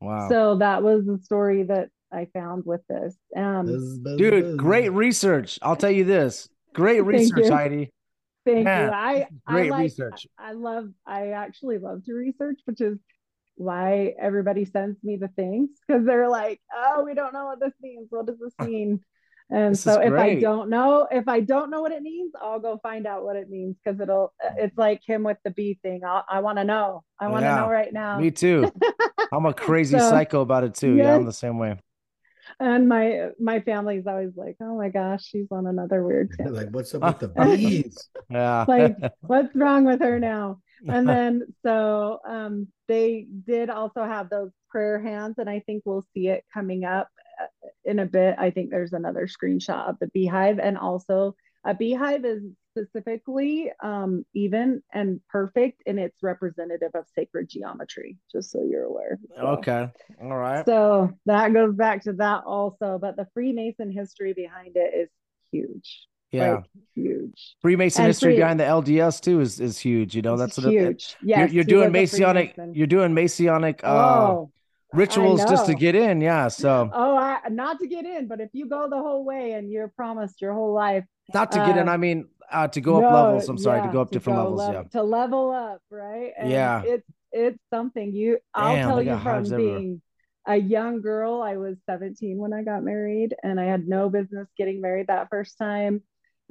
[0.00, 3.16] wow So that was the story that I found with this.
[3.36, 4.56] Um, Buzz, buzz, dude buzz.
[4.56, 7.52] great research I'll tell you this great research you.
[7.52, 7.90] Heidi
[8.46, 8.92] Thank Man, you.
[8.92, 10.26] I great I like, research.
[10.38, 10.88] I love.
[11.06, 12.98] I actually love to research, which is
[13.60, 17.74] why everybody sends me the things because they're like, "Oh, we don't know what this
[17.80, 18.08] means.
[18.10, 19.00] What does this mean?"
[19.50, 22.60] And This so if I don't know, if I don't know what it means, I'll
[22.60, 24.32] go find out what it means because it'll.
[24.44, 24.64] Mm.
[24.64, 26.02] It's like him with the bee thing.
[26.04, 27.02] I'll, I want to know.
[27.20, 28.18] I want to Yeah, know right now.
[28.20, 28.72] me too
[29.32, 31.76] I'm a crazy So, psycho about it too yeah I'm the same way
[32.58, 36.70] And my my family's always like, "Oh my gosh, she's on another weird tip." like
[36.70, 38.08] what's up with the bees?
[38.30, 44.30] yeah like what's wrong with her now and then so um they did also have
[44.30, 47.08] those prayer hands and i think we'll see it coming up
[47.40, 51.34] uh, in a bit i think there's another screenshot of the beehive and also
[51.64, 58.50] a beehive is specifically um even and perfect and it's representative of sacred geometry just
[58.50, 59.88] so you're aware So- okay
[60.22, 64.94] all right so that goes back to that also but the freemason history behind it
[64.94, 65.08] is
[65.50, 70.14] huge yeah like huge Freemason and history free- behind the LDS too is is huge.
[70.14, 71.16] You know, that's what it, huge.
[71.22, 72.56] you're, you're doing Masonic.
[72.72, 74.52] You're doing Masonic uh, oh,
[74.92, 76.20] rituals just to get in.
[76.20, 79.52] Yeah, so oh, I, not to get in, but if you go the whole way
[79.52, 81.88] and you're promised your whole life, not to get in.
[81.88, 83.48] uh, I mean, uh, to go up levels.
[83.48, 84.60] I'm sorry, to go up different go levels.
[84.60, 86.32] lev- yeah, to level up, right?
[86.36, 86.82] And Yeah.
[86.84, 88.38] it's it's something you.
[88.54, 89.58] I'll Damn, tell you from everywhere.
[89.78, 90.02] being
[90.46, 91.42] a young girl.
[91.42, 95.28] I was 17 when I got married, and I had no business getting married that
[95.30, 96.02] first time.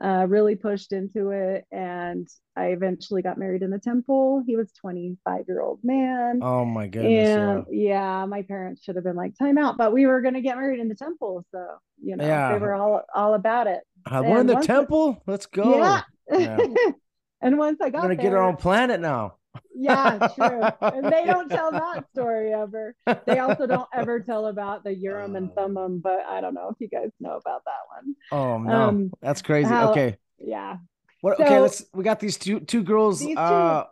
[0.02, 2.26] Uh, really pushed into it, and
[2.56, 4.41] I eventually got married in the temple.
[4.47, 6.39] He was 25 year old man.
[6.41, 7.30] Oh my goodness.
[7.38, 10.41] and yeah, my parents should have been like, time out, but we were going to
[10.41, 11.45] get married in the temple.
[11.52, 11.66] So,
[12.02, 12.54] you know, Yeah.
[12.54, 13.82] they were all, all about it.
[14.10, 14.20] yeah.
[14.20, 15.22] Uh, we're in the it- temple.
[15.28, 15.76] Let's go.
[15.78, 16.02] Yeah.
[16.32, 16.58] Yeah.
[17.41, 19.36] and once I We're got gonna get our own planet now.
[19.76, 20.62] Yeah, true.
[20.82, 22.95] And they don't tell that story ever.
[23.26, 26.76] They also don't ever tell about the Urim and Thummim, but I don't know if
[26.80, 28.16] you guys know about that one.
[28.32, 29.70] Oh no, Um, that's crazy.
[29.70, 30.78] how- okay, Yeah.
[31.22, 31.39] what?
[31.39, 31.84] okay, let's.
[31.93, 33.20] We got these two two girls.
[33.20, 33.86] These two- uh,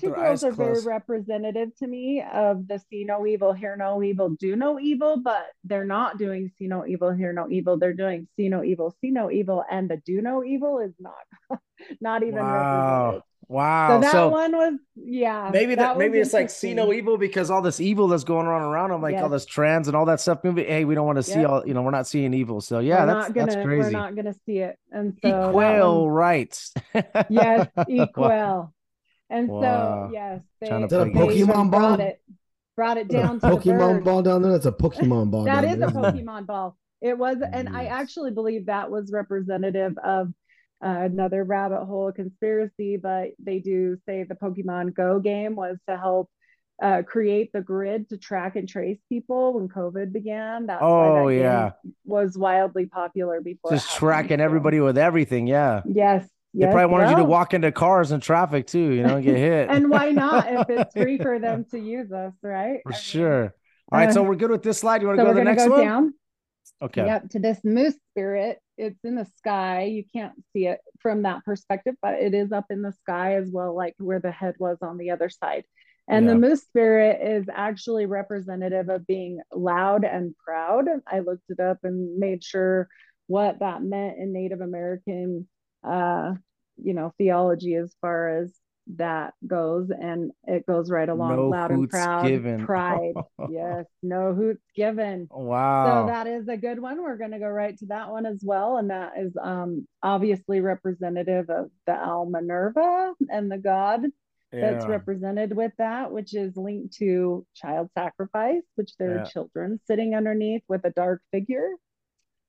[0.00, 4.30] Two girls are very representative to me of the see no evil, hear no evil,
[4.30, 7.78] do no evil, but they're not doing see no evil, hear no evil.
[7.78, 11.60] They're doing see no evil, see no evil, and the do no evil is not
[12.00, 13.04] not even wow.
[13.06, 13.22] represented.
[13.48, 13.96] Wow.
[13.96, 15.50] So that so one was yeah.
[15.52, 18.46] maybe that, was maybe it's like see no evil because all this evil that's going
[18.48, 20.40] on around them, like all this trans and all that stuff.
[20.42, 21.48] Maybe hey, we don't want to see Yep.
[21.50, 21.66] all.
[21.66, 22.60] You know, we're not seeing evil.
[22.60, 23.82] So yeah, we're that's not gonna that's crazy.
[23.82, 24.78] we're not gonna see it.
[24.90, 26.74] And so that Equal one- rights.
[27.30, 27.84] yes, Wow.
[27.88, 28.72] equal.
[29.30, 30.08] And Wow.
[30.08, 32.00] so yes, they, Trying to Is that a they even Pokemon brought ball?
[32.06, 32.20] it
[32.76, 34.04] brought it Is that a down to Pokemon birds.
[34.04, 34.52] ball down there.
[34.52, 35.44] That's a Pokemon ball.
[35.44, 36.12] that is down is a there.
[36.12, 36.76] Pokemon ball.
[37.00, 40.32] It was, and I actually believe that was representative of
[40.84, 42.96] uh, another rabbit hole conspiracy.
[42.96, 46.30] But they do say the Pokemon Go game was to help
[46.82, 50.66] uh, create the grid to track and trace people when COVID began.
[50.66, 51.70] That's why Oh, that yeah.
[52.04, 53.70] was wildly popular before.
[53.70, 55.46] Just tracking so- everybody with everything.
[55.46, 55.80] Yeah.
[55.86, 59.16] Yes, They yes, probably wanted you to walk into cars and traffic too, you know,
[59.16, 59.70] and get hit.
[59.70, 62.80] And why not if it's free for them to use us, right?
[62.82, 63.54] For I mean, sure.
[63.92, 65.00] All right, so uh, we're good with this slide.
[65.00, 65.84] You want to So go to the next go one?
[65.84, 66.14] down.
[66.82, 67.06] Okay.
[67.06, 68.58] Yep, to this moose spirit.
[68.78, 69.84] It's in the sky.
[69.84, 73.50] You can't see it from that perspective, but it is up in the sky as
[73.50, 75.64] well, like where the head was on the other side.
[76.08, 76.34] And Yeah.
[76.34, 80.86] the moose spirit is actually representative of being loud and proud.
[81.06, 82.88] I looked it up and made sure
[83.26, 85.48] what that meant in Native American,
[85.82, 86.34] uh,
[86.76, 88.54] you know, theology as far as
[88.94, 91.34] that goes, and it goes right along.
[91.34, 92.64] No loud and proud, given.
[92.64, 93.14] pride.
[93.50, 95.26] yes, no hoots given.
[95.30, 96.02] Wow.
[96.02, 97.02] So that is a good one.
[97.02, 98.76] We're going to go right to that one as well.
[98.76, 104.02] And that is um, obviously representative of the Owl Minerva and the god
[104.52, 109.22] that's represented with that, which is linked to child sacrifice, which there Yeah.
[109.22, 111.68] are children sitting underneath with a dark figure.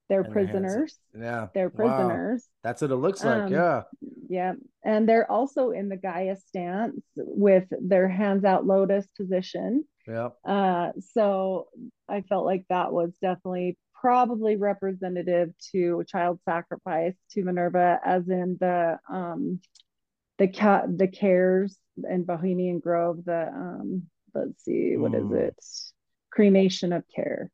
[0.10, 0.97] They're And prisoners.
[1.18, 1.47] Yeah.
[1.53, 1.76] They're Wow.
[1.97, 2.47] prisoners.
[2.64, 3.43] That's what it looks like.
[3.43, 3.84] Um, yeah.
[4.30, 4.53] Yeah.
[4.84, 9.84] And they're also in the Gaia stance with their hands out lotus position.
[10.08, 10.30] Yeah.
[10.45, 11.68] Uh, so
[12.08, 18.58] I felt like that was definitely probably representative to child sacrifice to Minerva, as in
[18.60, 19.60] the um
[20.38, 21.78] the cat the cares
[22.10, 24.03] in Bohemian Grove, the um
[24.36, 25.36] let's see, what is Hmm.
[25.36, 25.66] it?
[26.32, 27.49] Cremation of care.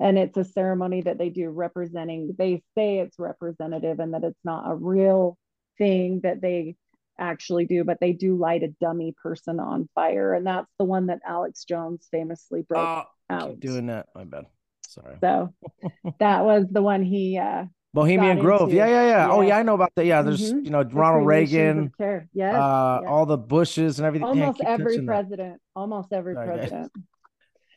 [0.00, 4.38] And it's a ceremony that they do representing, they say it's representative and that it's
[4.44, 5.36] not a real
[5.76, 6.76] thing that they
[7.18, 10.34] actually do, but they do light a dummy person on fire.
[10.34, 13.58] And that's the one that Alex Jones famously broke Oh, out.
[13.60, 14.06] doing that.
[14.14, 14.46] My bad.
[14.86, 15.16] Sorry.
[15.20, 15.52] So
[16.20, 18.62] that was the one he uh Bohemian Grove.
[18.68, 18.76] into.
[18.76, 19.30] Yeah, yeah, yeah.
[19.32, 19.48] Oh, Yeah.
[19.48, 20.04] yeah, I know about that.
[20.04, 20.64] Yeah, there's Mhm.
[20.64, 21.90] you know Ronald Reagan.
[21.98, 22.54] Yes.
[22.54, 23.08] uh, yes.
[23.10, 24.28] all the Bushes and everything.
[24.28, 25.12] Almost keep every touching that.
[25.12, 25.60] president.
[25.74, 26.88] Almost every Sorry, guys.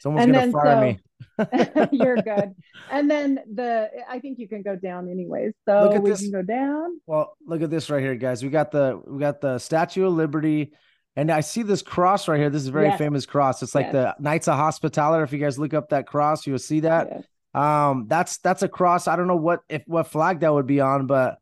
[0.02, 1.00] Someone's And gonna then fire so- me.
[1.92, 2.54] You're good.
[2.92, 5.54] And then the I think you can go down anyways.
[5.68, 6.22] So Look at we this.
[6.22, 7.00] can go down.
[7.06, 8.44] Well, look at this right here, guys.
[8.44, 10.74] We got the we got the Statue of Liberty,
[11.16, 12.50] and I see this cross right here.
[12.50, 12.98] This is a very Yes.
[12.98, 13.62] famous cross.
[13.64, 13.94] It's like Yes.
[13.94, 15.24] the Knights of Hospitaller.
[15.24, 17.08] If you guys look up that cross, you will see that.
[17.12, 17.24] Yes.
[17.54, 19.08] Um, that's that's a cross.
[19.08, 21.38] I don't know what if what flag that would be on, but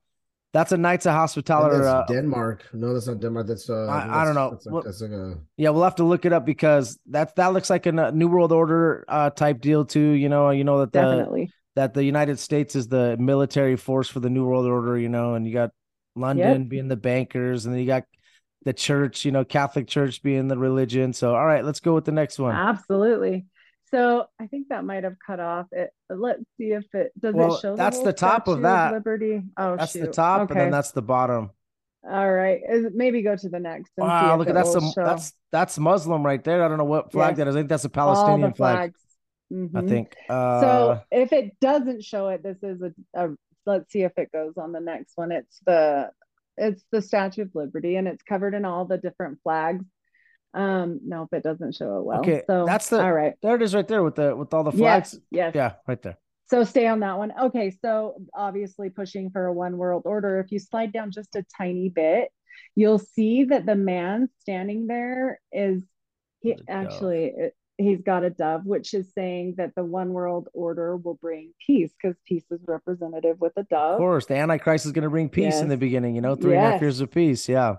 [0.53, 1.77] that's a Knights of I think Hospitaller.
[1.77, 2.63] that's Uh, Denmark.
[2.73, 3.47] No, that's not Denmark.
[3.47, 3.87] That's uh.
[3.87, 4.49] I- think I don't know.
[4.51, 5.35] That's, like- What- that's like a.
[5.57, 8.51] yeah, we'll have to look it up because that that looks like a New World
[8.51, 10.11] Order uh type deal too.
[10.11, 11.51] You know, you know that the Definitely.
[11.75, 15.35] that the United States is the military force for the New World Order, you know,
[15.35, 15.71] and you got
[16.15, 18.03] London being the bankers, and then you got
[18.65, 21.13] the church, you know, Catholic Church being the religion.
[21.13, 22.53] So, all right, let's go with the next one.
[22.55, 23.45] Absolutely.
[23.91, 25.91] So I think that might have cut off it.
[26.09, 28.93] Let's see if it does Well, it show that's the top of that.
[28.93, 29.41] Liberty.
[29.57, 30.53] Oh that's the top, Okay.
[30.53, 31.51] and then that's the bottom.
[32.09, 32.61] All right.
[32.93, 33.91] Maybe go to the next.
[33.97, 36.63] and Wow, look at that's will some show that's that's Muslim right there.
[36.63, 37.37] I don't know what flag Yes.
[37.39, 37.55] that is.
[37.55, 38.93] I think that's a Palestinian flag.
[39.51, 39.75] flags.
[39.75, 40.15] I think.
[40.29, 43.35] Uh, so if it doesn't show it, this is a, a
[43.65, 45.31] let's see if it goes on the next one.
[45.31, 46.11] It's the
[46.57, 49.83] it's the Statue of Liberty and it's covered in all the different flags.
[50.53, 52.19] Um, no, if it doesn't show it well.
[52.21, 53.33] Okay, so that's the- all right.
[53.41, 55.13] there it is right there with the with all the flags.
[55.13, 55.55] Yes, yes.
[55.55, 56.17] Yeah, right there.
[56.47, 57.31] So stay on that one.
[57.39, 60.39] Okay, so obviously pushing for a one world order.
[60.39, 62.29] If you slide down just a tiny bit,
[62.75, 65.83] you'll see that the man standing there is
[66.39, 70.97] he actually it- he's got a dove, which is saying that the one world order
[70.97, 73.93] will bring peace because peace is representative with a dove.
[73.93, 76.15] Of course, the Antichrist is going to bring peace in the beginning.
[76.15, 76.81] You know, three and a half Yes.
[76.81, 77.47] years of peace.
[77.47, 77.75] Yeah.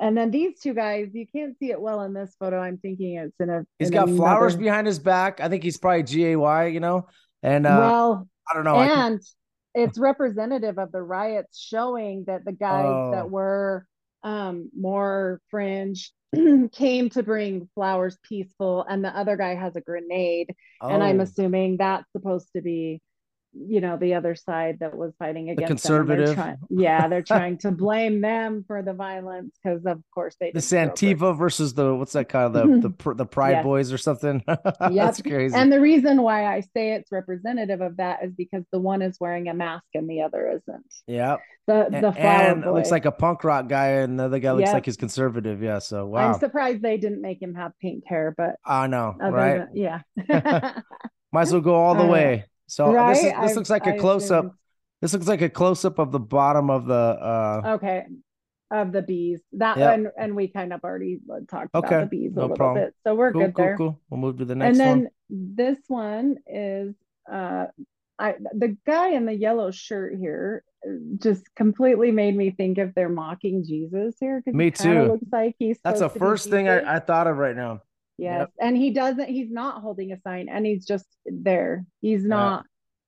[0.00, 2.58] And then these two guys, you can't see it well in this photo.
[2.58, 5.40] I'm thinking it's in a He's in got flowers behind his back.
[5.40, 7.06] I think he's probably G A Y, you know,
[7.42, 8.76] and uh, well, I don't know.
[8.76, 9.20] And
[9.74, 13.10] it's representative of the riots showing that the guys Oh.
[13.12, 13.86] that were
[14.22, 16.12] um more fringe
[16.72, 21.22] came to bring flowers peaceful and the other guy has a grenade and i'm Oh,
[21.22, 23.00] assuming that's supposed to be
[23.52, 26.56] you know the other side that was fighting against The them, they're conservative.
[26.70, 30.64] yeah they're trying to blame them for the violence because of course they The didn't
[30.64, 32.62] show up Santiva versus the what's that called the
[33.02, 33.64] the the Pride Yes.
[33.64, 34.42] Boys or something.
[34.80, 35.54] That's crazy.
[35.56, 39.16] And the reason why I say it's representative of that is because the one is
[39.20, 40.86] wearing a mask and the other isn't.
[41.08, 41.36] yeah,
[41.66, 44.66] The the flower and looks like a punk rock guy, and the other guy looks
[44.66, 44.74] Yep.
[44.74, 45.60] like he's conservative.
[45.62, 49.16] Yeah, so wow, I'm surprised they didn't make him have pink hair, but I know,
[49.18, 49.58] right?
[49.58, 50.00] than yeah.
[51.32, 52.44] Might as well go all the Uh, way.
[52.70, 54.54] So this, is, this looks like a close up.
[55.02, 56.94] This looks like a close up of the bottom of the.
[56.94, 58.04] uh Okay.
[58.70, 59.40] Of the bees.
[59.54, 59.94] That Yep.
[59.94, 62.84] and and we kind of already uh, talked Okay, about the bees a little problem.
[62.84, 62.94] bit.
[63.04, 63.76] So we're Cool, good cool, there.
[63.76, 64.00] cool.
[64.08, 64.88] We'll move to the next one.
[64.88, 65.56] and then one.
[65.56, 66.94] this one is
[67.30, 67.66] uh
[68.20, 72.94] I the guy in the yellow shirt here uh, just completely made me think if
[72.94, 75.02] they're mocking Jesus here Me he too.
[75.08, 77.56] looks like he's That's the supposed to be first thing I, I thought of right
[77.56, 77.82] now.
[78.20, 78.48] Yes.
[78.60, 81.86] And he doesn't, he's not holding a sign and he's just there.
[82.00, 82.64] He's not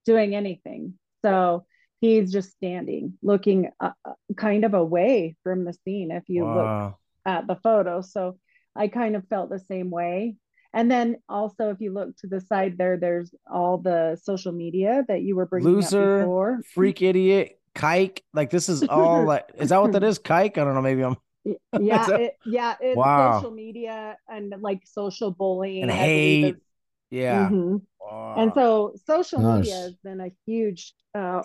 [0.07, 0.95] doing anything.
[1.23, 1.65] So
[2.01, 6.95] he's just standing, looking uh, uh, kind of away from the scene if you look
[7.27, 8.01] at the photo.
[8.01, 8.39] So
[8.75, 10.37] I kind of felt the same way.
[10.75, 15.05] And then also, if you look to the side there, there's all the social media
[15.07, 16.61] that you were bringing Loser, up before.
[16.75, 18.21] Freak idiot, kike.
[18.33, 19.51] Like this is all like.
[19.57, 20.19] Is that what that is?
[20.19, 20.57] Kike?
[20.57, 20.81] I don't know.
[20.81, 21.17] Maybe I'm.
[21.45, 23.39] Y- Yeah, that- it, yeah, it's Wow.
[23.39, 26.55] social media and like social bullying And hate.
[26.57, 26.61] is-
[27.11, 27.49] Yeah.
[27.51, 27.83] Mhm.
[28.01, 28.35] Wow.
[28.39, 31.43] And so social media has been a huge uh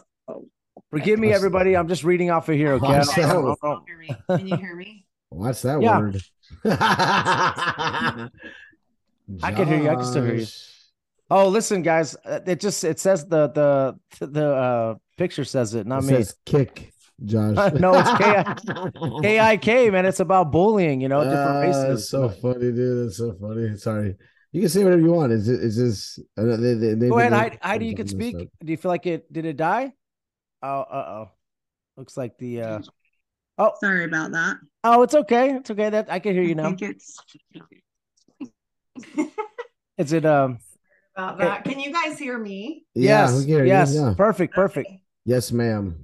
[0.92, 1.76] Forgive me, Watch- everybody.
[1.76, 2.74] I'm just reading off of here.
[2.74, 2.86] Okay.
[2.86, 3.34] I Watch that.
[3.34, 4.10] don't- I Hear me?
[4.30, 5.06] Can you hear me?
[5.30, 6.00] What's that Yeah.
[6.00, 6.22] word?
[9.44, 9.90] I can hear you.
[9.90, 10.46] I can still hear you.
[11.30, 12.16] Oh, listen, guys.
[12.24, 16.14] uh, It just it says the the the uh picture says it, not It me.
[16.14, 16.94] says kick,
[17.26, 17.74] Josh.
[17.80, 20.06] No, it's K I K, man.
[20.06, 21.02] It's about bullying.
[21.02, 21.84] You know, different Ah, races.
[21.88, 23.06] That's so funny, dude.
[23.08, 23.76] That's so funny.
[23.78, 24.16] Sorry.
[24.52, 25.32] You can say whatever you want.
[25.32, 25.60] Is it?
[25.62, 26.20] Is this?
[26.38, 27.58] Uh, they, they, they, Go ahead, they- Heidi.
[27.62, 28.36] Heidi, you can speak.
[28.36, 28.48] up.
[28.64, 29.32] Do you feel like it?
[29.32, 29.92] Did it die?
[30.62, 31.30] Oh, uh oh.
[31.98, 32.62] Looks like the.
[32.62, 32.80] uh
[33.60, 34.58] Oh, Sorry about that.
[34.84, 35.56] oh, it's okay.
[35.56, 35.90] It's okay.
[35.90, 36.66] That I can hear you now.
[36.68, 37.18] I think it's
[39.98, 40.26] Is it?
[40.26, 40.60] Um.
[41.16, 41.64] about that.
[41.64, 42.86] Can you guys hear me?
[42.94, 43.40] Yes.
[43.40, 43.68] we hear you.
[43.68, 43.96] yes.
[43.96, 44.14] Yeah.
[44.16, 44.54] Perfect.
[44.54, 44.88] Perfect.
[44.88, 45.02] Okay.
[45.26, 45.96] Yes, ma'am.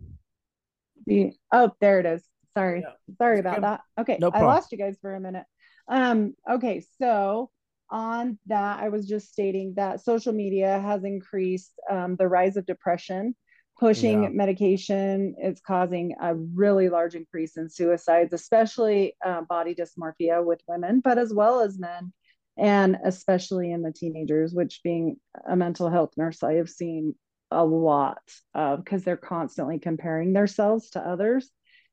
[1.05, 2.23] The oh there it is.
[2.55, 2.81] Sorry.
[2.81, 3.15] Yeah.
[3.17, 3.81] Sorry about that.
[3.99, 4.17] Okay.
[4.19, 5.45] No I lost you guys for a minute.
[5.87, 7.49] Um okay, so
[7.89, 12.65] on that I was just stating that social media has increased um, the rise of
[12.65, 13.35] depression
[13.79, 14.29] pushing Yeah.
[14.29, 21.01] medication is causing a really large increase in suicides especially uh, body dysmorphia with women
[21.03, 22.13] but as well as men
[22.57, 27.15] and especially in the teenagers which being a mental health nurse i have seen
[27.53, 28.21] a lot
[28.53, 31.49] of because they're constantly comparing themselves to others.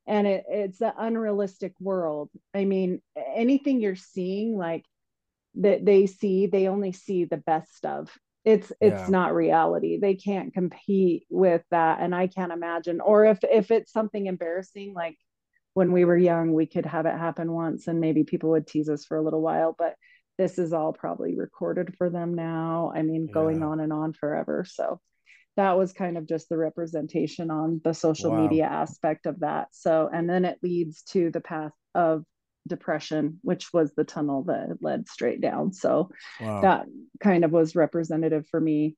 [0.06, 2.30] And it, it's an unrealistic world.
[2.54, 3.02] I mean
[3.36, 4.84] anything you're seeing like
[5.56, 8.10] that they see they only see the best of.
[8.44, 9.10] It's it's Yeah.
[9.10, 9.98] not reality.
[9.98, 13.00] They can't compete with that and i can't imagine.
[13.00, 15.16] Or if if it's something embarrassing like
[15.74, 18.88] when we were young we could have it happen once and maybe people would tease
[18.88, 19.94] us for a little while but
[20.38, 22.92] this is all probably recorded for them now.
[22.94, 23.66] I mean going Yeah.
[23.66, 25.00] on and on forever so
[25.56, 28.42] that was kind of just the representation on the social Wow.
[28.42, 32.24] media aspect of that so and then it leads to the path of
[32.68, 36.62] depression which was the tunnel that led straight down so Wow.
[36.62, 36.86] that
[37.20, 38.96] kind of was representative for me.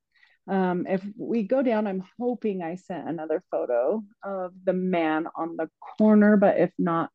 [0.49, 5.57] Um, if we go down, I'm hoping I sent another photo of the man on
[5.57, 7.11] the corner, but if not,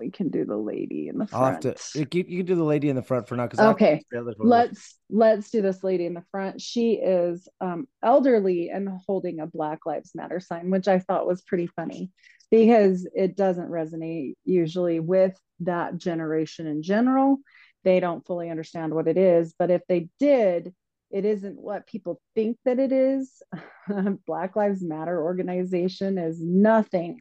[0.00, 1.76] we can do the lady in the I'll have front.
[1.76, 1.98] to.
[1.98, 3.46] You can, you can do the lady in the front for now.
[3.46, 4.02] Because Okay,
[4.38, 6.60] let's let's do this lady in the front.
[6.60, 11.42] She is um, elderly and holding a Black Lives Matter sign, which I thought was
[11.42, 12.10] pretty funny
[12.50, 17.38] because it doesn't resonate usually with that generation in general.
[17.84, 20.74] They don't fully understand what it is, but if they did,
[21.10, 23.42] it isn't what people think that it is.
[24.26, 27.20] Black Lives Matter organization is nothing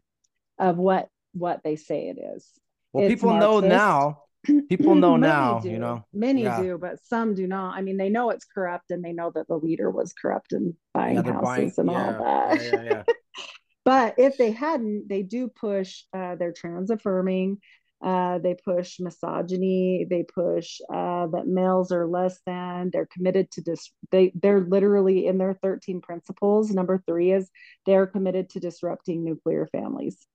[0.58, 2.48] of what what they say it is.
[2.94, 4.24] Well, it's people know now.
[4.70, 5.60] People know now.
[5.60, 5.70] do.
[5.70, 6.06] You know.
[6.14, 6.62] many Yeah.
[6.62, 7.76] do, but some do not.
[7.76, 10.74] I mean, they know it's corrupt, and they know that the leader was corrupt and
[10.94, 12.62] buying Yeah, houses buying- and yeah, all that.
[12.64, 13.04] Yeah, yeah, yeah.
[13.86, 16.04] but if they hadn't, they do push.
[16.16, 17.58] Uh, they're trans affirming.
[18.02, 20.08] Uh, they push misogyny.
[20.10, 22.92] They push uh, that males are less than.
[22.94, 23.92] They're committed to dis.
[24.10, 26.72] They they're literally in their thirteen principles.
[26.72, 27.50] Number three is
[27.86, 30.26] they're committed to disrupting nuclear families.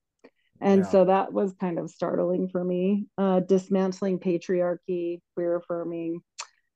[0.61, 0.91] And Yeah.
[0.91, 3.07] so that was kind of startling for me.
[3.19, 6.21] Uh, dismantling patriarchy, queer affirming,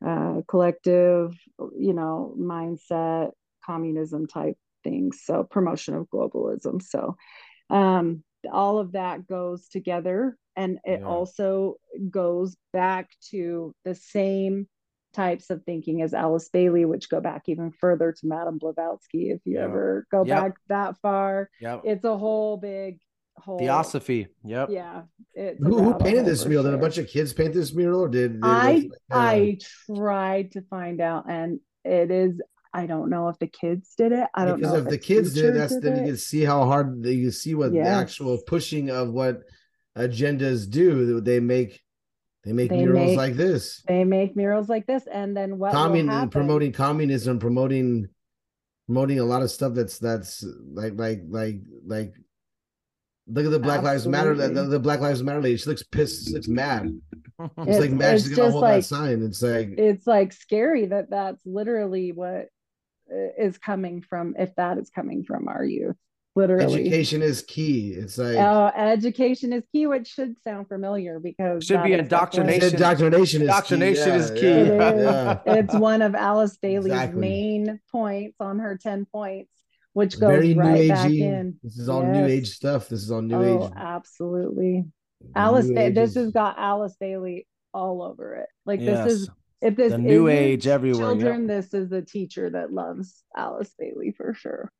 [0.04, 1.36] uh, collective,
[1.76, 3.32] you know, mindset,
[3.64, 5.22] communism type things.
[5.24, 6.82] So promotion of globalism.
[6.82, 7.16] So
[7.70, 8.22] um,
[8.52, 11.06] all of that goes together, and it Yeah.
[11.06, 11.76] also
[12.10, 14.68] goes back to the same
[15.12, 19.30] types of thinking as Alice Bailey, which go back even further to Madame Blavatsky.
[19.30, 19.64] If you Yeah.
[19.64, 20.36] ever go Yep.
[20.36, 21.82] back that far, Yep.
[21.84, 22.98] it's a whole big
[23.38, 24.28] whole Theosophy.
[24.44, 24.68] Yep.
[24.70, 25.02] Yeah,
[25.34, 26.64] it's Who, who painted this for mural?
[26.64, 29.58] Did a bunch of kids paint this mural, or did, did I like, uh, I
[29.86, 32.40] tried to find out, and it is.
[32.74, 34.28] I don't know if the kids did it.
[34.34, 36.06] I don't because know if if the kids did, that's did then you it.
[36.06, 39.40] can see how hard you can see what the actual pushing of what
[39.96, 41.20] agendas do.
[41.20, 41.80] They make
[42.44, 43.82] they make They murals make like this.
[43.88, 46.30] They make murals like this, and then what will Commun happen?
[46.30, 48.08] promoting communism, promoting
[48.86, 52.14] promoting a lot of stuff that's that's like like like like
[53.28, 55.56] look at the Black Lives Matter the, the Black Lives Matter lady.
[55.56, 56.98] She looks pissed, she looks mad.
[57.40, 58.14] It's, It's- like mad.
[58.16, 59.22] it's She's gonna just hold like- that sign.
[59.22, 62.48] It's like it's like scary that that's literally what
[63.12, 65.96] uh, coming from if that is coming from our youth
[66.36, 67.92] literally education is key.
[67.92, 72.02] It's like uh, education is key which should sound familiar because Should be that is
[72.04, 72.72] indoctrination.
[72.74, 74.16] indoctrination is Indoctrination key.
[74.18, 74.46] is key.
[74.46, 75.04] yeah, It is.
[75.04, 75.38] yeah.
[75.46, 77.20] it's one of alice bailey's Exactly.
[77.20, 79.50] main points on her 10 points
[79.98, 82.88] which goes Very new right back in This is all new age stuff.
[82.88, 83.72] This is all new oh age.
[83.76, 84.72] absolutely
[85.20, 86.14] new alice ba- this ages.
[86.14, 89.04] has got alice bailey all over it like Yes.
[89.04, 89.30] this is
[89.60, 91.18] if this The new age everywhere, yep.
[91.18, 94.70] children this is a teacher that loves alice bailey for sure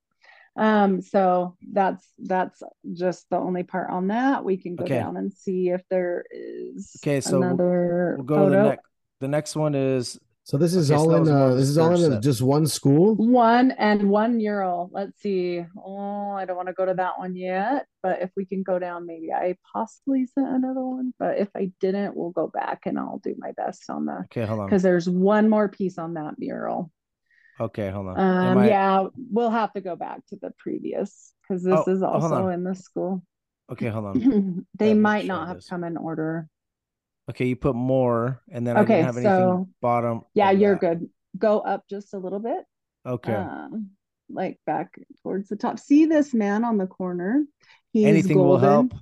[0.56, 2.62] um so that's that's
[2.92, 4.94] just the only part on that we can go Okay.
[5.00, 8.84] down and see if there is Okay, so we'll- another We'll go to the next.
[9.20, 10.16] The next one is
[10.48, 12.22] So this is Okay, all that in uh this is all in set.
[12.22, 13.14] just one school.
[13.16, 17.36] one and one mural let's see oh i don't want to go to that one
[17.36, 21.48] yet but if we can go down maybe i possibly sent another one but if
[21.54, 24.46] i didn't we'll go back and i'll do my best on that okay.
[24.46, 24.66] Hold on.
[24.66, 26.90] because there's one more piece on that mural
[27.60, 28.16] Okay, hold on.
[28.18, 32.02] Um, I- yeah, we'll have to go back to the previous because this Oh, is
[32.04, 33.20] also in the school.
[33.72, 34.64] Okay, hold on.
[34.78, 35.68] they might not have this.
[35.68, 36.46] come in order.
[37.30, 40.22] Okay, you put more, and then I Okay, didn't have anything so- bottom.
[40.34, 40.80] Yeah, you're that.
[41.00, 41.10] good.
[41.36, 42.64] Go up just a little bit.
[43.06, 43.34] Okay.
[43.34, 43.90] Um,
[44.30, 45.78] like back towards the top.
[45.78, 47.44] See this man on the corner?
[47.92, 48.90] He's anything will golden.
[48.90, 48.92] help.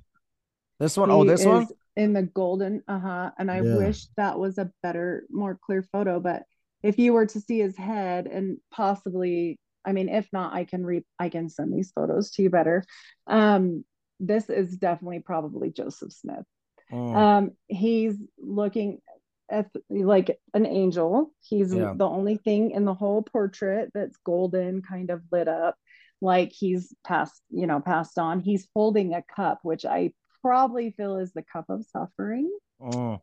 [0.79, 1.67] This one, oh, He this one.
[1.95, 2.83] in the golden.
[2.87, 3.31] Uh-huh.
[3.37, 3.77] And I Yeah.
[3.77, 6.19] wish that was a better, more clear photo.
[6.19, 6.43] But
[6.83, 10.85] if you were to see his head and possibly, I mean, if not, I can
[10.85, 12.83] re I can send these photos to you better.
[13.25, 13.83] Um,
[14.19, 16.45] this is definitely probably Joseph Smith.
[16.91, 19.01] Mm, Um, he's looking
[19.49, 21.31] at like an angel.
[21.41, 21.93] He's Yeah.
[21.95, 25.75] the only thing in the whole portrait that's golden, kind of lit up,
[26.21, 28.39] like he's passed, you know, passed on.
[28.41, 33.21] He's holding a cup, which I probably feel is the cup of suffering, mm.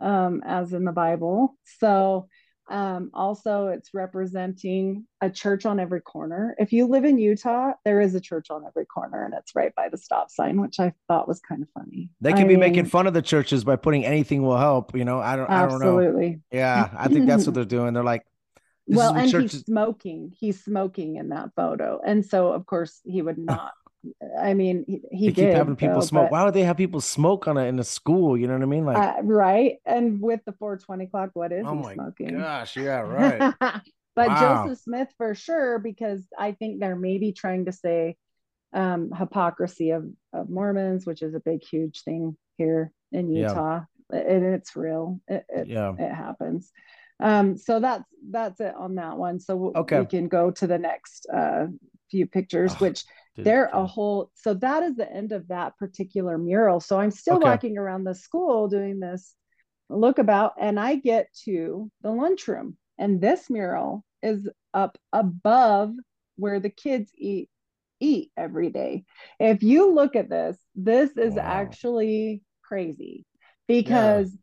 [0.00, 1.56] um, as in the Bible.
[1.64, 2.28] So
[2.68, 6.54] um, also it's representing a church on every corner.
[6.58, 9.74] If you live in Utah, there is a church on every corner, and it's right
[9.74, 12.10] by the stop sign, which I thought was kind of funny.
[12.20, 14.96] They I could be making fun of the churches by putting anything will help.
[14.96, 15.50] You know, I don't.
[15.50, 15.98] I don't know.
[15.98, 16.40] Absolutely.
[16.50, 17.92] Yeah, I think that's what they're doing.
[17.92, 18.24] They're like,
[18.86, 19.52] well, and churches.
[19.52, 20.32] he's smoking.
[20.38, 23.72] He's smoking in that photo, and so of course he would not.
[24.38, 26.30] I mean, he, he they keep did, having people though, smoke.
[26.30, 28.36] Why would they have people smoke on it in a school?
[28.36, 28.84] You know what I mean?
[28.84, 29.76] Like, uh, right?
[29.86, 32.38] And with the 420 clock, what is oh my smoking?
[32.38, 33.54] gosh, yeah, right.
[33.60, 34.64] but Wow.
[34.64, 38.16] Joseph Smith for sure, because I think they're maybe trying to say
[38.72, 43.48] um, hypocrisy of, of Mormons, which is a big, huge thing here in Yeah.
[43.48, 43.80] Utah,
[44.10, 45.20] and it's real.
[45.28, 45.94] It, it, Yeah.
[45.98, 46.72] it happens.
[47.20, 49.38] Um, so that's that's it on that one.
[49.38, 50.00] So Okay.
[50.00, 51.66] we can go to the next uh,
[52.10, 53.04] few pictures, which
[53.42, 57.38] they're a whole so that is the end of that particular mural so i'm still
[57.38, 57.40] Okay.
[57.40, 59.34] walking around the school doing this
[59.90, 65.92] look about and i get to the lunchroom and this mural is up above
[66.36, 67.48] where the kids eat
[68.00, 69.04] eat every day
[69.38, 71.42] if you look at this this is Wow.
[71.42, 73.24] actually crazy
[73.68, 74.36] because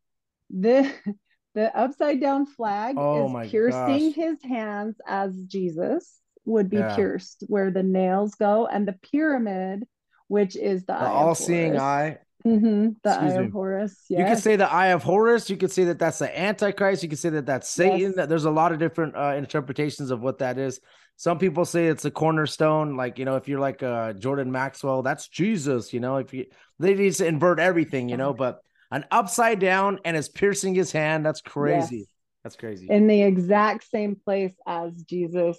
[0.49, 0.91] the
[1.55, 4.13] the upside down flag Oh is piercing gosh.
[4.13, 6.20] his hands as jesus
[6.51, 6.95] would be Yeah.
[6.95, 9.87] pierced where the nails go and the pyramid
[10.27, 12.17] which is the, The all-seeing eye.
[12.45, 13.45] Mhm, the Excuse eye me.
[13.47, 14.05] of Horus.
[14.07, 15.49] You could say the eye of Horus.
[15.49, 17.03] You could say that that's the Antichrist.
[17.03, 18.13] You could say that that's Satan.
[18.15, 18.27] Yes.
[18.29, 20.79] There's a lot of different uh, interpretations of what that is.
[21.17, 22.95] Some people say it's a cornerstone.
[22.95, 25.91] Like you know, if you're like uh, Jordan Maxwell, that's Jesus.
[25.93, 26.45] You know, if you
[26.79, 28.07] they need to invert everything.
[28.07, 31.25] You know, but an upside down and it's piercing his hand.
[31.25, 31.97] That's crazy.
[31.97, 32.07] Yes.
[32.43, 32.87] That's crazy.
[32.89, 35.57] in the exact same place as Jesus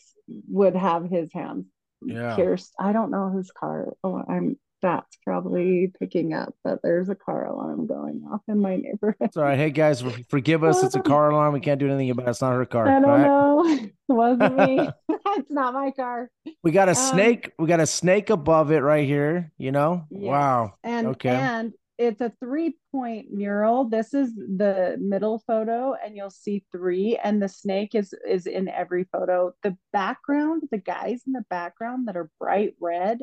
[0.49, 1.67] would have his hands
[2.05, 2.35] Yeah.
[2.37, 2.75] pierced.
[2.79, 3.95] I don't know whose car.
[4.03, 8.75] Oh, I'm that's probably picking up that there's a car alarm going off in my
[8.77, 9.15] neighborhood.
[9.21, 9.57] It's all right.
[9.57, 10.83] Hey guys, forgive us.
[10.83, 11.53] It's a car alarm.
[11.55, 12.31] We can't do anything about it.
[12.31, 12.89] It's not her car.
[12.89, 13.29] I don't all right?
[13.29, 13.89] know.
[14.09, 14.91] It wasn't me.
[15.09, 16.29] it's not my car.
[16.65, 17.53] We got a Um, snake.
[17.59, 19.53] We got a snake above it right here.
[19.57, 20.05] You know.
[20.11, 20.21] Yes.
[20.29, 20.75] Wow.
[20.83, 21.29] And Okay.
[21.29, 21.73] and
[22.03, 23.85] it's a three point mural.
[23.85, 28.69] This is the middle photo, and you'll see three, and the snake is is in
[28.69, 29.53] every photo.
[29.63, 33.23] The background, the guys in the background that are bright red,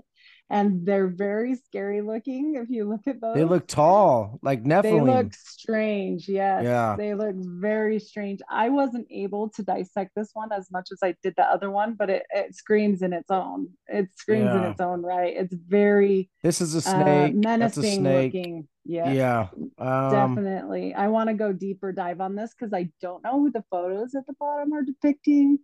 [0.50, 2.56] and they're very scary looking.
[2.56, 4.84] If you look at those, They look tall, like Nephilim.
[4.84, 6.28] They look strange.
[6.28, 6.64] Yes.
[6.64, 6.96] Yeah.
[6.98, 8.40] They look very strange.
[8.50, 11.94] I wasn't able to dissect this one as much as I did the other one,
[11.94, 13.70] but it, it screams in its own.
[13.88, 15.36] It screams in its own right.
[15.36, 17.42] It's very this is a uh, snake.
[17.42, 18.34] That's a menacing snake.
[18.34, 18.68] looking.
[18.90, 19.48] Yes, Yeah.
[19.78, 20.96] Um, definitely.
[20.96, 24.16] I want to go deeper dive on this because I don't know who the photos
[24.16, 25.60] at the bottom are depicting.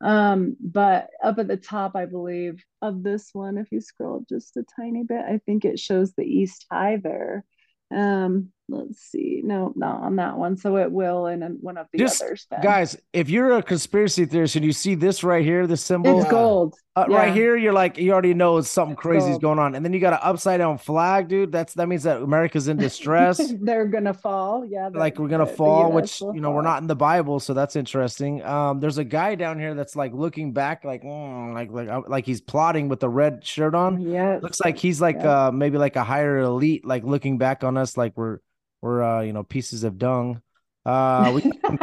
[0.00, 4.56] Um, but up at the top, I believe, of this one, if you scroll just
[4.56, 7.44] a tiny bit, I think it shows the East High there.
[7.92, 9.40] Um, let's see.
[9.44, 10.56] No, not on that one.
[10.56, 12.46] So it will in one of the Just, others.
[12.50, 12.60] then.
[12.60, 16.30] guys, if you're a conspiracy theorist and you see this right here, the symbol it's
[16.30, 16.74] gold.
[16.94, 19.74] uh, right here, you're like, you already know something It's crazy is going on.
[19.74, 21.50] And then you got an upside down flag, dude.
[21.50, 23.40] That's that means that America's in distress.
[23.60, 24.66] They're gonna fall.
[24.66, 24.88] Yeah.
[24.92, 27.40] like we're gonna the- the fall, US which you know we're not in the Bible,
[27.40, 28.42] so that's interesting.
[28.44, 32.02] Um, there's a guy down here that's like looking back, like mm, like like uh,
[32.06, 34.00] like he's plotting with the red shirt on.
[34.00, 34.40] Yeah.
[34.42, 35.46] Looks like he's like Yeah.
[35.46, 38.40] uh maybe like a higher elite, like looking back on us like we're
[38.82, 40.42] we're uh you know pieces of dung.
[40.86, 41.42] Uh, we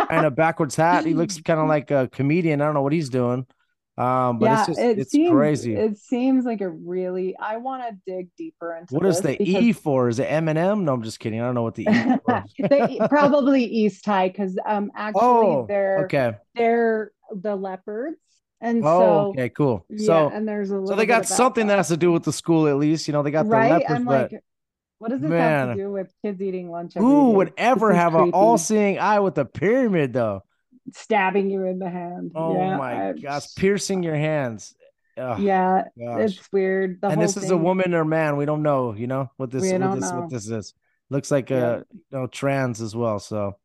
[0.09, 1.05] kind of backwards hat.
[1.05, 2.61] He looks kind of like a comedian.
[2.61, 3.45] I don't know what he's doing.
[3.97, 5.73] Um, but yeah, it's just it it's seems crazy.
[5.73, 9.65] it seems like a really I want to dig deeper into What is the because
[9.67, 10.09] E for?
[10.09, 10.83] Is it Eminem?
[10.83, 11.41] No, I'm just kidding.
[11.41, 15.67] I don't know what the E for they probably East High because um actually Oh,
[15.67, 16.35] they're okay.
[16.55, 18.17] they're the leopards
[18.61, 19.85] and Oh, so okay, cool.
[19.89, 21.79] yeah So and there's a little So they got something that background.
[21.79, 23.07] has to do with the school, at least.
[23.07, 24.41] You know, they got the right leopards, I'm but like
[24.99, 27.35] what does this have to do with kids eating lunch who day?
[27.37, 30.43] would ever This have an all-seeing eye with a pyramid, though?
[30.93, 34.75] stabbing you in the hand Oh yeah, my I- gosh, piercing your hands.
[35.17, 36.19] Ugh, yeah gosh.
[36.31, 38.35] it's weird the and this is a woman or man.
[38.37, 38.93] We don't know.
[38.93, 40.73] You know what this what this what this is.
[41.09, 41.57] Looks like Yeah.
[41.57, 43.19] a you know trans as well.
[43.19, 43.55] So,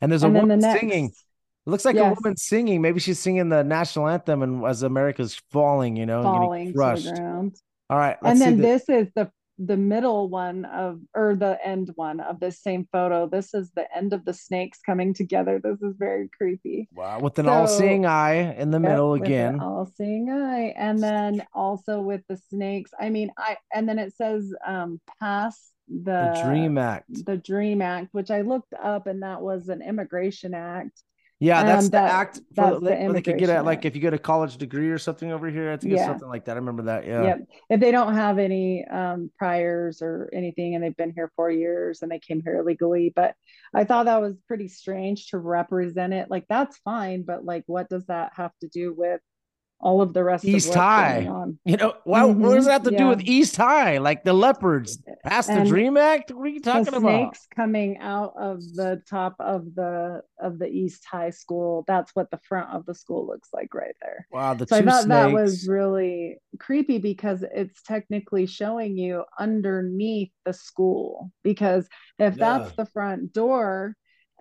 [0.00, 1.06] and there's a and then the woman next singing.
[1.06, 2.82] It looks like a woman singing.
[2.82, 7.06] Maybe she's singing the national anthem, and as America's falling, you know, falling crushed.
[7.06, 7.56] the ground
[7.88, 9.30] All right, and then the- this is the
[9.66, 13.28] the middle one of or the end one of this same photo.
[13.28, 15.60] This is the end of the snakes coming together.
[15.62, 16.88] This is very creepy.
[16.94, 19.60] Wow, with an so- all-seeing eye in the middle again.
[19.60, 20.74] all-seeing eye.
[20.76, 22.90] And then also with the snakes.
[22.98, 27.24] I mean i and then it says um pass the, the Dream Act.
[27.26, 31.02] the dream act which i looked up and that was an immigration act
[31.42, 33.86] Yeah, that's Um, the that- act for that's the where they could get at like
[33.86, 35.70] if you get a college degree or something over here.
[35.72, 36.52] I think it's something like that.
[36.52, 37.06] I remember that.
[37.06, 37.22] Yeah.
[37.22, 37.38] Yep.
[37.70, 42.02] If they don't have any um, priors or anything and they've been here four years
[42.02, 43.34] and they came here illegally, but
[43.72, 46.30] I thought that was pretty strange to represent it.
[46.30, 49.22] Like that's fine, but like what does that have to do with
[49.80, 51.24] all of the rest East High.
[51.24, 51.58] going on?
[51.64, 52.54] You know, well, what mm-hmm.
[52.54, 53.22] does that have to do with.
[53.22, 53.98] East High?
[53.98, 56.30] Like the leopards past the Dream Act?
[56.30, 57.34] What are you talking the about?
[57.34, 61.84] snakes coming out of the top of the of the East High School.
[61.86, 64.26] That's what the front of the school looks like right there.
[64.30, 70.30] Wow, the so I thought that was really creepy because it's technically showing you underneath
[70.44, 71.30] the school.
[71.42, 73.96] Because if that's the front door,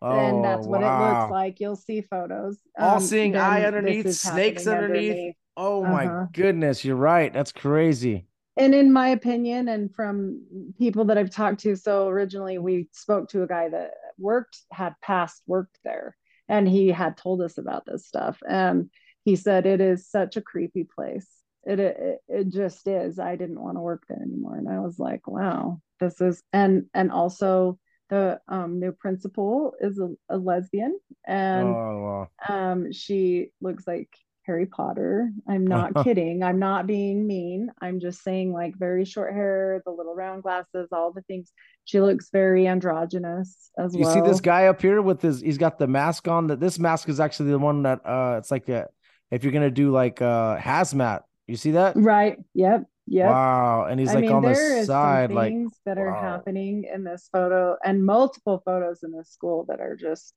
[0.08, 1.60] then that's Oh, what it looks like.
[1.60, 2.60] You'll see photos.
[2.80, 5.36] All Um, seeing eye underneath, snakes happening underneath.
[5.58, 6.26] Oh my Uh-huh.
[6.34, 7.32] goodness, you're right.
[7.34, 8.28] That's crazy.
[8.58, 10.42] and in my opinion and from
[10.78, 14.94] people that i've talked to so originally we spoke to a guy that worked had
[15.02, 16.16] past worked there
[16.48, 18.90] and he had told us about this stuff and
[19.24, 21.28] he said it is such a creepy place
[21.64, 25.00] it it, it just is i didn't want to work there anymore and i was
[25.00, 27.78] like wow this is and and also
[28.10, 32.56] the um, new principal is a, a lesbian and oh, wow.
[32.72, 34.10] um, she looks like
[34.50, 35.32] Harry Potter.
[35.48, 36.44] I'm not kidding.
[36.44, 37.70] I'm not being mean.
[37.82, 41.54] I'm just saying, like, very short hair, the little round glasses, all the things.
[41.86, 44.16] She looks very androgynous as you well.
[44.16, 46.80] You see this guy up here with his he's got the mask on that this
[46.80, 48.88] mask is actually the one that uh it's like a
[49.32, 52.38] if you're gonna do like uh hazmat you see that Right.
[52.54, 52.86] Yep.
[53.10, 53.26] Yep.
[53.26, 53.86] wow.
[53.90, 54.56] And he's I like mean, on the
[54.86, 56.22] side some like things that are wow.
[56.22, 60.34] happening in this photo and multiple photos in this school that are just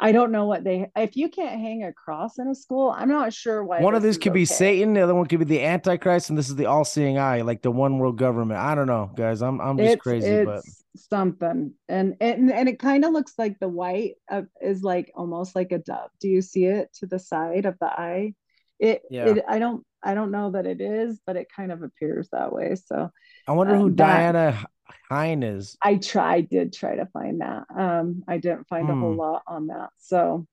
[0.00, 3.08] I don't know what they if you can't hang a cross in a school, I'm
[3.08, 5.62] not sure why one of these could be satan the other one could be the
[5.62, 8.58] antichrist and this is the all-seeing eye like the one world government.
[8.58, 9.40] I don't know guys.
[9.40, 10.62] I'm i'm just it's, crazy it's but
[10.96, 11.74] something.
[11.88, 15.70] And and, and it kind of looks like the white uh, is like almost like
[15.70, 16.10] a dove.
[16.20, 18.34] Do you see it to the side of the eye?
[18.80, 19.26] It, Yeah.
[19.26, 22.52] it i don't i don't know that it is but it kind of appears that
[22.52, 23.10] way so
[23.46, 24.66] i wonder who um, that- diana
[25.10, 29.12] hine is i tried did try to find that um i didn't find a whole
[29.12, 29.18] Hmm.
[29.18, 30.46] lot on that so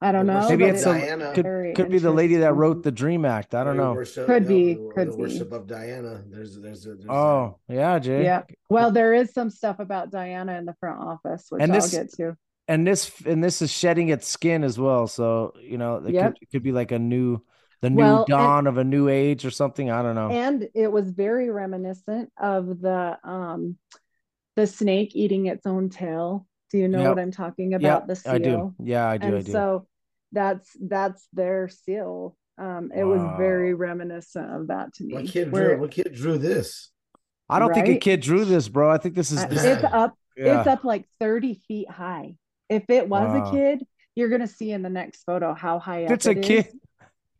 [0.00, 0.48] I don't know.
[0.48, 1.32] Maybe it's it- Diana.
[1.34, 3.52] could could be the lady that wrote the Dream Act.
[3.52, 3.94] I don't know.
[3.94, 5.22] worship- Could yeah, be, the- could the be.
[5.22, 6.22] worship of Diana.
[6.30, 8.22] There's there's a, there's a- Oh yeah, Jay.
[8.22, 8.42] Yeah.
[8.70, 11.90] Well, there is some stuff about Diana in the front office, which And I'll this-
[11.90, 12.36] get to.
[12.68, 15.08] and this and this is shedding its skin as well.
[15.08, 16.34] So you know, it, Yep.
[16.34, 17.42] could, it could be like a new,
[17.80, 19.90] the new Well, and- dawn of a new age or something.
[19.90, 20.30] I don't know.
[20.30, 23.76] And it was very reminiscent of the um
[24.56, 26.46] the snake eating its own tail.
[26.70, 27.08] Do you know Yep.
[27.08, 28.06] what I'm talking about?
[28.08, 28.32] the seal.
[28.32, 28.74] I do.
[28.82, 29.26] Yeah, I do.
[29.28, 29.52] and I do.
[29.52, 29.86] so
[30.32, 32.36] that's that's their seal.
[32.58, 35.14] Um, it was very reminiscent of that to me.
[35.14, 35.80] What kid where- drew?
[35.80, 36.90] What kid drew this?
[37.48, 38.90] I don't think a kid drew this, bro.
[38.90, 40.58] I think this is uh, this, it's up yeah.
[40.58, 42.34] it's up like 30 feet high.
[42.68, 43.48] If it was Wow.
[43.48, 46.30] a kid, you're gonna see in the next photo how high If up it's a
[46.32, 46.74] it kid, is.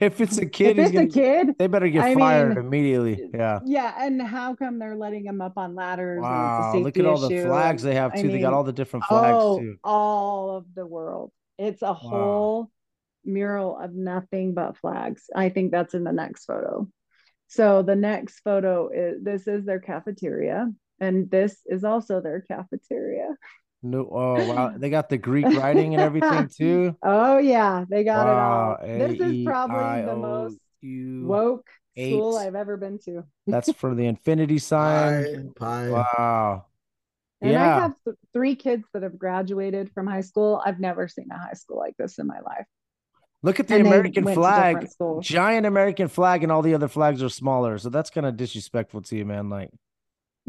[0.00, 2.66] If it's a kid, If it's gonna, a kid, they better get I fired mean,
[2.66, 3.30] immediately.
[3.34, 3.60] Yeah.
[3.64, 6.20] yeah, and how come they're letting them up on ladders?
[6.22, 6.72] Wow.
[6.72, 8.28] And it's a Look at all the flags they have I too.
[8.28, 9.76] they got all the different flags oh, too.
[9.82, 11.32] all of the world.
[11.58, 12.70] It's a whole
[13.24, 15.24] mural of nothing but flags.
[15.34, 16.88] I think that's in the next photo.
[17.48, 20.70] So the next photo is this is their cafeteria,
[21.00, 23.34] and this is also their cafeteria.
[23.82, 26.96] No, oh wow, they got the Greek writing and everything too.
[27.02, 28.78] Oh yeah, they got Wow.
[28.82, 29.08] it all.
[29.08, 30.58] This is probably the most
[30.94, 32.36] woke school.
[32.36, 33.24] I've ever been to.
[33.46, 35.52] That's for the infinity sign.
[35.60, 36.66] Wow.
[37.40, 37.76] And Yeah.
[37.76, 40.60] I have th- three kids that have graduated from high school.
[40.64, 42.66] I've never seen a high school like this in my life.
[43.42, 44.88] Look at the And American flag.
[45.20, 47.78] Giant American flag, and all the other flags are smaller.
[47.78, 49.48] So that's kind of disrespectful to you, man.
[49.48, 49.70] Like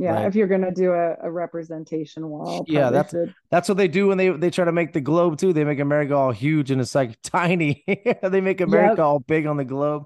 [0.02, 3.36] Yeah, Like- if you're gonna do a, a representation wall, Yeah, that's- should.
[3.52, 5.52] that's what they do when they they try to make the globe too.
[5.52, 7.84] They make America all huge and it's like tiny.
[8.24, 9.00] they make America Yep.
[9.00, 10.04] all big on the globe.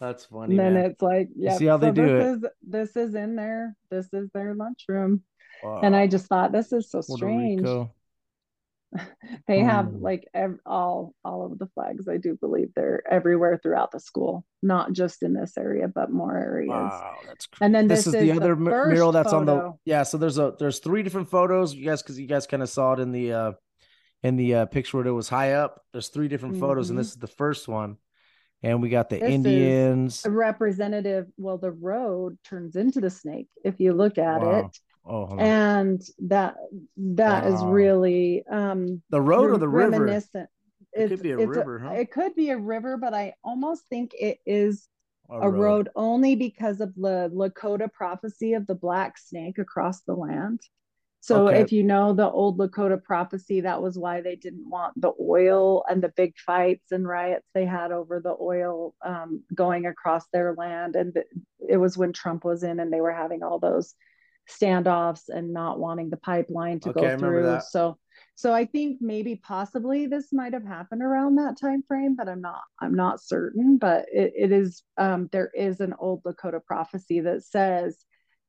[0.00, 0.90] That's funny, And then man.
[0.90, 1.56] it's like, yeah.
[1.56, 2.44] see how they do this it?
[2.44, 3.74] is this is in there.
[3.90, 5.22] This is their lunchroom,
[5.62, 5.80] Wow.
[5.82, 7.60] and I just thought this is so Puerto strange.
[7.60, 7.92] Rico.
[9.48, 10.02] They have Hmm.
[10.02, 12.08] like ev- all all of the flags.
[12.08, 16.36] I do believe they're everywhere throughout the school, not just in this area, but more
[16.36, 16.70] areas.
[16.70, 19.72] Wow, that's cr- And then this, this, is, the other mu- mural that's on the
[19.84, 20.02] yeah.
[20.02, 21.74] So there's a there's three different photos.
[21.74, 23.52] You guys because you guys kind of saw it in the uh
[24.22, 25.82] in the uh, picture where it was high up.
[25.92, 27.00] There's three different photos, and Mhm.
[27.00, 27.98] this is the first one.
[28.62, 30.22] And we got the This Indians.
[30.26, 31.26] representative.
[31.36, 34.58] Well, the road turns into the snake if you look at Wow.
[34.60, 34.78] it.
[35.06, 36.56] Oh, and that
[36.96, 37.72] that is Wow.
[37.72, 40.06] really um the road or the river?
[40.06, 40.48] reminiscent.
[40.92, 41.94] It could be a river, huh?
[41.94, 44.88] It could be a river, but I almost think it is
[45.28, 50.14] A a road only because of the Lakota prophecy of the black snake across the
[50.14, 50.60] land.
[51.20, 51.60] So Okay.
[51.60, 55.84] if you know the old Lakota prophecy, that was why they didn't want the oil
[55.88, 60.54] and the big fights and riots they had over the oil um, going across their
[60.54, 60.94] land.
[60.94, 61.16] And
[61.68, 63.94] it was when Trump was in and they were having all those
[64.48, 67.42] standoffs and not wanting the pipeline to Okay, go through.
[67.44, 67.64] that.
[67.64, 67.98] So
[68.34, 72.40] so I think maybe possibly this might have happened around that time frame, but I'm
[72.40, 73.78] not I'm not certain.
[73.78, 77.98] But it, it is um, there is an old Lakota prophecy that says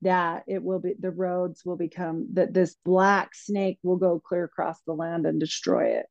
[0.03, 4.43] that it will be the roads will become that this black snake will go clear
[4.43, 6.05] across the land and destroy it.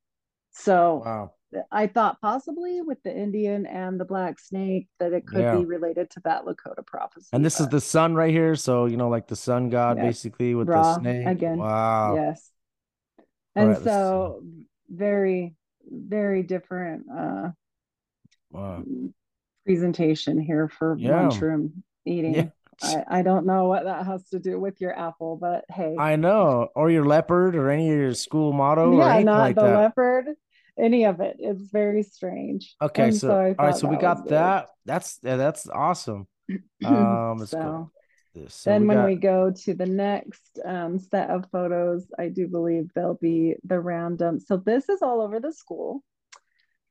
[0.52, 1.32] So Wow.
[1.70, 5.58] I thought possibly with the Indian and the black snake that it could Yeah.
[5.58, 7.28] be related to that Lakota prophecy.
[7.32, 8.56] And this is the sun right here.
[8.56, 10.04] So, you know, like the sun god Yeah.
[10.04, 11.26] basically with Ra the snake.
[11.26, 11.58] again.
[11.58, 12.14] Wow.
[12.14, 12.50] yes.
[13.54, 14.42] And right, so
[14.90, 15.54] very,
[15.90, 17.50] very different uh
[18.50, 18.84] Wow.
[19.64, 21.22] presentation here for Yeah.
[21.22, 22.34] lunchroom eating.
[22.34, 22.48] Yeah.
[22.82, 25.96] I, I don't know what that has to do with your apple, but hey.
[25.98, 26.68] I know.
[26.74, 29.76] Or your leopard or any of your school motto yeah, not like the that.
[29.76, 30.26] leopard,
[30.78, 31.36] any of it.
[31.38, 32.74] It's very strange.
[32.80, 34.68] Okay, And so, all right, so we got that.
[34.84, 36.26] That's yeah, that's awesome.
[36.84, 37.90] Um, so.
[38.48, 42.28] So then we when got- we go to the next um, set of photos, I
[42.28, 44.40] do believe they'll be the random.
[44.40, 46.02] So this is all over the school.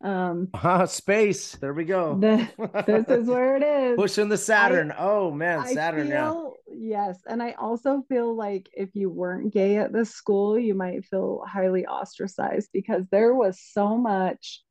[0.01, 1.55] Um, Ah, space.
[1.55, 2.17] There we go.
[2.19, 2.47] the,
[2.85, 3.95] this is where it is.
[3.97, 4.93] pushing the Saturn.
[4.97, 6.31] oh man, I Saturn now.
[6.33, 10.75] feel yes, and I also feel like if you weren't gay at this school, you
[10.75, 14.61] might feel highly ostracized because there was so much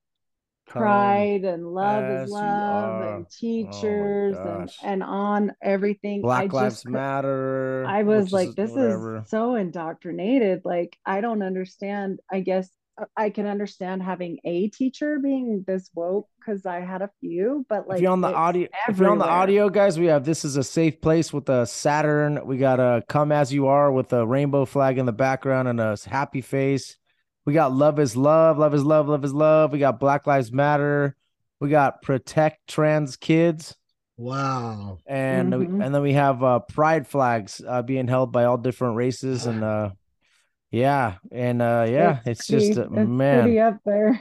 [0.66, 6.20] pride and love is love and teachers and and on everything.
[6.20, 7.84] I Black just Lives Matter.
[7.86, 9.18] I was like, is this whatever.
[9.22, 10.62] is so indoctrinated.
[10.64, 12.20] Like, I don't understand.
[12.32, 12.68] I guess
[13.16, 17.88] I can understand having a teacher being this woke because I had a few, but
[17.88, 20.24] like if you're on the it's audio, if you're on the audio, guys, we have
[20.24, 22.46] this is a safe place with a Saturn.
[22.46, 25.80] We got a come as you are with a rainbow flag in the background and
[25.80, 26.96] a happy face.
[27.46, 29.72] We got love is love, love is love, love is love.
[29.72, 31.16] We got Black Lives Matter.
[31.60, 33.74] We got protect trans kids,
[34.16, 34.98] Wow.
[35.06, 35.84] and we- Mhm.
[35.84, 39.64] and then we have uh, pride flags uh, being held by all different races, and
[39.64, 39.90] uh,
[40.74, 43.42] yeah, and uh, yeah, it's, just pretty- uh, it's man.
[43.42, 44.20] pretty up there.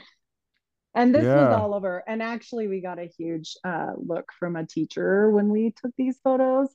[0.95, 1.55] And this was Yeah.
[1.59, 2.03] all over.
[2.05, 6.19] And actually, we got a huge uh, look from a teacher when we took these
[6.23, 6.69] photos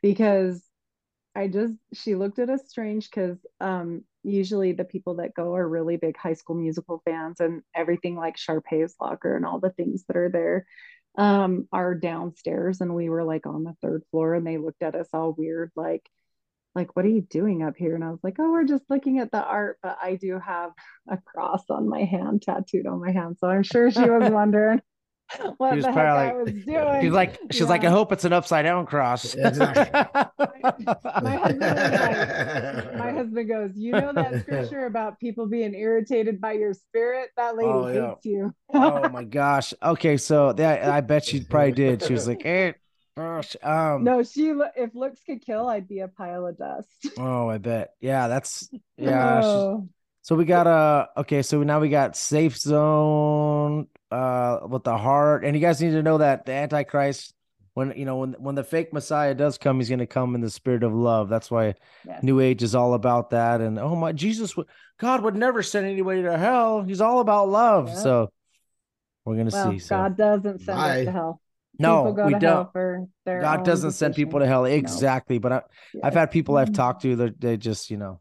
[0.00, 0.62] because
[1.34, 5.68] I just, she looked at us strange because um, usually the people that go are
[5.68, 10.04] really big high school musical fans and everything like Sharpay's locker and all the things
[10.06, 10.66] that are there
[11.18, 12.80] um, are downstairs.
[12.80, 15.72] And we were like on the third floor and they looked at us all weird,
[15.74, 16.08] like,
[16.74, 17.94] like, what are you doing up here?
[17.94, 20.72] And I was like, oh, we're just looking at the art, but I do have
[21.08, 23.36] a cross on my hand, tattooed on my hand.
[23.38, 24.80] So I'm sure she was wondering
[25.56, 27.00] what She was the heck probably I was doing.
[27.02, 29.34] She's like, she's like, I hope it's an upside down cross.
[29.36, 36.40] My husband was like, my husband goes, you know that scripture about people being irritated
[36.40, 37.30] by your spirit?
[37.36, 38.08] That lady Oh, yeah.
[38.10, 38.54] hates you.
[38.74, 39.72] oh my gosh.
[39.82, 42.02] Okay, so that I bet she probably did.
[42.02, 42.80] She was like, hey, gosh.
[43.16, 44.52] Um, no, she.
[44.76, 46.88] If looks could kill, I'd be a pile of dust.
[47.18, 47.90] oh, I bet.
[48.00, 49.40] Yeah, that's yeah.
[49.40, 49.88] she's- Oh.
[50.22, 55.44] So we got uh okay, so now we got safe zone uh with the heart.
[55.44, 57.34] And you guys need to know that the Antichrist,
[57.74, 60.48] when you know, when when the fake Messiah does come, he's gonna come in the
[60.48, 61.28] spirit of love.
[61.28, 61.74] That's why
[62.06, 62.22] Yes.
[62.22, 63.60] New Age is all about that.
[63.60, 64.66] And oh my Jesus would
[64.98, 66.82] God would never send anybody to hell.
[66.82, 67.88] He's all about love.
[67.88, 67.96] Yep.
[67.98, 68.32] So
[69.26, 69.78] we're gonna Well, see.
[69.78, 71.40] So God doesn't send us to hell.
[71.78, 72.52] No, go we to don't.
[72.52, 74.50] hell for their God doesn't send people to decisions.
[74.52, 74.62] hell.
[74.62, 74.68] No.
[74.70, 75.38] Exactly.
[75.38, 75.62] But I,
[76.02, 76.74] I've had people I've Mhm.
[76.74, 78.20] talked to that they just, you know,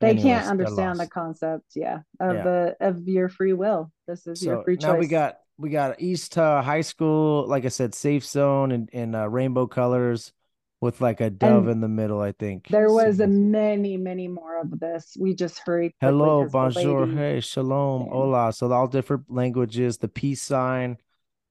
[0.00, 2.42] They anyways, can't understand the concept, yeah, of Yeah.
[2.42, 3.90] the of your free will.
[4.06, 4.82] This is your free choice.
[4.92, 8.90] now we got we got East uh, High School, like I said, safe zone and
[8.90, 10.32] in uh, rainbow colors
[10.80, 12.20] with like a dove And in the middle.
[12.20, 15.16] I think there was a So- many, many more of this.
[15.18, 15.92] We just hurried.
[16.00, 18.08] quickly hello, 'cause the bonjour, lady- hey, shalom, Yeah.
[18.12, 18.52] hola.
[18.52, 20.98] So all different languages, the peace sign.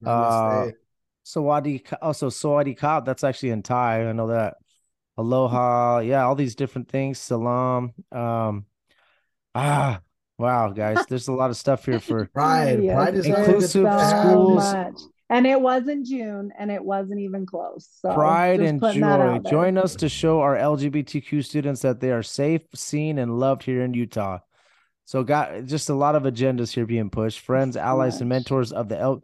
[0.06, 0.74] Uh, Namaste.
[1.26, 4.08] Sawadi, also Sawadi Kab, that's actually in Thai.
[4.08, 4.56] I know that.
[5.16, 7.20] Aloha, yeah, all these different things.
[7.20, 7.94] Salam.
[8.12, 8.66] Um,
[9.54, 10.02] ah,
[10.38, 12.84] wow, guys, there's a lot of stuff here for Pride.
[12.84, 14.74] Yes, Pride is Inclusive so schools.
[14.74, 15.00] much.
[15.30, 17.88] And it was in June, and it wasn't even close.
[18.02, 19.40] So pride just and joy.
[19.50, 23.84] Join us to show our LGBTQ students that they are safe, seen, and loved here
[23.84, 24.40] in Utah.
[25.06, 27.40] So, got just a lot of agendas here being pushed.
[27.40, 29.24] Friends, allies, and mentors of the L.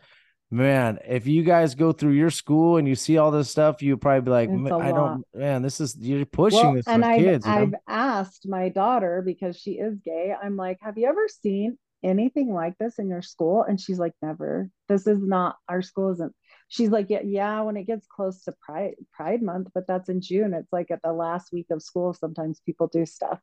[0.52, 3.96] Man, if you guys go through your school and you see all this stuff, you
[3.98, 7.46] probably be like, "M- don't, man, this is you're pushing Well, this and I've, kids.
[7.46, 7.58] you know?
[7.62, 10.34] I've asked my daughter because she is gay.
[10.42, 13.62] I'm like, have you ever seen anything like this in your school?
[13.62, 14.72] And she's like, never.
[14.88, 16.34] This is not our school isn't.
[16.68, 17.62] She's like, yeah, yeah.
[17.62, 20.56] When it gets close to Pride Pride Month, but that's in June.
[20.56, 22.14] It's like at the last week of school.
[22.16, 23.40] Sometimes people do stuff,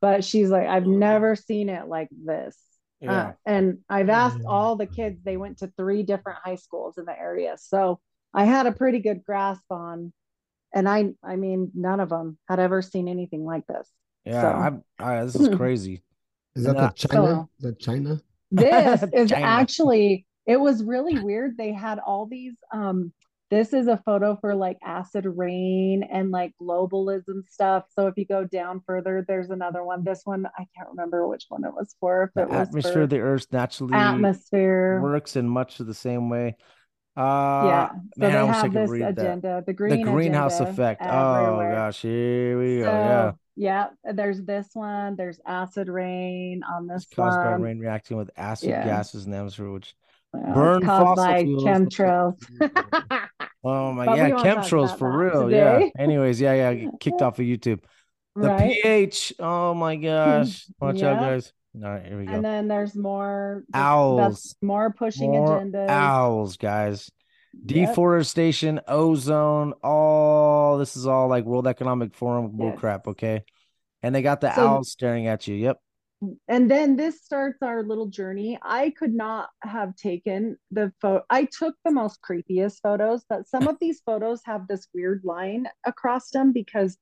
[0.00, 2.56] but she's like, I've never seen it like this.
[3.06, 5.20] Uh, and I've asked all the kids.
[5.22, 8.00] They went to three different high schools in the area, so
[8.34, 10.12] I had a pretty good grasp on.
[10.74, 13.88] And I, I mean, none of them had ever seen anything like this.
[14.24, 16.02] yeah, so- I'm, I, this is crazy.
[16.56, 16.88] Is that Nah.
[16.88, 17.26] the China?
[17.26, 18.20] So- Is that China?
[18.50, 19.46] This is China.
[19.46, 21.56] actually, it was really weird.
[21.56, 23.12] They had all these, um,
[23.50, 27.84] this is a photo for like acid rain and like globalism stuff.
[27.90, 30.04] So if you go down further, there's another one.
[30.04, 32.24] This one, I can't remember which one it was for.
[32.24, 35.00] If The it was atmosphere for of the Earth naturally atmosphere.
[35.02, 36.56] works in much of the same way.
[37.16, 37.88] Uh, yeah.
[37.88, 39.18] So man, they I have this read that.
[39.18, 41.02] agenda, the the greenhouse agenda effect.
[41.02, 42.84] Oh gosh, here we go.
[42.84, 43.32] Yeah,
[44.04, 45.16] yeah, there's this one.
[45.16, 48.84] There's acid rain on this it's caused by rain reacting with acid Yeah.
[48.84, 49.96] gases in the atmosphere, which
[50.32, 51.64] burn caused fossil by fuels.
[51.64, 52.36] chemtrails.
[53.64, 55.50] oh my But yeah, chemtrails for real.
[55.50, 55.88] Yeah.
[55.98, 57.80] Anyways, yeah, yeah, kicked off of YouTube.
[58.36, 58.78] The right.
[58.82, 59.34] pH.
[59.40, 61.52] Oh my gosh, watch out, guys.
[61.74, 62.32] All right, here we go.
[62.32, 64.18] And then there's more Owls.
[64.20, 65.88] that's More pushing More agendas.
[65.88, 67.10] owls, guys.
[67.54, 67.66] Yep.
[67.88, 72.78] Deforestation, ozone, all this is all like World Economic Forum bull Yes.
[72.78, 73.44] crap, okay?
[74.02, 75.54] And they got the So- owls staring at you.
[75.56, 75.78] Yep.
[76.48, 78.58] And then this starts our little journey.
[78.60, 81.24] I could not have taken the photo.
[81.30, 85.68] I took the most creepiest photos, but some of these photos have this weird line
[85.86, 86.96] across them because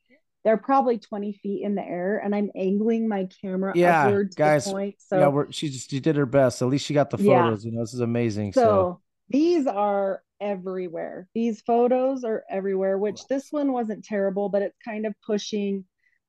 [0.45, 4.37] they're probably 20 feet in the air and I'm angling my camera Yeah, upward to
[4.37, 4.95] guys, the point.
[4.99, 6.61] So, yeah, we're, she just she did her best.
[6.63, 7.47] At least she got the Yeah.
[7.47, 7.65] photos.
[7.65, 8.53] You know, this is amazing.
[8.53, 9.01] so, So,
[9.31, 11.27] these are everywhere.
[11.35, 15.85] These photos are everywhere, which this one wasn't terrible, but it's kind of pushing,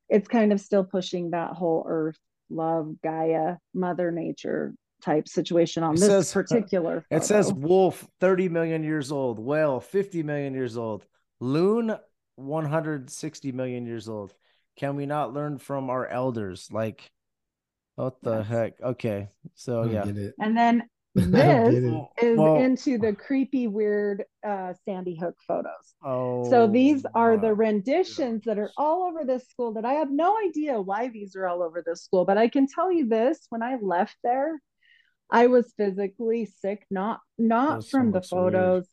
[0.10, 2.18] it's kind of still pushing that whole earth,
[2.50, 7.06] love, Gaia, Mother Nature type situation on It this says- uh, particular.
[7.12, 11.06] it says wolf 30 million years old, whale 50 million years old,
[11.40, 11.96] loon
[12.36, 14.34] 160 million years old.
[14.76, 16.70] Can we not learn from our elders?
[16.72, 17.10] Like,
[17.96, 18.48] what the Yes.
[18.48, 18.82] heck?
[18.82, 20.04] Okay, so yeah.
[20.40, 20.88] And then I don't
[21.32, 25.96] this is Well- into the creepy, weird uh, Sandy Hook photos.
[26.04, 29.94] Oh, So these are the my renditions that are all over this school that I
[29.94, 33.08] have no idea why these are all over this school, but I can tell you
[33.08, 34.62] this when I left there,
[35.30, 38.54] I was physically sick, not not Those so from the looks weird.
[38.54, 38.88] photos,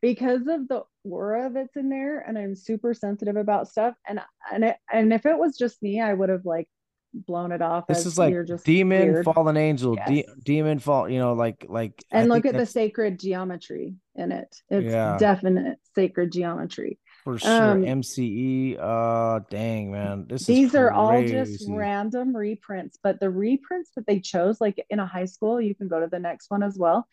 [0.00, 3.94] because of the aura that's in there, and I'm super sensitive about stuff.
[4.06, 4.20] And
[4.52, 6.68] and it, and if it was just me, I would have like
[7.14, 7.86] blown it off.
[7.86, 9.24] This as is like you're just demon, weird.
[9.24, 11.08] fallen angel, de- demon, fall.
[11.08, 12.02] You know, like like.
[12.12, 14.54] I And look at the sacred geometry in it.
[14.70, 15.16] It's Yeah.
[15.18, 16.98] definite sacred geometry.
[17.24, 17.50] for sure.
[17.72, 18.76] um, MCE.
[18.80, 24.18] Uh, dang man, this These are all just random reprints, but the reprints that they
[24.18, 27.06] chose, like in a high school, you can go to the next one as well.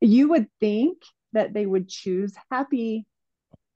[0.00, 0.98] You would think
[1.32, 3.06] that they would choose happy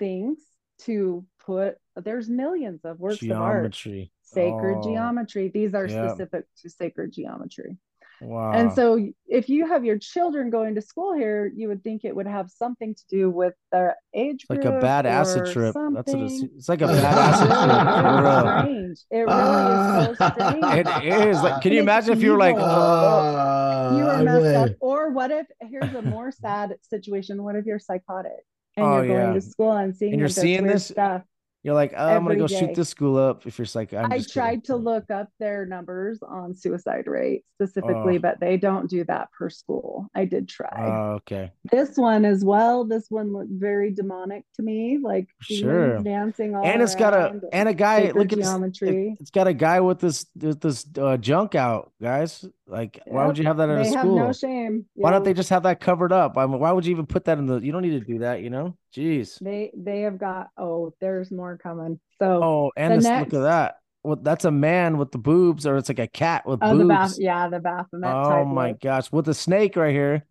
[0.00, 0.38] things
[0.80, 4.12] to put, there's millions of works of art, geometry.
[4.26, 5.48] Sacred Oh, geometry.
[5.48, 6.08] These are yeah.
[6.08, 7.76] specific to sacred geometry.
[8.22, 8.52] Wow.
[8.52, 12.16] And so if you have your children going to school here, you would think it
[12.16, 15.52] would have something to do with their age It's like group a bad acid or
[15.52, 15.74] trip.
[15.92, 16.42] That's what it's.
[16.56, 17.68] It's like a bad acid trip.
[17.68, 18.62] really For real.
[18.62, 18.98] strange.
[19.10, 21.04] It really is so strange.
[21.04, 21.60] It is like.
[21.62, 22.64] Can you it's imagine if you were like, evil.
[22.64, 24.76] Uh, you are messed like- up.
[24.80, 27.42] Or what if here's a more sad situation?
[27.42, 28.32] What if you're psychotic
[28.78, 29.32] and Oh, you're going yeah.
[29.34, 31.22] to school and seeing And you're seeing this stuff?
[31.66, 32.74] You're like, oh, I'm gonna go shoot day.
[32.74, 33.44] this school up.
[33.44, 38.20] If you're like, I tried to look up their numbers on suicide rate specifically, Oh.
[38.20, 40.06] but they don't do that per school.
[40.14, 40.70] I did try.
[40.76, 41.50] Oh, okay.
[41.72, 42.84] this one as well.
[42.84, 45.98] This one looked very demonic to me, like Sure.
[46.04, 48.12] dancing all and it's got a and a guy.
[48.12, 48.46] Look at this.
[48.46, 49.08] geometry.
[49.08, 52.44] It, has got a guy with this with this uh, junk out, guys.
[52.68, 54.18] Like, why would you have that at a they have school?
[54.18, 54.86] no shame.
[54.94, 56.36] Why don't they just have that covered up?
[56.36, 57.58] I mean, why would you even put that in the?
[57.60, 58.76] You don't need to do that, you know.
[58.94, 59.38] Jeez.
[59.38, 60.48] They they have got.
[60.58, 62.00] Oh, there's more coming.
[62.20, 63.76] So Oh, and the this, next- look at that.
[64.02, 66.82] Well, that's a man with the boobs, or it's like a cat with oh, boobs.
[66.82, 67.14] the bath.
[67.18, 68.08] Yeah, the Baphomet.
[68.14, 68.80] oh type my look.
[68.80, 70.24] gosh, with a snake right here.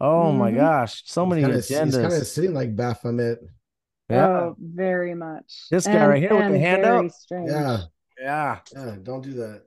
[0.00, 0.56] Oh my Mhm.
[0.56, 1.84] gosh, so many agendas.
[1.84, 3.38] He's kind of sitting like Baphomet.
[4.08, 5.66] yeah, Oh, very much.
[5.70, 7.12] This guy right here with the hand very up?
[7.12, 7.50] Strange.
[7.50, 7.78] Yeah,
[8.20, 8.96] yeah, yeah.
[9.02, 9.62] Don't do that.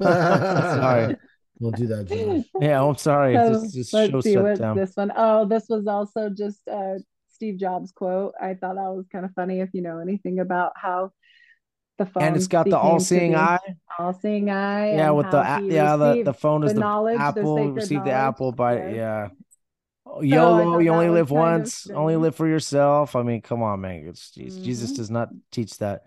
[0.00, 1.16] Sorry.
[1.60, 2.04] Don't do that.
[2.06, 2.44] Josh.
[2.60, 2.82] yeah.
[2.82, 3.34] I'm sorry.
[3.34, 4.76] So, this this let's show see what's down.
[4.76, 5.12] this one.
[5.16, 6.94] Oh, this was also just uh
[7.28, 8.34] Steve Jobs quote.
[8.40, 11.10] I thought that was kind of funny if you know anything about how
[11.98, 13.58] the phone And it's got the all-seeing eye.
[13.98, 14.92] all-seeing eye.
[14.94, 18.76] Yeah, with the yeah the, the phone is the knowledge, apple receive the apple by
[18.76, 18.94] Yes.
[18.94, 19.28] yeah.
[20.22, 23.14] YOLO, thought you only live once, only live for yourself.
[23.14, 24.06] I mean, come on, man.
[24.08, 26.02] It's, it's- Jesus does not teach that.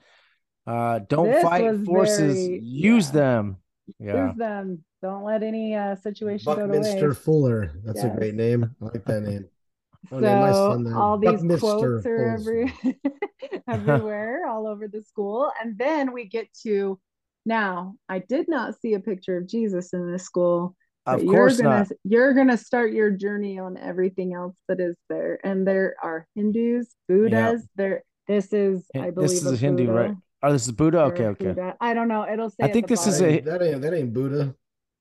[0.67, 3.13] Uh, don't This fight forces, very- use yeah.
[3.13, 3.57] them.
[3.99, 4.27] Yeah.
[4.27, 4.83] Use them.
[5.01, 7.21] Don't let any uh situation go to Buckminster waste.
[7.21, 7.71] Fuller.
[7.83, 8.75] That's a great name.
[8.81, 9.45] I like that name.
[10.09, 10.95] So name my son that.
[10.95, 11.59] all these Buckminster
[12.01, 12.73] quotes are every
[13.67, 15.51] everywhere, all over the school.
[15.61, 16.99] And then we get to
[17.45, 17.95] now.
[18.09, 20.75] I did not see a picture of Jesus in this school.
[21.05, 21.91] Of course you're gonna not.
[22.03, 25.39] you're gonna start your journey on everything else that is there.
[25.43, 27.65] And there are Hindus, Buddhas.
[27.75, 29.97] There, this is Hin- I believe this is a a Hindu, Buddha.
[29.99, 30.15] right?
[30.43, 31.01] Oh, this is Buddha.
[31.03, 31.45] Okay, okay.
[31.45, 31.75] Buddha.
[31.79, 32.27] I don't know.
[32.31, 32.63] It'll say.
[32.63, 34.55] I think the this is a- that ain't that ain't Buddha.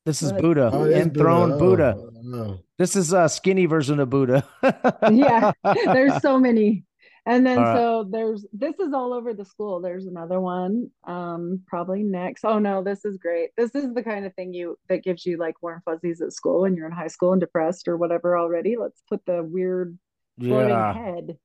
[0.06, 1.94] This is Buddha, Oh, enthroned Buddha.
[1.96, 2.58] Oh, oh.
[2.78, 4.44] This is a skinny version of Buddha.
[5.12, 6.84] yeah there's so many
[7.26, 7.76] and then All right.
[7.76, 12.58] so there's this is all over the school there's another one um probably next oh
[12.58, 15.62] no this is great this is the kind of thing you that gives you like
[15.62, 19.02] warm fuzzies at school when you're in high school and depressed or whatever already let's
[19.08, 19.98] put the weird
[20.40, 20.92] floating yeah.
[20.94, 21.36] head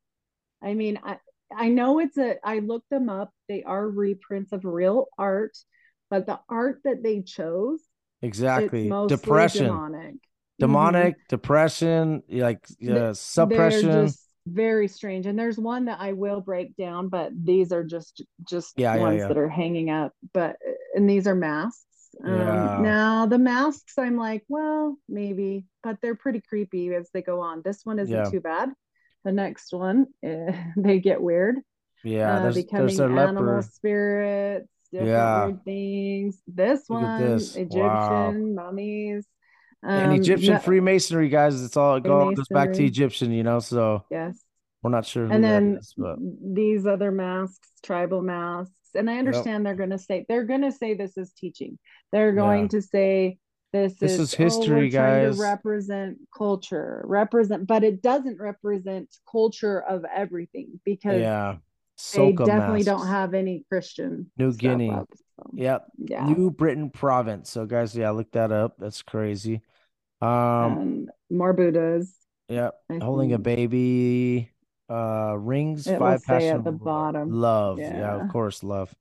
[0.64, 1.18] i mean i
[1.56, 5.58] i know it's a i looked them up they are reprints of real art
[6.10, 7.80] but the art that they chose
[8.22, 8.90] Exactly.
[9.08, 9.66] Depression.
[9.66, 10.16] demonic.
[10.58, 13.90] Demonic, depression, like uh, suppression.
[13.92, 15.26] They're just very strange.
[15.28, 19.02] And there's one that I will break down, but these are just just Yeah, yeah,
[19.02, 19.28] ones yeah.
[19.28, 20.14] that are hanging up.
[20.34, 20.56] But
[20.96, 21.84] and these are masks.
[22.26, 22.76] Yeah.
[22.78, 27.42] Um, now the masks, I'm like, well, maybe, but they're pretty creepy as they go
[27.42, 27.62] on.
[27.64, 28.30] This one isn't Yeah.
[28.32, 28.70] too bad.
[29.26, 31.58] The next one, eh, they get weird.
[32.04, 33.62] yeah, uh, there's, becoming there's animal leper.
[33.64, 35.46] spirits, different Yeah.
[35.48, 36.42] weird things.
[36.48, 37.56] This one, this.
[37.56, 38.32] Egyptian Wow.
[38.32, 39.26] mummies.
[39.84, 43.44] and Um, Egyptian no- Freemasonry, guys, it's all it all goes back to Egyptian, you
[43.44, 43.60] know.
[43.60, 44.40] So yes.
[44.84, 45.96] we're not sure and then is,
[46.54, 50.72] these other masks tribal masks and i understand they're going to say they're going to
[50.72, 51.78] say this is teaching
[52.12, 52.68] they're going Yeah.
[52.76, 53.38] to say
[53.76, 59.14] this, This is, is oh, history, trying guys." represent culture represent but it doesn't represent
[59.30, 61.58] culture of everything because yeah,
[62.16, 62.86] they definitely masks.
[62.86, 64.92] don't have any christian New Guinea.
[64.92, 67.50] up, so, Yep, yeah New Britain province.
[67.50, 68.76] So guys, yeah, look that up.
[68.80, 69.62] That's crazy.
[70.22, 72.14] Um, and more buddhas
[72.48, 74.52] yep, I holding a baby.
[74.88, 77.32] Uh, rings It five say at the bottom.
[77.32, 77.80] love.
[77.80, 77.98] Yeah.
[77.98, 78.24] Yeah.
[78.24, 78.94] of course, love.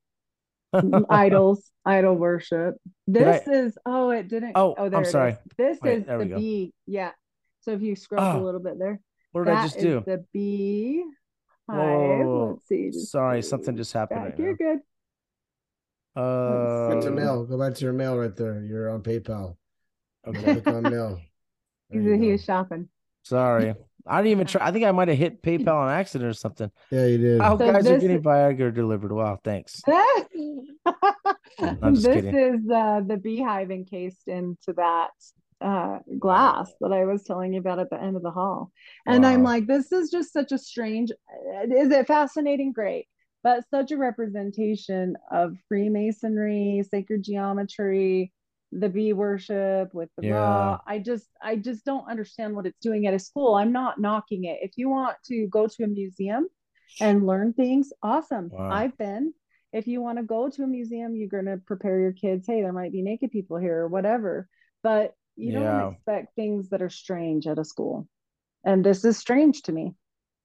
[1.09, 2.75] idols idol worship
[3.09, 5.11] Did I- this is oh it didn't Oh, oh I'm there it is.
[5.11, 5.37] sorry.
[5.57, 7.11] this Wait, is the b yeah
[7.61, 8.99] so if you scroll Oh, a little bit there
[9.31, 10.03] What did I just is do?
[10.05, 11.03] the b
[11.67, 14.29] Whoa, let's see just sorry, go something just happened back.
[14.31, 14.55] right you're now.
[14.73, 14.79] good
[16.15, 17.43] Go back to Uh, mail.
[17.45, 18.63] Go back to your mail right there.
[18.63, 19.57] You're on PayPal.
[20.25, 20.61] Okay.
[20.61, 21.19] Click on mail.
[21.89, 22.31] There He's, he go.
[22.31, 22.87] was shopping.
[23.25, 23.73] Sorry.
[24.07, 24.67] I didn't even try.
[24.67, 26.69] I think I might have hit PayPal on accident or something.
[26.91, 27.41] Yeah, you did.
[27.41, 29.11] Oh, So guys are this- getting Viagra delivered.
[29.11, 29.81] Wow, thanks.
[29.87, 30.25] this
[32.05, 32.35] kidding.
[32.35, 35.09] is uh, the beehive encased into that
[35.61, 38.71] uh, glass that I was telling you about at the end of the hall.
[39.07, 42.73] And I'm like, this is just such a strange, is it fascinating?
[42.73, 43.07] Great.
[43.43, 48.31] But such a representation of Freemasonry, sacred geometry,
[48.77, 50.79] the bee worship with the raw.
[50.85, 53.55] I just, I just don't understand what it's doing at a school.
[53.55, 54.59] I'm not knocking it.
[54.61, 56.47] If you want to go to a museum
[56.99, 58.49] and learn things, awesome.
[58.51, 58.71] Wow.
[58.71, 59.33] I've been.
[59.73, 62.47] If you want to go to a museum, you're going to prepare your kids.
[62.47, 64.47] Hey, there might be naked people here or whatever.
[64.83, 65.59] But you Yeah.
[65.59, 68.07] don't expect things that are strange at a school.
[68.63, 69.95] And this is strange to me.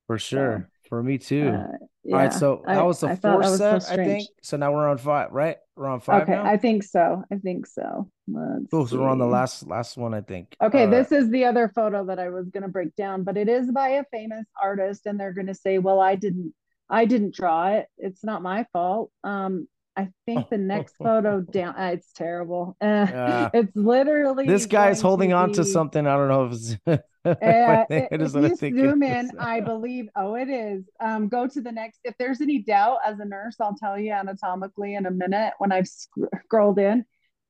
[0.06, 0.68] For sure.
[0.88, 1.48] For me too.
[1.48, 4.00] Uh, All right, yeah, so that I- was the I fourth that was so set,
[4.00, 4.28] I think.
[4.42, 5.56] So now we're on five, right?
[5.76, 6.44] We're on five Okay, now.
[6.44, 7.22] I think so.
[7.30, 8.10] I think so.
[8.26, 8.86] Let's cool.
[8.86, 10.56] So we're on the last last one, I think.
[10.62, 13.36] Okay, Uh, this is the other photo that I was going to break down, but
[13.36, 16.54] it is by a famous artist and they're going to say, "Well, I didn't
[16.88, 17.86] I didn't draw it.
[17.98, 19.68] It's not my fault." Um
[20.00, 22.76] I think the next photo down uh, it's terrible.
[22.80, 23.50] Uh, Yeah.
[23.54, 26.06] it's literally this guy's holding to on to something.
[26.06, 26.76] I don't know if it's.
[27.22, 29.30] Uh, I if it is if I you think zoom is.
[29.30, 30.88] in, I believe, oh, it is.
[31.00, 32.00] Um, go to the next.
[32.02, 35.70] If there's any doubt as a nurse, I'll tell you anatomically in a minute when
[35.70, 37.04] I've scrolled in.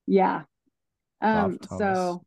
[0.09, 0.43] Yeah.
[1.21, 2.25] Um, so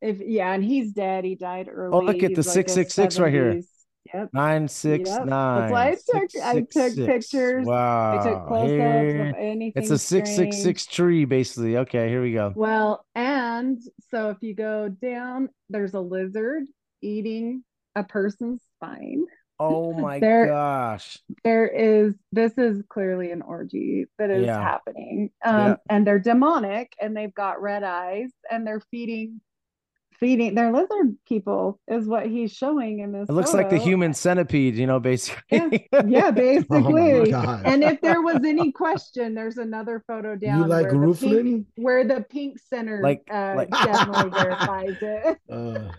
[0.00, 1.24] if yeah, and he's dead.
[1.24, 1.94] He died early.
[1.94, 3.60] Oh, look at the He's like a 666 right here.
[4.08, 4.14] 70s.
[4.14, 4.28] Yep.
[4.32, 5.26] Nine six Yep.
[5.26, 5.60] nine.
[5.60, 7.06] That's why I took- I took 666.
[7.06, 7.66] pictures.
[7.66, 8.18] Wow.
[8.18, 8.72] I took close-ups
[9.30, 9.72] of anything.
[9.76, 10.54] It's a six six strange.
[10.54, 11.76] six tree, basically.
[11.78, 12.52] Okay, here we go.
[12.54, 13.80] Well, and
[14.10, 16.64] so if you go down, there's a lizard
[17.00, 17.64] eating
[17.96, 19.24] a person's spine.
[19.60, 21.18] Oh my There- gosh.
[21.44, 24.60] There is this is clearly an orgy that is Yeah.
[24.60, 25.30] happening.
[25.44, 25.76] Um, Yeah.
[25.90, 29.40] and they're demonic and they've got red eyes and they're feeding
[30.22, 33.28] feeding they're lizard people is what he's showing in this.
[33.28, 35.88] It looks like the human centipede, you know, basically.
[36.06, 37.34] Yeah, basically.
[37.34, 37.62] Oh.
[37.64, 41.66] And if there was any question, there's another photo down you like where, the pink,
[41.74, 45.38] where the pink center Like- uh, like- definitely verifies it.
[45.50, 45.90] Uh,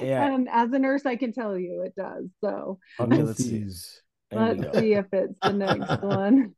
[0.00, 0.34] yeah.
[0.34, 2.24] And as a nurse, I can tell you it does.
[2.42, 3.60] So Okay, let's see.
[3.60, 3.94] roofies.
[4.32, 6.54] There we let's see if it's the next one.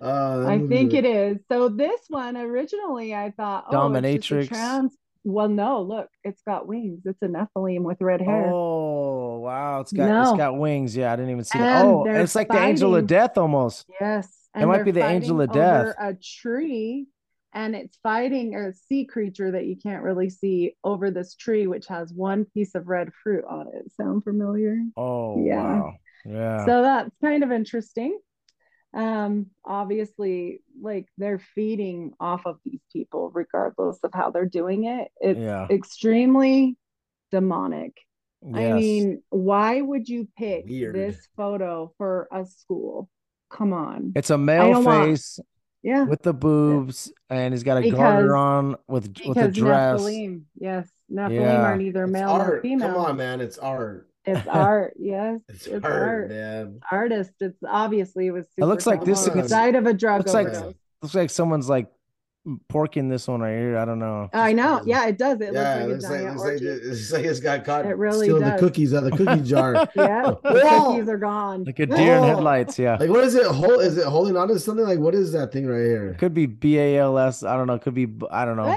[0.00, 1.38] Uh, I think it is.
[1.50, 4.48] So this one originally I thought, oh, it's just a Dominatrix.
[4.48, 4.96] trans.
[5.24, 7.00] Well, no, look, it's got wings.
[7.04, 8.48] It's a Nephilim with red hair.
[8.48, 10.36] Oh wow, it's got it's No.
[10.36, 10.96] got wings.
[10.96, 11.84] Yeah, I didn't even see that.
[11.84, 13.86] Oh, it's like the angel of death almost.
[14.00, 14.48] Yes.
[14.54, 15.86] It might be the angel of death.
[15.86, 17.06] over A tree,
[17.54, 21.86] and it's fighting a sea creature that you can't really see over this tree, which
[21.86, 23.92] has one piece of red fruit on it.
[23.92, 24.76] Sound familiar?
[24.96, 25.62] Oh Yeah.
[25.62, 25.94] wow.
[26.24, 26.66] Yeah.
[26.66, 28.18] So that's kind of interesting.
[28.94, 35.08] Um, obviously, like they're feeding off of these people, regardless of how they're doing it.
[35.20, 35.66] It's Yeah.
[35.70, 36.76] extremely
[37.30, 37.96] demonic.
[38.44, 40.94] I mean, why would you pick Weird.
[40.96, 43.08] this photo for a school?
[43.50, 44.12] Come on.
[44.16, 45.38] it's a male don't want- face
[45.82, 46.04] Yeah.
[46.04, 50.00] with the boobs, and he's got a Because- garter on with with a dress.
[50.02, 51.62] Nephilim, yes, Nephilim Yeah.
[51.62, 52.62] are neither It's male nor art.
[52.62, 52.88] female.
[52.94, 53.40] Come on, man.
[53.42, 54.08] It's art.
[54.24, 55.40] It's art, yes.
[55.48, 56.28] It's, It's art, art.
[56.30, 56.80] man.
[56.90, 57.32] Artist.
[57.40, 58.46] It's obviously it was.
[58.56, 61.88] It looks like this is- side of a drug looks like- Looks like someone's like
[62.72, 63.76] porking this one right here.
[63.76, 64.28] I don't know.
[64.32, 64.82] I know.
[64.84, 65.40] Yeah, it does.
[65.40, 66.66] It yeah, looks looks like a like, giant looks like, orgy.
[66.68, 68.60] it looks like it's got caught It really stealing does.
[68.60, 69.72] the cookies out of the cookie jar.
[69.96, 71.64] yeah, the cookies are gone.
[71.64, 72.78] Like a deer in headlights.
[72.78, 72.96] Yeah.
[73.00, 73.46] Like, what is it?
[73.46, 74.84] Hold, is it holding on to something?
[74.86, 76.16] Like, what is that thing right here?
[76.20, 77.42] Could be B A L S.
[77.42, 77.78] I don't know.
[77.80, 78.76] Could be I don't know.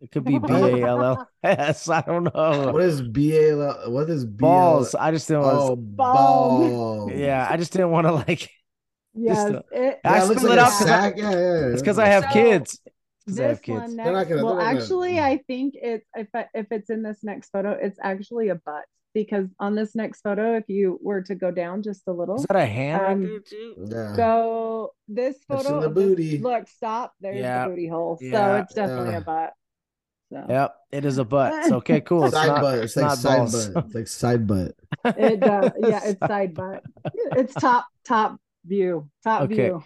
[0.00, 1.88] It could be B A L L S.
[1.88, 2.72] I don't know.
[2.72, 3.90] What is B A L?
[3.92, 4.52] What is B A L?
[4.52, 4.94] Balls.
[4.94, 6.70] I just didn't want Oh, Balls.
[6.70, 7.12] balls.
[7.14, 8.50] Yeah, I just didn't want to like.
[9.14, 11.72] yes, it, I Yeah, it looks spilled like it a I- Yeah, yeah.
[11.72, 12.80] It's because I have So, kids.
[13.28, 13.80] 'Cause I have kids.
[13.80, 14.28] one They're not next.
[14.30, 17.50] gonna- well, they're gonna- actually, I think it's if I- if it's in this next
[17.50, 21.50] photo, it's actually a butt because on this next photo, if you were to go
[21.50, 23.02] down just a little, Is that a hand?
[23.02, 23.42] right Um.
[23.86, 24.14] Yeah.
[24.16, 26.38] So this photo the of this- booty.
[26.38, 27.12] look, stop.
[27.20, 27.64] There's Yeah.
[27.64, 28.16] the booty hole.
[28.18, 28.62] So Yeah.
[28.62, 29.18] it's definitely Yeah.
[29.18, 29.52] a butt.
[30.32, 31.64] So Yep, it is a butt.
[31.66, 32.24] So, okay, cool.
[32.24, 32.74] It's side not, butt.
[32.78, 33.68] it's It's like not side balls.
[33.68, 33.84] butt.
[33.86, 34.74] It's like side butt.
[35.04, 35.72] it does.
[35.78, 36.82] Yeah, it's side butt.
[37.14, 39.08] It's top top view.
[39.24, 39.54] Top Okay.
[39.54, 39.82] view.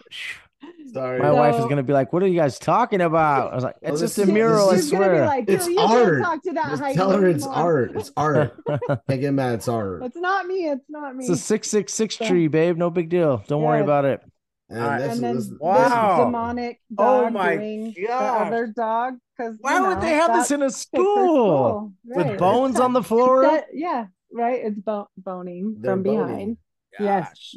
[0.92, 1.18] Sorry.
[1.18, 3.76] My wife is gonna be like, "What are you guys talking about?" I was like,
[3.82, 5.74] Oh, "It's this just a is- mural, I this gonna be swear." like, It's "Dude,
[5.74, 6.22] you art.
[6.22, 7.92] talk to that Just tell her it's anymore." art.
[7.96, 8.60] It's art.
[9.08, 9.54] Can't get mad.
[9.54, 10.02] It's art.
[10.04, 10.68] It's not me.
[10.68, 11.24] It's not me.
[11.24, 12.76] It's a six six six tree, babe.
[12.76, 13.42] No big deal.
[13.48, 14.20] Don't worry about it.
[14.74, 15.00] And, Alright.
[15.02, 16.24] this, and then this, this Wow.
[16.24, 19.14] demonic Oh dog my doing the other dog.
[19.36, 22.38] Because Why would they have this in a school with Right.
[22.38, 23.42] bones on the floor?
[23.42, 24.60] That- yeah, right.
[24.64, 26.26] It's bo- boning They're from boning.
[26.26, 26.56] behind.
[26.98, 27.54] Yes.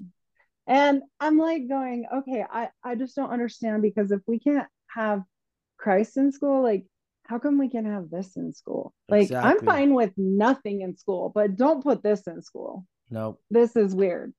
[0.67, 5.23] And I'm like going, okay, I, I just don't understand because if we can't have
[5.77, 6.85] Christ in school, like
[7.25, 8.93] how come we can have this in school?
[9.09, 12.85] Like, I'm fine with nothing in school, but don't put this in school.
[13.09, 13.41] Nope.
[13.51, 14.33] This is weird.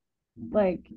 [0.50, 0.88] Like,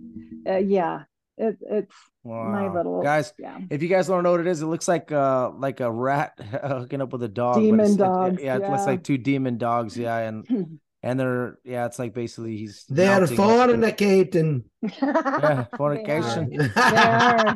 [0.47, 1.03] uh, yeah,
[1.41, 3.33] it, it's my little guys.
[3.39, 5.91] Yeah, If you guys don't know what it is, it looks like uh like a
[5.91, 7.55] rat hooking up with a dog.
[7.55, 9.97] Demon it's- it- dogs, yeah, it looks like two demon dogs.
[9.97, 10.45] Yeah, and
[11.03, 13.97] and they're yeah, it's like basically he's They are mounting it.
[13.97, 14.63] fornicating.
[15.01, 16.43] Yeah, fornication.
[16.77, 17.55] are.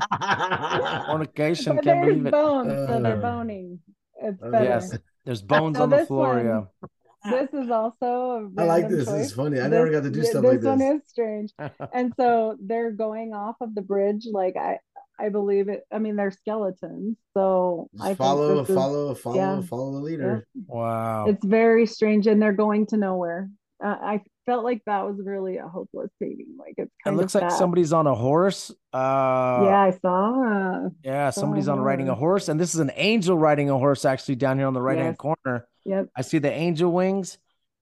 [1.08, 2.32] Fornication, but can't there's believe it.
[2.32, 3.80] bones, so they're Uh, boning.
[4.22, 4.64] It's uh, better.
[4.66, 6.36] Yes, there's bones So on the floor.
[6.36, 6.88] one- Yeah.
[7.30, 9.06] This is also a I like random this.
[9.08, 9.26] This choice.
[9.28, 9.60] is funny.
[9.60, 10.88] I never got to do yeah, stuff this like one this.
[10.88, 11.54] One is strange.
[11.94, 14.28] and so they're going off of the bridge.
[14.32, 14.80] Like I,
[15.20, 15.84] I believe it.
[15.92, 17.18] I mean, they're skeletons.
[17.34, 19.62] So I Just think follow, is- follow, follow, yeah.
[19.62, 20.48] follow the leader.
[20.68, 21.26] Wow.
[21.28, 23.50] It's very strange, and they're going to nowhere.
[23.84, 26.56] Uh, I felt like that was really a hopeless painting.
[26.58, 27.58] Like it's It looks of like sad.
[27.58, 28.72] somebody's on a horse.
[28.94, 30.90] Uh yeah, I saw.
[31.04, 32.44] yeah, somebody's on riding a horse.
[32.44, 34.98] horse, and this is an angel riding a horse actually down here on the right
[34.98, 35.18] hand Yes.
[35.18, 35.68] corner.
[35.86, 36.10] Yep.
[36.16, 37.38] I see the angel wings.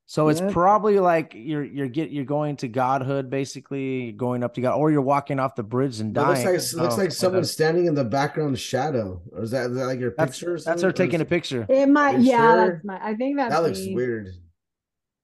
[0.05, 4.61] So it's probably like you're you're get you're going to godhood basically, going up to
[4.61, 6.45] God, or you're walking off the bridge and It looks dying.
[6.45, 7.09] like looks Oh, like okay.
[7.09, 9.21] someone's standing in the background shadow.
[9.31, 10.51] Or is that, is that like your That's picture?
[10.51, 10.83] Or that's something?
[10.83, 11.65] her Or taking a picture.
[11.69, 12.19] It might.
[12.19, 12.71] Yeah, sure?
[12.73, 12.99] that's my.
[13.01, 13.95] I think that's That looks me.
[13.95, 14.27] weird.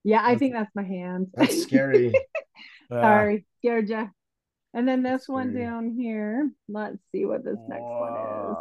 [0.03, 1.27] Yeah, I think that's my hand.
[1.33, 2.13] That's scary.
[2.89, 4.07] Sorry, scared ya.
[4.73, 5.65] And then this That's one scary.
[5.65, 6.51] down here.
[6.67, 8.55] Let's see what this next one is.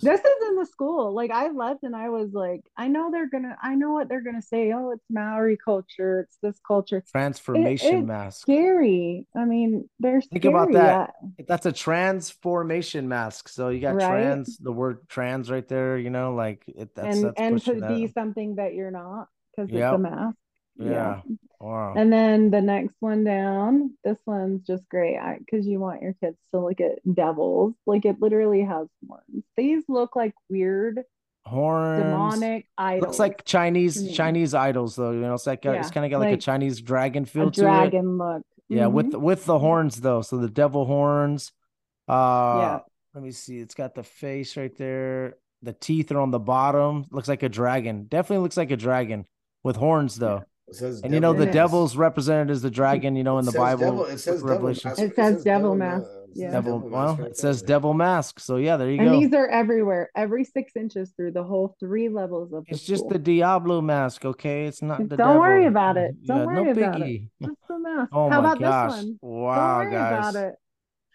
[0.00, 1.12] This is in the school.
[1.12, 4.22] Like I left and I was like, I know they're gonna, I know what they're
[4.22, 4.72] gonna say.
[4.72, 6.20] Oh, it's Maori culture.
[6.20, 7.02] It's this culture.
[7.10, 8.40] transformation it's mask.
[8.42, 9.26] Scary.
[9.36, 11.14] I mean, they're Think about that.
[11.38, 11.44] yeah.
[11.48, 13.48] That's a transformation mask.
[13.48, 14.06] So you got Right.
[14.08, 15.98] trans, the word trans right there.
[15.98, 17.88] You know, like it, that's and that's and to that.
[17.88, 19.92] be something that you're not because Yep.
[19.92, 20.36] it's a mask.
[20.78, 21.20] Yeah.
[21.60, 21.94] Wow.
[21.96, 26.36] And then the next one down, this one's just great because you want your kids
[26.52, 27.74] to look at devils.
[27.86, 29.44] Like it literally has horns.
[29.56, 31.02] These look like weird
[31.44, 32.02] Horns.
[32.04, 33.02] demonic idols.
[33.02, 34.12] Looks like Chinese.
[34.14, 35.10] Chinese idols though.
[35.10, 37.60] You know, it's like a, it's kind of got like, a Chinese dragon feel to
[37.60, 37.64] it.
[37.64, 38.42] dragon look.
[38.68, 39.10] Yeah, with Mhm.
[39.12, 40.20] the, with the horns though.
[40.22, 41.52] So the devil horns.
[42.06, 42.12] Uh
[42.60, 42.78] Yeah.
[43.14, 43.58] let me see.
[43.58, 45.36] It's got the face right there.
[45.62, 47.06] The teeth are on the bottom.
[47.10, 48.04] Looks like a dragon.
[48.08, 49.26] Definitely looks like a dragon
[49.64, 50.36] with horns though.
[50.36, 51.54] It says And you know the Yes.
[51.54, 53.80] devil's represented as the dragon, you know, in It the says Bible.
[53.80, 54.88] devil- it says devil Revelation.
[54.90, 55.00] mask.
[55.02, 56.50] It says devil mask, ma- it says yeah.
[56.50, 57.66] Devil, mask well, right it says there.
[57.68, 58.40] devil mask.
[58.40, 59.14] So yeah, there you And go.
[59.14, 62.84] And these are everywhere, every six inches through the whole three levels of the It's
[62.84, 63.10] just school.
[63.10, 64.66] the Diablo mask, okay?
[64.66, 65.32] It's not the devil.
[65.34, 66.14] Don't worry about it.
[66.26, 67.04] Don't Yeah, worry no about it.
[67.06, 67.28] biggie.
[67.42, 68.10] Just the mask.
[68.12, 68.92] Oh How my about gosh.
[68.92, 69.18] this one?
[69.22, 70.12] Wow, Don't worry guys.
[70.34, 70.54] about it.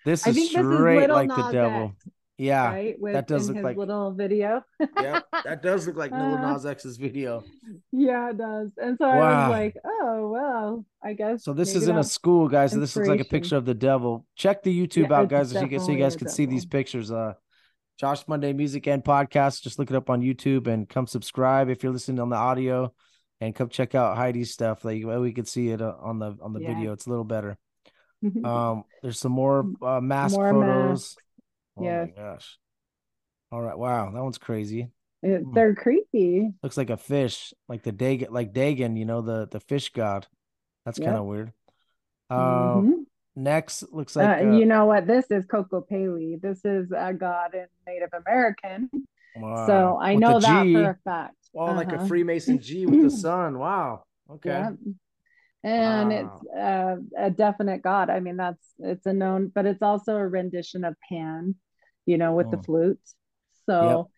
[0.05, 1.93] This I is think this is straight little like the devil.
[1.95, 2.65] X, Yeah.
[2.67, 2.95] right?
[2.99, 4.63] With that does look his like- little video.
[4.79, 5.25] Yep.
[5.43, 7.43] That does look like Lil Uh, Nas X's video.
[7.91, 8.69] Yeah, it does.
[8.81, 11.43] And so I was like, oh well, I guess.
[11.43, 12.71] So this is in a school, guys.
[12.71, 14.25] So this looks like a picture of the devil.
[14.35, 16.45] Check the YouTube Yeah, out, guys, so you can so you guys a can see
[16.45, 17.11] these pictures.
[17.11, 17.33] Uh
[17.99, 19.61] Josh Monday Music and Podcast.
[19.61, 22.91] Just look it up on YouTube and come subscribe if you're listening on the audio,
[23.41, 24.83] and come check out Heidi's stuff.
[24.85, 26.73] Like we can see it uh, on the on the Yeah.
[26.73, 26.93] video.
[26.93, 27.57] It's a little better.
[28.45, 30.89] Um, there's some more uh, mask More photos.
[30.89, 31.17] masks.
[31.77, 32.09] Oh Yes.
[32.09, 32.57] my gosh!
[33.51, 34.89] All right, wow, that one's crazy.
[35.21, 36.53] It- they're creepy.
[36.61, 40.27] Looks like a fish, like the Dagon, like Dagon, you know, the the fish god.
[40.85, 41.05] That's Yep.
[41.05, 41.53] kind of weird.
[42.29, 43.05] Um, Mhm.
[43.35, 45.07] next looks like uh, uh, you know what?
[45.07, 46.41] This is Kokopelli.
[46.41, 48.89] This is a god in Native American.
[49.35, 51.35] wow, So I with know that for a fact.
[51.55, 52.07] Oh, like a Uh-huh.
[52.07, 53.59] Freemason G with the sun.
[53.59, 54.03] Wow.
[54.29, 54.49] Okay.
[54.49, 54.71] Yeah.
[55.63, 56.17] And Wow.
[56.41, 58.09] it's uh, a definite god.
[58.09, 61.55] I mean, that's it's a known, but it's also a rendition of Pan,
[62.05, 62.65] you know, with the Mm.
[62.65, 62.99] flute.
[63.65, 64.09] So,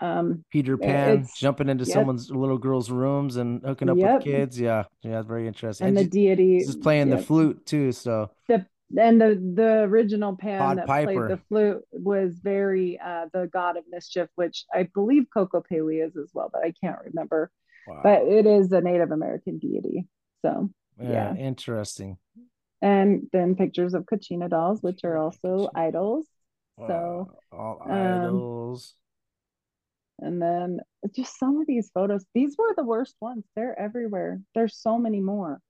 [0.00, 1.92] um, Peter Pan jumping into yep.
[1.94, 4.14] someone's little girl's rooms and hooking up Yep.
[4.14, 4.60] with kids.
[4.60, 4.84] Yeah.
[5.02, 5.22] Yeah.
[5.22, 5.88] Very interesting.
[5.88, 7.90] and the And deity he's just playing the flute too.
[7.92, 8.64] So the
[8.96, 11.12] and the the original Pan Pied that Piper.
[11.26, 16.16] played the flute was very uh the god of mischief, which I believe Kokopelli is
[16.16, 17.50] as well, but I can't remember.
[17.88, 18.00] wow.
[18.04, 20.06] But it is a Native American deity.
[20.42, 21.34] So yeah, yeah.
[21.36, 22.18] Interesting.
[22.80, 25.72] and then pictures of Kachina dolls, which are also Kachina.
[25.74, 26.26] idols.
[26.76, 26.86] Wow.
[26.88, 28.94] So all um, idols.
[30.18, 30.80] And then
[31.14, 33.44] just some of these photos, these were the worst ones.
[33.56, 34.40] They're everywhere.
[34.54, 35.60] There's so many more.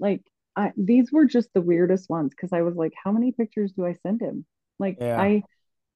[0.00, 0.22] Like
[0.56, 3.86] I these were just the weirdest ones because I was like, how many pictures do
[3.86, 4.44] I send him?
[4.78, 5.20] Like Yeah.
[5.20, 5.44] I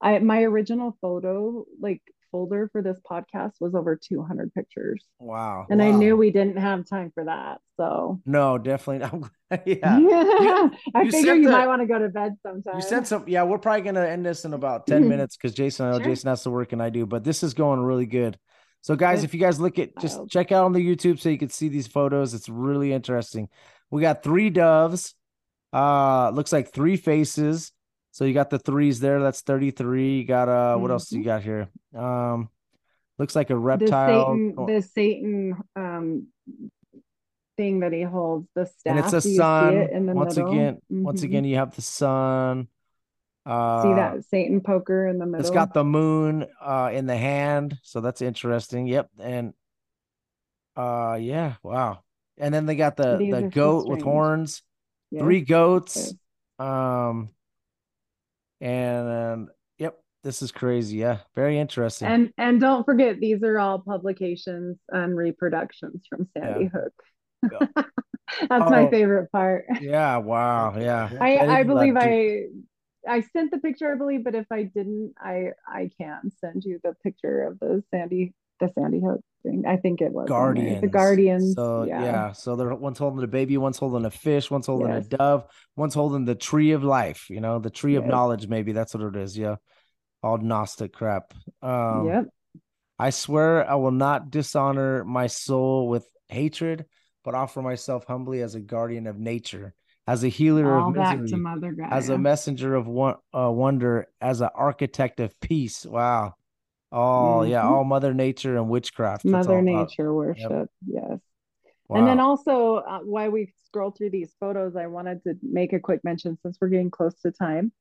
[0.00, 5.05] I my original photo like folder for this podcast was over 200 pictures.
[5.18, 5.66] Wow.
[5.70, 7.59] And I knew we didn't have time for that.
[7.76, 9.06] So No, definitely.
[9.50, 9.62] Glad.
[9.66, 9.98] yeah,
[10.40, 10.68] Yeah.
[10.94, 12.76] I you figure you the- might want to go to bed sometime.
[12.76, 13.24] You sent some.
[13.26, 15.98] Yeah, we're probably gonna end this in about ten minutes because Jason, I know.
[15.98, 16.05] Sure.
[16.06, 18.38] Jason has to work and I do, but this is going really good.
[18.80, 21.38] So, guys, if you guys look at, just check out on the YouTube so you
[21.38, 22.32] can see these photos.
[22.34, 23.48] It's really interesting.
[23.90, 25.14] We got three doves.
[25.72, 27.72] Uh, looks like three faces.
[28.19, 29.20] So you got the threes there.
[29.23, 30.16] That's thirty-three.
[30.19, 31.24] You got uh, what else you Mm-hmm.
[31.28, 31.69] got here?
[31.95, 32.49] Um,
[33.16, 34.35] Looks like a reptile.
[34.35, 34.35] The.
[34.35, 36.27] Satan, or- the Satan um
[37.57, 38.81] thing that he holds, the staff.
[38.86, 39.74] and it's a Do you see sun.
[39.77, 40.51] it once middle?
[40.53, 41.24] again, once Mhm.
[41.27, 42.66] again, you have the sun.
[43.47, 45.40] Uh, see that Satan poker in the middle.
[45.40, 48.89] It's got the moon uh in the hand, so that's interesting.
[48.89, 49.55] Yep, and
[50.77, 52.01] uh yeah, wow.
[52.36, 54.62] And then they got the These the are so goat with horns,
[55.12, 56.15] Yes, three goats.
[56.59, 57.31] Um
[58.60, 59.48] and um,
[59.78, 60.97] yep, this is crazy.
[60.98, 62.09] Yeah, very interesting.
[62.09, 66.93] And and don't forget these are all publications and reproductions from Sandy Hook.
[67.52, 67.66] Yeah.
[68.48, 68.90] That's my Oh.
[68.90, 69.64] favorite part.
[69.80, 71.09] yeah, wow, yeah.
[71.18, 72.43] I, didn't I believe I
[73.09, 76.78] I sent the picture, I believe, but if I didn't, I I can send you
[76.85, 79.64] the picture of the Sandy the Sandy Hook thing.
[79.66, 80.28] I think it was.
[80.28, 80.80] Guardians.
[80.80, 81.55] The Guardians.
[81.55, 82.02] So yeah.
[82.02, 82.32] yeah.
[82.32, 85.06] so they're one's holding a baby, one's holding a fish, one's holding Yes.
[85.06, 85.44] a dove,
[85.76, 87.28] one's holding the tree of life.
[87.30, 88.48] You know, the tree of knowledge.
[88.48, 89.36] Maybe that's what it is.
[89.36, 89.56] Yeah,
[90.22, 91.32] all Gnostic crap.
[91.62, 92.24] Um, yep.
[92.98, 96.86] I swear I will not dishonor my soul with hatred,
[97.24, 99.72] but offer myself humbly as a guardian of nature,
[100.06, 101.89] as a healer All of misery, to Mother Gaia.
[101.90, 105.86] as a messenger of one, uh, wonder, as an architect of peace.
[105.86, 106.35] Wow.
[106.90, 107.70] All yeah, Mhm.
[107.70, 109.24] all Mother Nature and witchcraft.
[109.24, 110.70] Mother Nature worship.
[110.86, 111.20] Yes.
[111.89, 111.98] wow.
[111.98, 115.81] And then also, uh, while we scroll through these photos, I wanted to make a
[115.81, 117.73] quick mention since we're getting close to time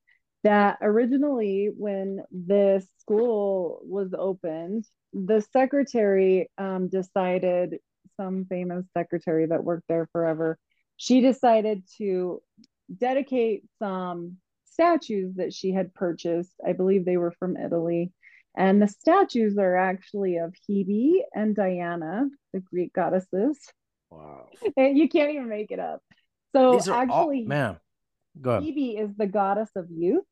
[0.43, 7.79] that originally, when this school was opened, the secretary um, decided,
[8.17, 10.57] some famous secretary that worked there forever,
[10.97, 12.41] she decided to
[12.97, 16.53] dedicate some statues that she had purchased.
[16.65, 18.11] I believe they were from Italy.
[18.55, 23.59] And the statues are actually of Hebe and Diana, the Greek goddesses.
[24.09, 24.47] wow.
[24.75, 26.01] And you can't even make it up.
[26.55, 27.77] So are all- actually, man.
[28.41, 28.63] Go ahead.
[28.63, 30.25] Hebe is the goddess of youth,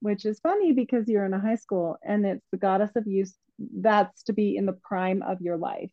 [0.00, 3.34] which is funny because you're in a high school and it's the goddess of youth.
[3.58, 5.90] That's to be in the prime of your life.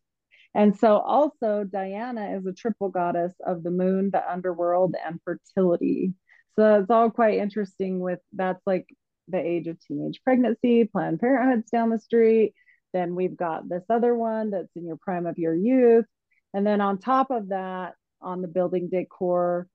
[0.54, 6.14] And so also Diana is a triple goddess of the moon, the underworld, and fertility.
[6.54, 8.86] So it's all quite interesting with that's like
[9.28, 12.54] the age of teenage pregnancy, Planned Parenthood's down the street.
[12.92, 16.06] Then we've got this other one that's in your prime of your youth.
[16.54, 19.68] And then on top of that, on the building decor,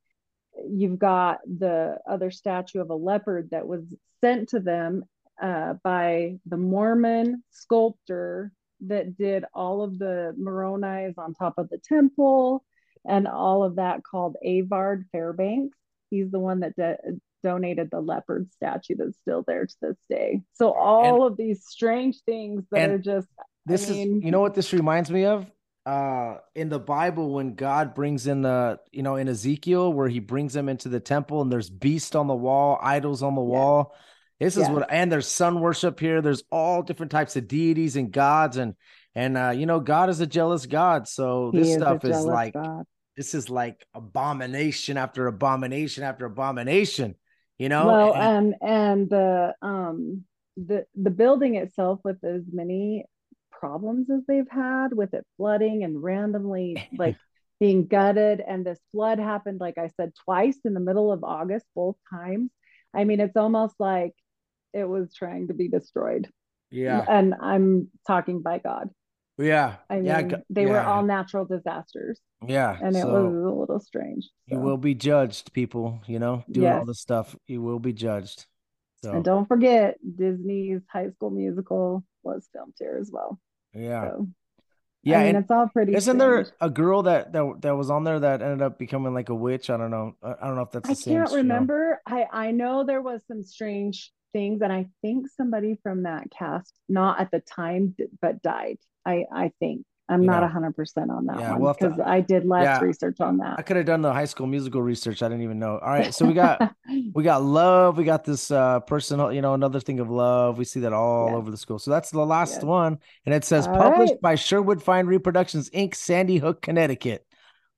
[0.67, 3.83] you've got the other statue of a leopard that was
[4.21, 5.03] sent to them
[5.41, 8.51] uh, by the Mormon sculptor
[8.87, 12.63] that did all of the Moroni's on top of the temple
[13.05, 15.77] and all of that called Avard Fairbanks.
[16.09, 16.97] He's the one that de-
[17.43, 20.41] donated the leopard statue that's still there to this day.
[20.53, 23.27] So all of these strange things that are just
[23.65, 25.49] This mean- is you know what this reminds me of?
[25.83, 30.19] Uh in the Bible when God brings in the you know in Ezekiel where he
[30.19, 33.95] brings them into the temple and there's beast on the wall, idols on the wall.
[34.39, 36.21] This is what and there's sun worship here.
[36.21, 38.75] There's all different types of deities and gods and
[39.15, 41.07] and uh you know God is a jealous God.
[41.07, 42.85] So this is stuff is like God.
[43.17, 47.15] this is like abomination after abomination after abomination,
[47.61, 47.85] you know?
[47.85, 50.25] well And- and and the um
[50.57, 53.05] the the building itself with as many
[53.51, 57.15] problems as they've had with it flooding and randomly like
[57.59, 61.65] being gutted and this flood happened like i said twice in the middle of august
[61.75, 62.49] both times
[62.95, 64.13] i mean it's almost like
[64.73, 66.27] it was trying to be destroyed
[66.71, 67.05] yeah.
[67.07, 68.89] and i'm talking by god
[69.37, 69.75] Yeah.
[69.89, 70.37] i mean yeah.
[70.49, 72.77] they were all natural disasters yeah.
[72.81, 76.01] and it so- was a little strange You will be judged, people.
[76.07, 76.87] You know, doing all Yes.
[76.87, 78.45] this stuff, you will be judged.
[79.03, 83.39] So And don't forget, Disney's High School Musical was filmed here as well.
[83.73, 84.27] yeah, So,
[85.03, 85.19] yeah.
[85.19, 85.95] I mean, and it's all pretty.
[85.95, 89.29] isn't there a girl that that that was on there that ended up becoming like
[89.29, 89.69] a witch?
[89.69, 90.13] I don't know.
[90.21, 91.35] I don't know if that's the I can't show.
[91.37, 92.01] remember.
[92.05, 96.73] I I know there was some strange things, and I think somebody from that cast,
[96.89, 98.77] not at the time, but died.
[99.05, 100.49] I I think I'm not Yeah.
[100.51, 102.81] hundred percent on that Yeah, one we'll because I did less Yeah.
[102.81, 103.59] research on that.
[103.59, 105.21] I could have done the High School Musical research.
[105.21, 105.77] I didn't even know.
[105.77, 106.63] All right, so we got
[107.13, 107.97] we got love.
[107.97, 110.57] We got this uh personal, you know, another thing of love.
[110.57, 111.35] We see that all Yes.
[111.35, 111.79] over the school.
[111.79, 114.19] So that's the last one, and it says All published right.
[114.21, 117.25] by Sherwood Fine Reproductions Inc., Sandy Hook, Connecticut.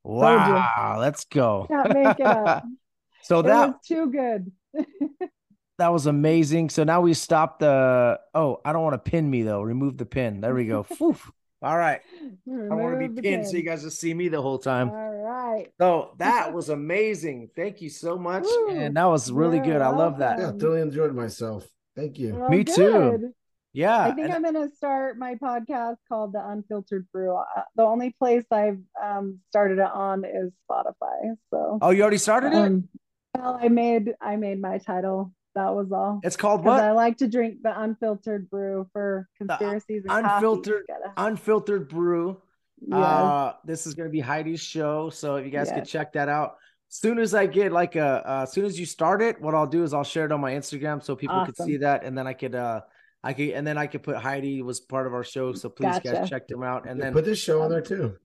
[0.04, 1.70] Wow, let's go.
[1.70, 2.66] Can't make it up.
[3.22, 4.52] so it that was too good.
[5.84, 6.70] That was amazing.
[6.70, 8.18] So now we stop the.
[8.34, 9.62] Oh, I don't want to pin me though.
[9.62, 10.40] Remove the pin.
[10.40, 10.84] There we go.
[10.98, 11.18] Phew.
[11.62, 12.00] All right.
[12.48, 14.90] I want to be pinned so you guys just see me the whole time.
[14.92, 15.68] All right.
[15.82, 17.50] So that was amazing.
[17.54, 18.44] Thank you so much.
[18.46, 18.70] Woo.
[18.70, 19.82] And that was really You're good.
[19.82, 20.40] I love that.
[20.40, 21.68] Yeah, thoroughly enjoyed myself.
[21.98, 22.34] Thank you.
[22.34, 23.34] Well, Me too.
[23.74, 24.00] Yeah.
[24.00, 27.36] I think and- I'm going to start my podcast called The Unfiltered Brew.
[27.36, 31.36] Uh, the only place I've um, started it on is Spotify.
[31.50, 32.56] So, oh, you already started it?
[32.56, 32.88] um,
[33.38, 36.20] well, I made I made my title That was all.
[36.24, 36.84] It's called what?
[36.84, 41.14] I like to drink the unfiltered brew for conspiracies and unfiltered- coffee.
[41.18, 42.42] Unfiltered Brew.
[42.86, 42.98] Yes.
[42.98, 46.28] Uh, this is going to be Heidi's show, so if you guys could check that
[46.28, 46.56] out.
[46.92, 49.56] As soon as I get like a, uh, as soon as you start it, what
[49.56, 52.18] I'll do is I'll share it on my Instagram so people could see that, and
[52.18, 52.82] then I could, uh,
[53.24, 55.98] I could, and then I could put Heidi was part of our show, so please
[56.04, 58.18] guys check them out, and Yeah, then put this show on there too.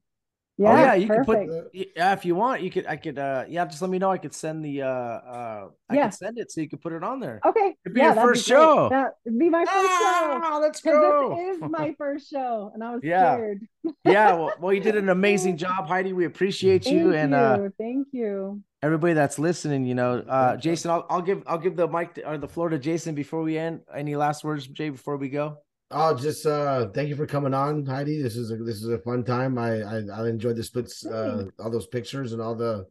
[0.58, 1.26] Yeah, oh yeah, you perfect.
[1.28, 3.98] can put yeah if you want, you could, I could, uh, yeah, just let me
[3.98, 4.10] know.
[4.10, 6.04] I could send the, uh, uh, I Yeah.
[6.08, 7.40] could send it so you could put it on there.
[7.46, 7.76] Okay.
[7.84, 8.88] It'd be yeah, your first be show.
[8.90, 10.40] That'd be my first show.
[10.42, 11.36] Ah, let's 'Cause go.
[11.36, 13.34] This is my first show, and I was Yeah.
[13.36, 13.60] scared.
[14.04, 16.12] yeah, well, well, you did an amazing job, Heidi.
[16.12, 17.14] We appreciate Thank you, you.
[17.14, 18.60] and uh, Thank you.
[18.82, 19.84] everybody that's listening.
[19.86, 22.68] You know, uh, Jason, I'll, I'll give I'll give the mic to, or the floor
[22.68, 23.82] to Jason before we end.
[23.94, 25.58] Any last words, Jay, before we go?
[25.90, 28.20] Oh, just uh thank you for coming on, Heidi.
[28.20, 29.56] This is a this is a fun time.
[29.58, 32.86] I I, I enjoyed the splits, uh, all those pictures and all the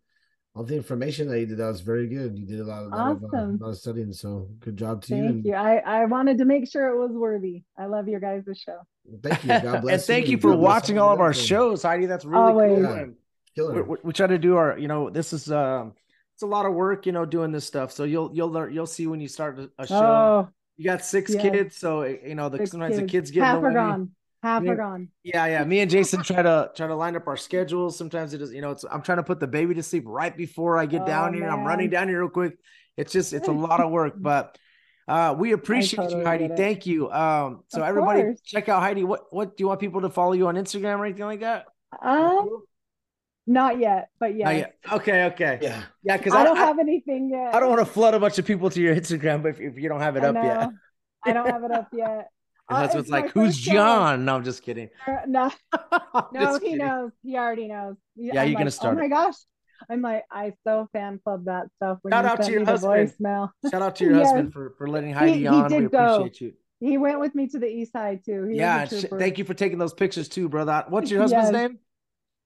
[0.56, 1.60] all the information that you did.
[1.60, 2.36] That was very good.
[2.36, 3.58] You did a lot, of lot, of, uh, Awesome.
[3.60, 5.24] lot of studying, so good job to you.
[5.26, 5.54] Thank you.
[5.54, 7.62] I, I wanted to make sure it was worthy.
[7.78, 8.80] I love your guys' show.
[9.22, 9.50] Thank you.
[9.50, 9.90] God bless you.
[9.90, 12.08] and thank you and for watching all of our shows, Heidi.
[12.08, 12.84] That's really Always.
[12.86, 12.96] cool.
[12.96, 13.06] Yeah.
[13.56, 13.74] Killer.
[13.84, 15.94] we, we, we try to do our, you know, this is um,
[16.34, 17.92] it's a lot of work, you know, doing this stuff.
[17.92, 19.96] So you'll you'll learn, you'll see when you start a- a show.
[19.96, 21.42] Oh, You got six Yes.
[21.42, 23.12] kids, so you know the, sometimes the kids.
[23.12, 24.12] kids get half are gone.
[24.44, 24.72] Half Yeah.
[24.72, 25.10] are gone.
[25.24, 25.64] Yeah, yeah.
[25.64, 27.98] Me and Jason try to try to line up our schedules.
[27.98, 30.36] Sometimes it is, you know, it's I'm trying to put the baby to sleep right
[30.36, 31.48] before I get Oh, down here.
[31.50, 32.58] I'm running down here real quick.
[32.96, 34.58] It's just it's a lot of work, but
[35.08, 36.48] uh we appreciate totally you, Heidi.
[36.56, 37.10] Thank you.
[37.12, 38.42] Um, so Of everybody course.
[38.42, 39.04] check out Heidi.
[39.04, 41.66] What what do you want people to follow you on Instagram or anything like that?
[42.02, 42.62] Um,
[43.48, 44.52] not yet, but yeah.
[44.52, 44.76] yet.
[44.92, 45.60] Okay, okay.
[45.62, 45.84] yeah.
[46.04, 47.56] Yeah, because I I, don't I, have anything yet.
[47.56, 49.78] I don't want to flood a bunch of people to your Instagram, but if, if
[49.78, 50.70] you don't have it I up yet.
[51.26, 52.30] I don't have it up yet.
[52.70, 53.72] Your Uh, husband's it's my like, "Who's first show.
[53.74, 54.90] John?" No, I'm just kidding.
[55.08, 55.52] Uh, No,
[56.34, 56.78] no, he kidding.
[56.80, 57.12] knows.
[57.24, 57.96] He already knows.
[58.18, 59.36] Yeah, I'm you're gonna start Oh my gosh.
[59.90, 62.00] I'm like, I so fan club that stuff.
[62.02, 63.14] When Shout you out to your the husband.
[63.22, 63.50] voicemail.
[63.72, 64.26] Shout out to your Yes.
[64.28, 65.64] husband for for letting Heidi he on.
[65.72, 66.16] We did go.
[66.16, 66.54] appreciate you.
[66.82, 68.44] He went with me to the east side too.
[68.52, 70.84] He yeah, was a and sh- thank you for taking those pictures too, brother.
[70.90, 71.70] What's your husband's Yes.
[71.70, 71.80] name?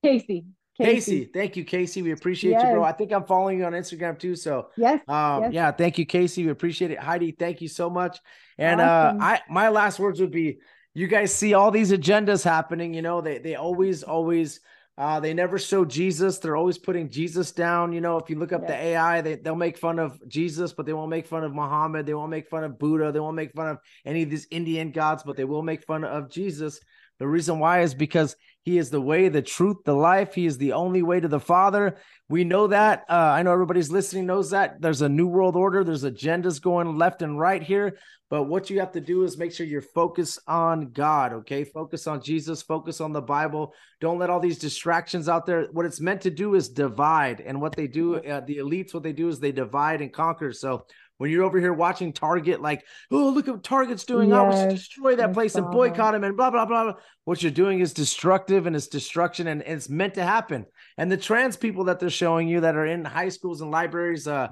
[0.04, 0.46] Casey.
[0.78, 1.26] Casey.
[1.26, 2.02] Thank you, Casey.
[2.02, 2.84] We appreciate you, bro.
[2.84, 4.36] I think I'm following you on Instagram too.
[4.36, 5.00] So Yes.
[5.08, 5.54] um Yes.
[5.54, 6.46] yeah, thank you, Casey.
[6.46, 7.00] We appreciate it.
[7.00, 8.20] Heidi, thank you so much.
[8.58, 9.22] And Awesome.
[9.22, 10.60] uh I my last words would be
[10.94, 14.60] you guys see all these agendas happening, you know, they they always, always
[14.98, 16.40] uh they never show Jesus.
[16.40, 17.94] They're always putting Jesus down.
[17.94, 20.86] You know, if you look up the AI, they, they'll make fun of Jesus, but
[20.86, 23.54] they won't make fun of Muhammad, they won't make fun of Buddha, they won't make
[23.54, 26.80] fun of any of these Indian gods, but they will make fun of Jesus.
[27.22, 30.34] The reason why is because he is the way, the truth, the life.
[30.34, 31.98] He is the only way to the Father.
[32.30, 33.04] We know that.
[33.08, 34.82] Uh, I know everybody's listening knows that.
[34.82, 35.84] There's a new world order.
[35.84, 38.00] There's agendas going left and right here.
[38.32, 41.64] But what you have to do is make sure you're focused on God, okay?
[41.64, 43.76] Focus on Jesus, focus on the Bible.
[44.00, 45.68] Don't let all these distractions out there.
[45.74, 47.42] What it's meant to do is divide.
[47.42, 50.54] And what they do, uh, the elites, what they do is they divide and conquer.
[50.54, 50.88] So
[51.22, 54.34] when you're over here watching Target, like, oh, look at what Target's doing.
[54.34, 56.94] Oh, we should destroy that I place and boycott him and blah, blah, blah, blah.
[57.26, 60.66] What you're doing is destructive and it's destruction and, and it's meant to happen.
[60.98, 64.28] And the trans people that they're showing you that are in high schools and libraries,
[64.28, 64.48] uh,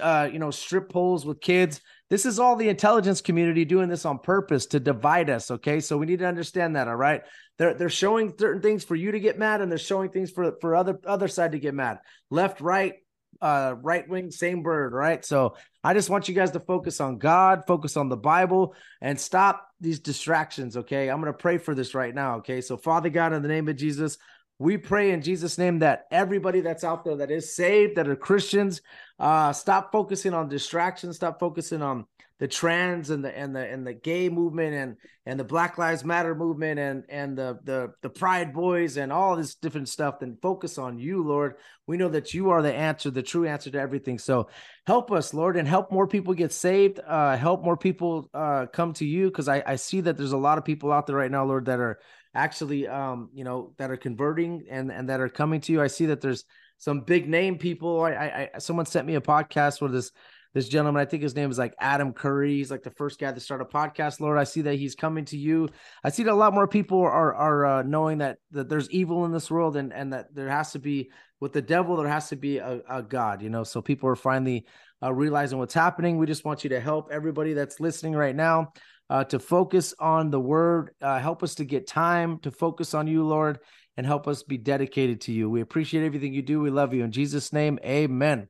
[0.00, 1.82] uh, you know, strip poles with kids.
[2.08, 5.50] This is all the intelligence community doing this on purpose to divide us.
[5.50, 6.88] Okay, so we need to understand that.
[6.88, 7.20] All right,
[7.58, 10.54] they're they're showing certain things for you to get mad, and they're showing things for
[10.60, 11.98] for other other side to get mad.
[12.30, 12.94] Left, right,
[13.40, 14.92] uh, right wing, same bird.
[14.92, 15.24] Right.
[15.24, 19.18] So I just want you guys to focus on God, focus on the Bible, and
[19.18, 20.76] stop these distractions.
[20.76, 22.36] Okay, I'm gonna pray for this right now.
[22.36, 24.18] Okay, so Father God, in the name of Jesus.
[24.60, 28.14] We pray in Jesus' name that everybody that's out there that is saved, that are
[28.14, 28.82] Christians,
[29.18, 32.06] uh, stop focusing on distractions, stop focusing on
[32.44, 36.04] the trans and the and the and the gay movement and and the Black Lives
[36.04, 40.20] Matter movement and and the the the Pride Boys and all this different stuff.
[40.20, 41.54] Then focus on you, Lord.
[41.86, 44.18] We know that you are the answer, the true answer to everything.
[44.18, 44.50] So
[44.86, 47.00] help us, Lord, and help more people get saved.
[47.00, 50.36] Uh, help more people uh, come to you because I I see that there's a
[50.36, 51.98] lot of people out there right now, Lord, that are
[52.34, 55.80] actually um you know that are converting and and that are coming to you.
[55.80, 56.44] I see that there's
[56.76, 58.02] some big name people.
[58.02, 60.10] I I, I someone sent me a podcast where this
[60.54, 62.56] this gentleman, I think his name is like Adam Curry.
[62.56, 64.20] He's like the first guy to start a podcast.
[64.20, 65.68] Lord, I see that he's coming to you.
[66.04, 69.24] I see that a lot more people are are uh, knowing that that there's evil
[69.24, 71.10] in this world and and that there has to be
[71.40, 73.42] with the devil there has to be a, a God.
[73.42, 74.64] You know, so people are finally
[75.02, 76.18] uh, realizing what's happening.
[76.18, 78.72] We just want you to help everybody that's listening right now
[79.10, 80.90] uh, to focus on the Word.
[81.02, 83.58] Uh, help us to get time to focus on you, Lord,
[83.96, 85.50] and help us be dedicated to you.
[85.50, 86.60] We appreciate everything you do.
[86.60, 87.80] We love you in Jesus' name.
[87.84, 88.48] Amen.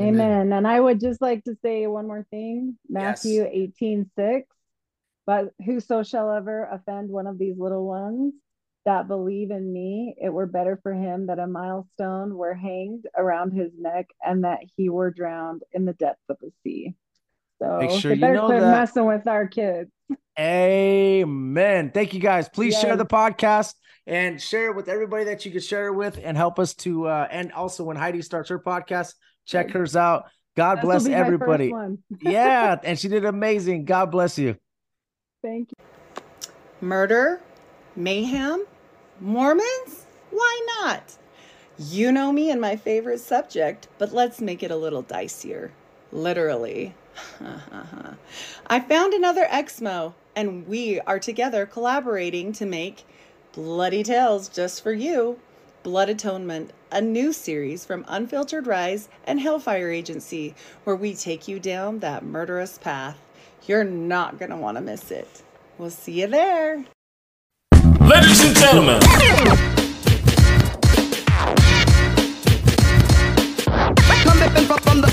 [0.00, 0.52] Amen.
[0.52, 2.76] And I would just like to say one more thing.
[2.88, 3.24] Yes.
[3.24, 4.46] Matthew 18, 6.
[5.26, 8.34] But whoso shall ever offend one of these little ones
[8.86, 13.52] that believe in me, it were better for him that a milestone were hanged around
[13.52, 16.94] his neck and that he were drowned in the depths of the sea.
[17.60, 18.70] So Make sure you know quit that.
[18.70, 19.90] messing with our kids.
[20.38, 21.90] Amen.
[21.92, 22.48] Thank you guys.
[22.48, 23.74] Please share the podcast
[24.06, 27.06] and share it with everybody that you can share it with and help us to
[27.06, 29.12] uh and also when Heidi starts her podcast,
[29.50, 29.74] check Yes.
[29.74, 30.26] hers out.
[30.56, 31.74] God This bless be my first everybody.
[32.22, 33.84] yeah, and she did amazing.
[33.84, 34.56] God bless you.
[35.42, 35.84] Thank you.
[36.80, 37.40] Murder?
[37.96, 38.64] Mayhem?
[39.20, 40.06] Mormons?
[40.30, 41.16] Why not?
[41.78, 45.70] You know me and my favorite subject, but let's make it a little dicier.
[46.12, 46.94] Literally.
[48.66, 53.04] I found another Exmo, and we are together collaborating to make
[53.52, 55.38] Bloody Tales just for you.
[55.82, 60.54] Blood Atonement, a new series from Unfiltered Rise and Hellfire Agency,
[60.84, 63.18] where we take you down that murderous path.
[63.66, 65.42] You're not going to want to miss it.
[65.78, 66.84] We'll see you there.
[67.98, 69.00] Ladies and gentlemen.
[74.66, 75.10] Come from the,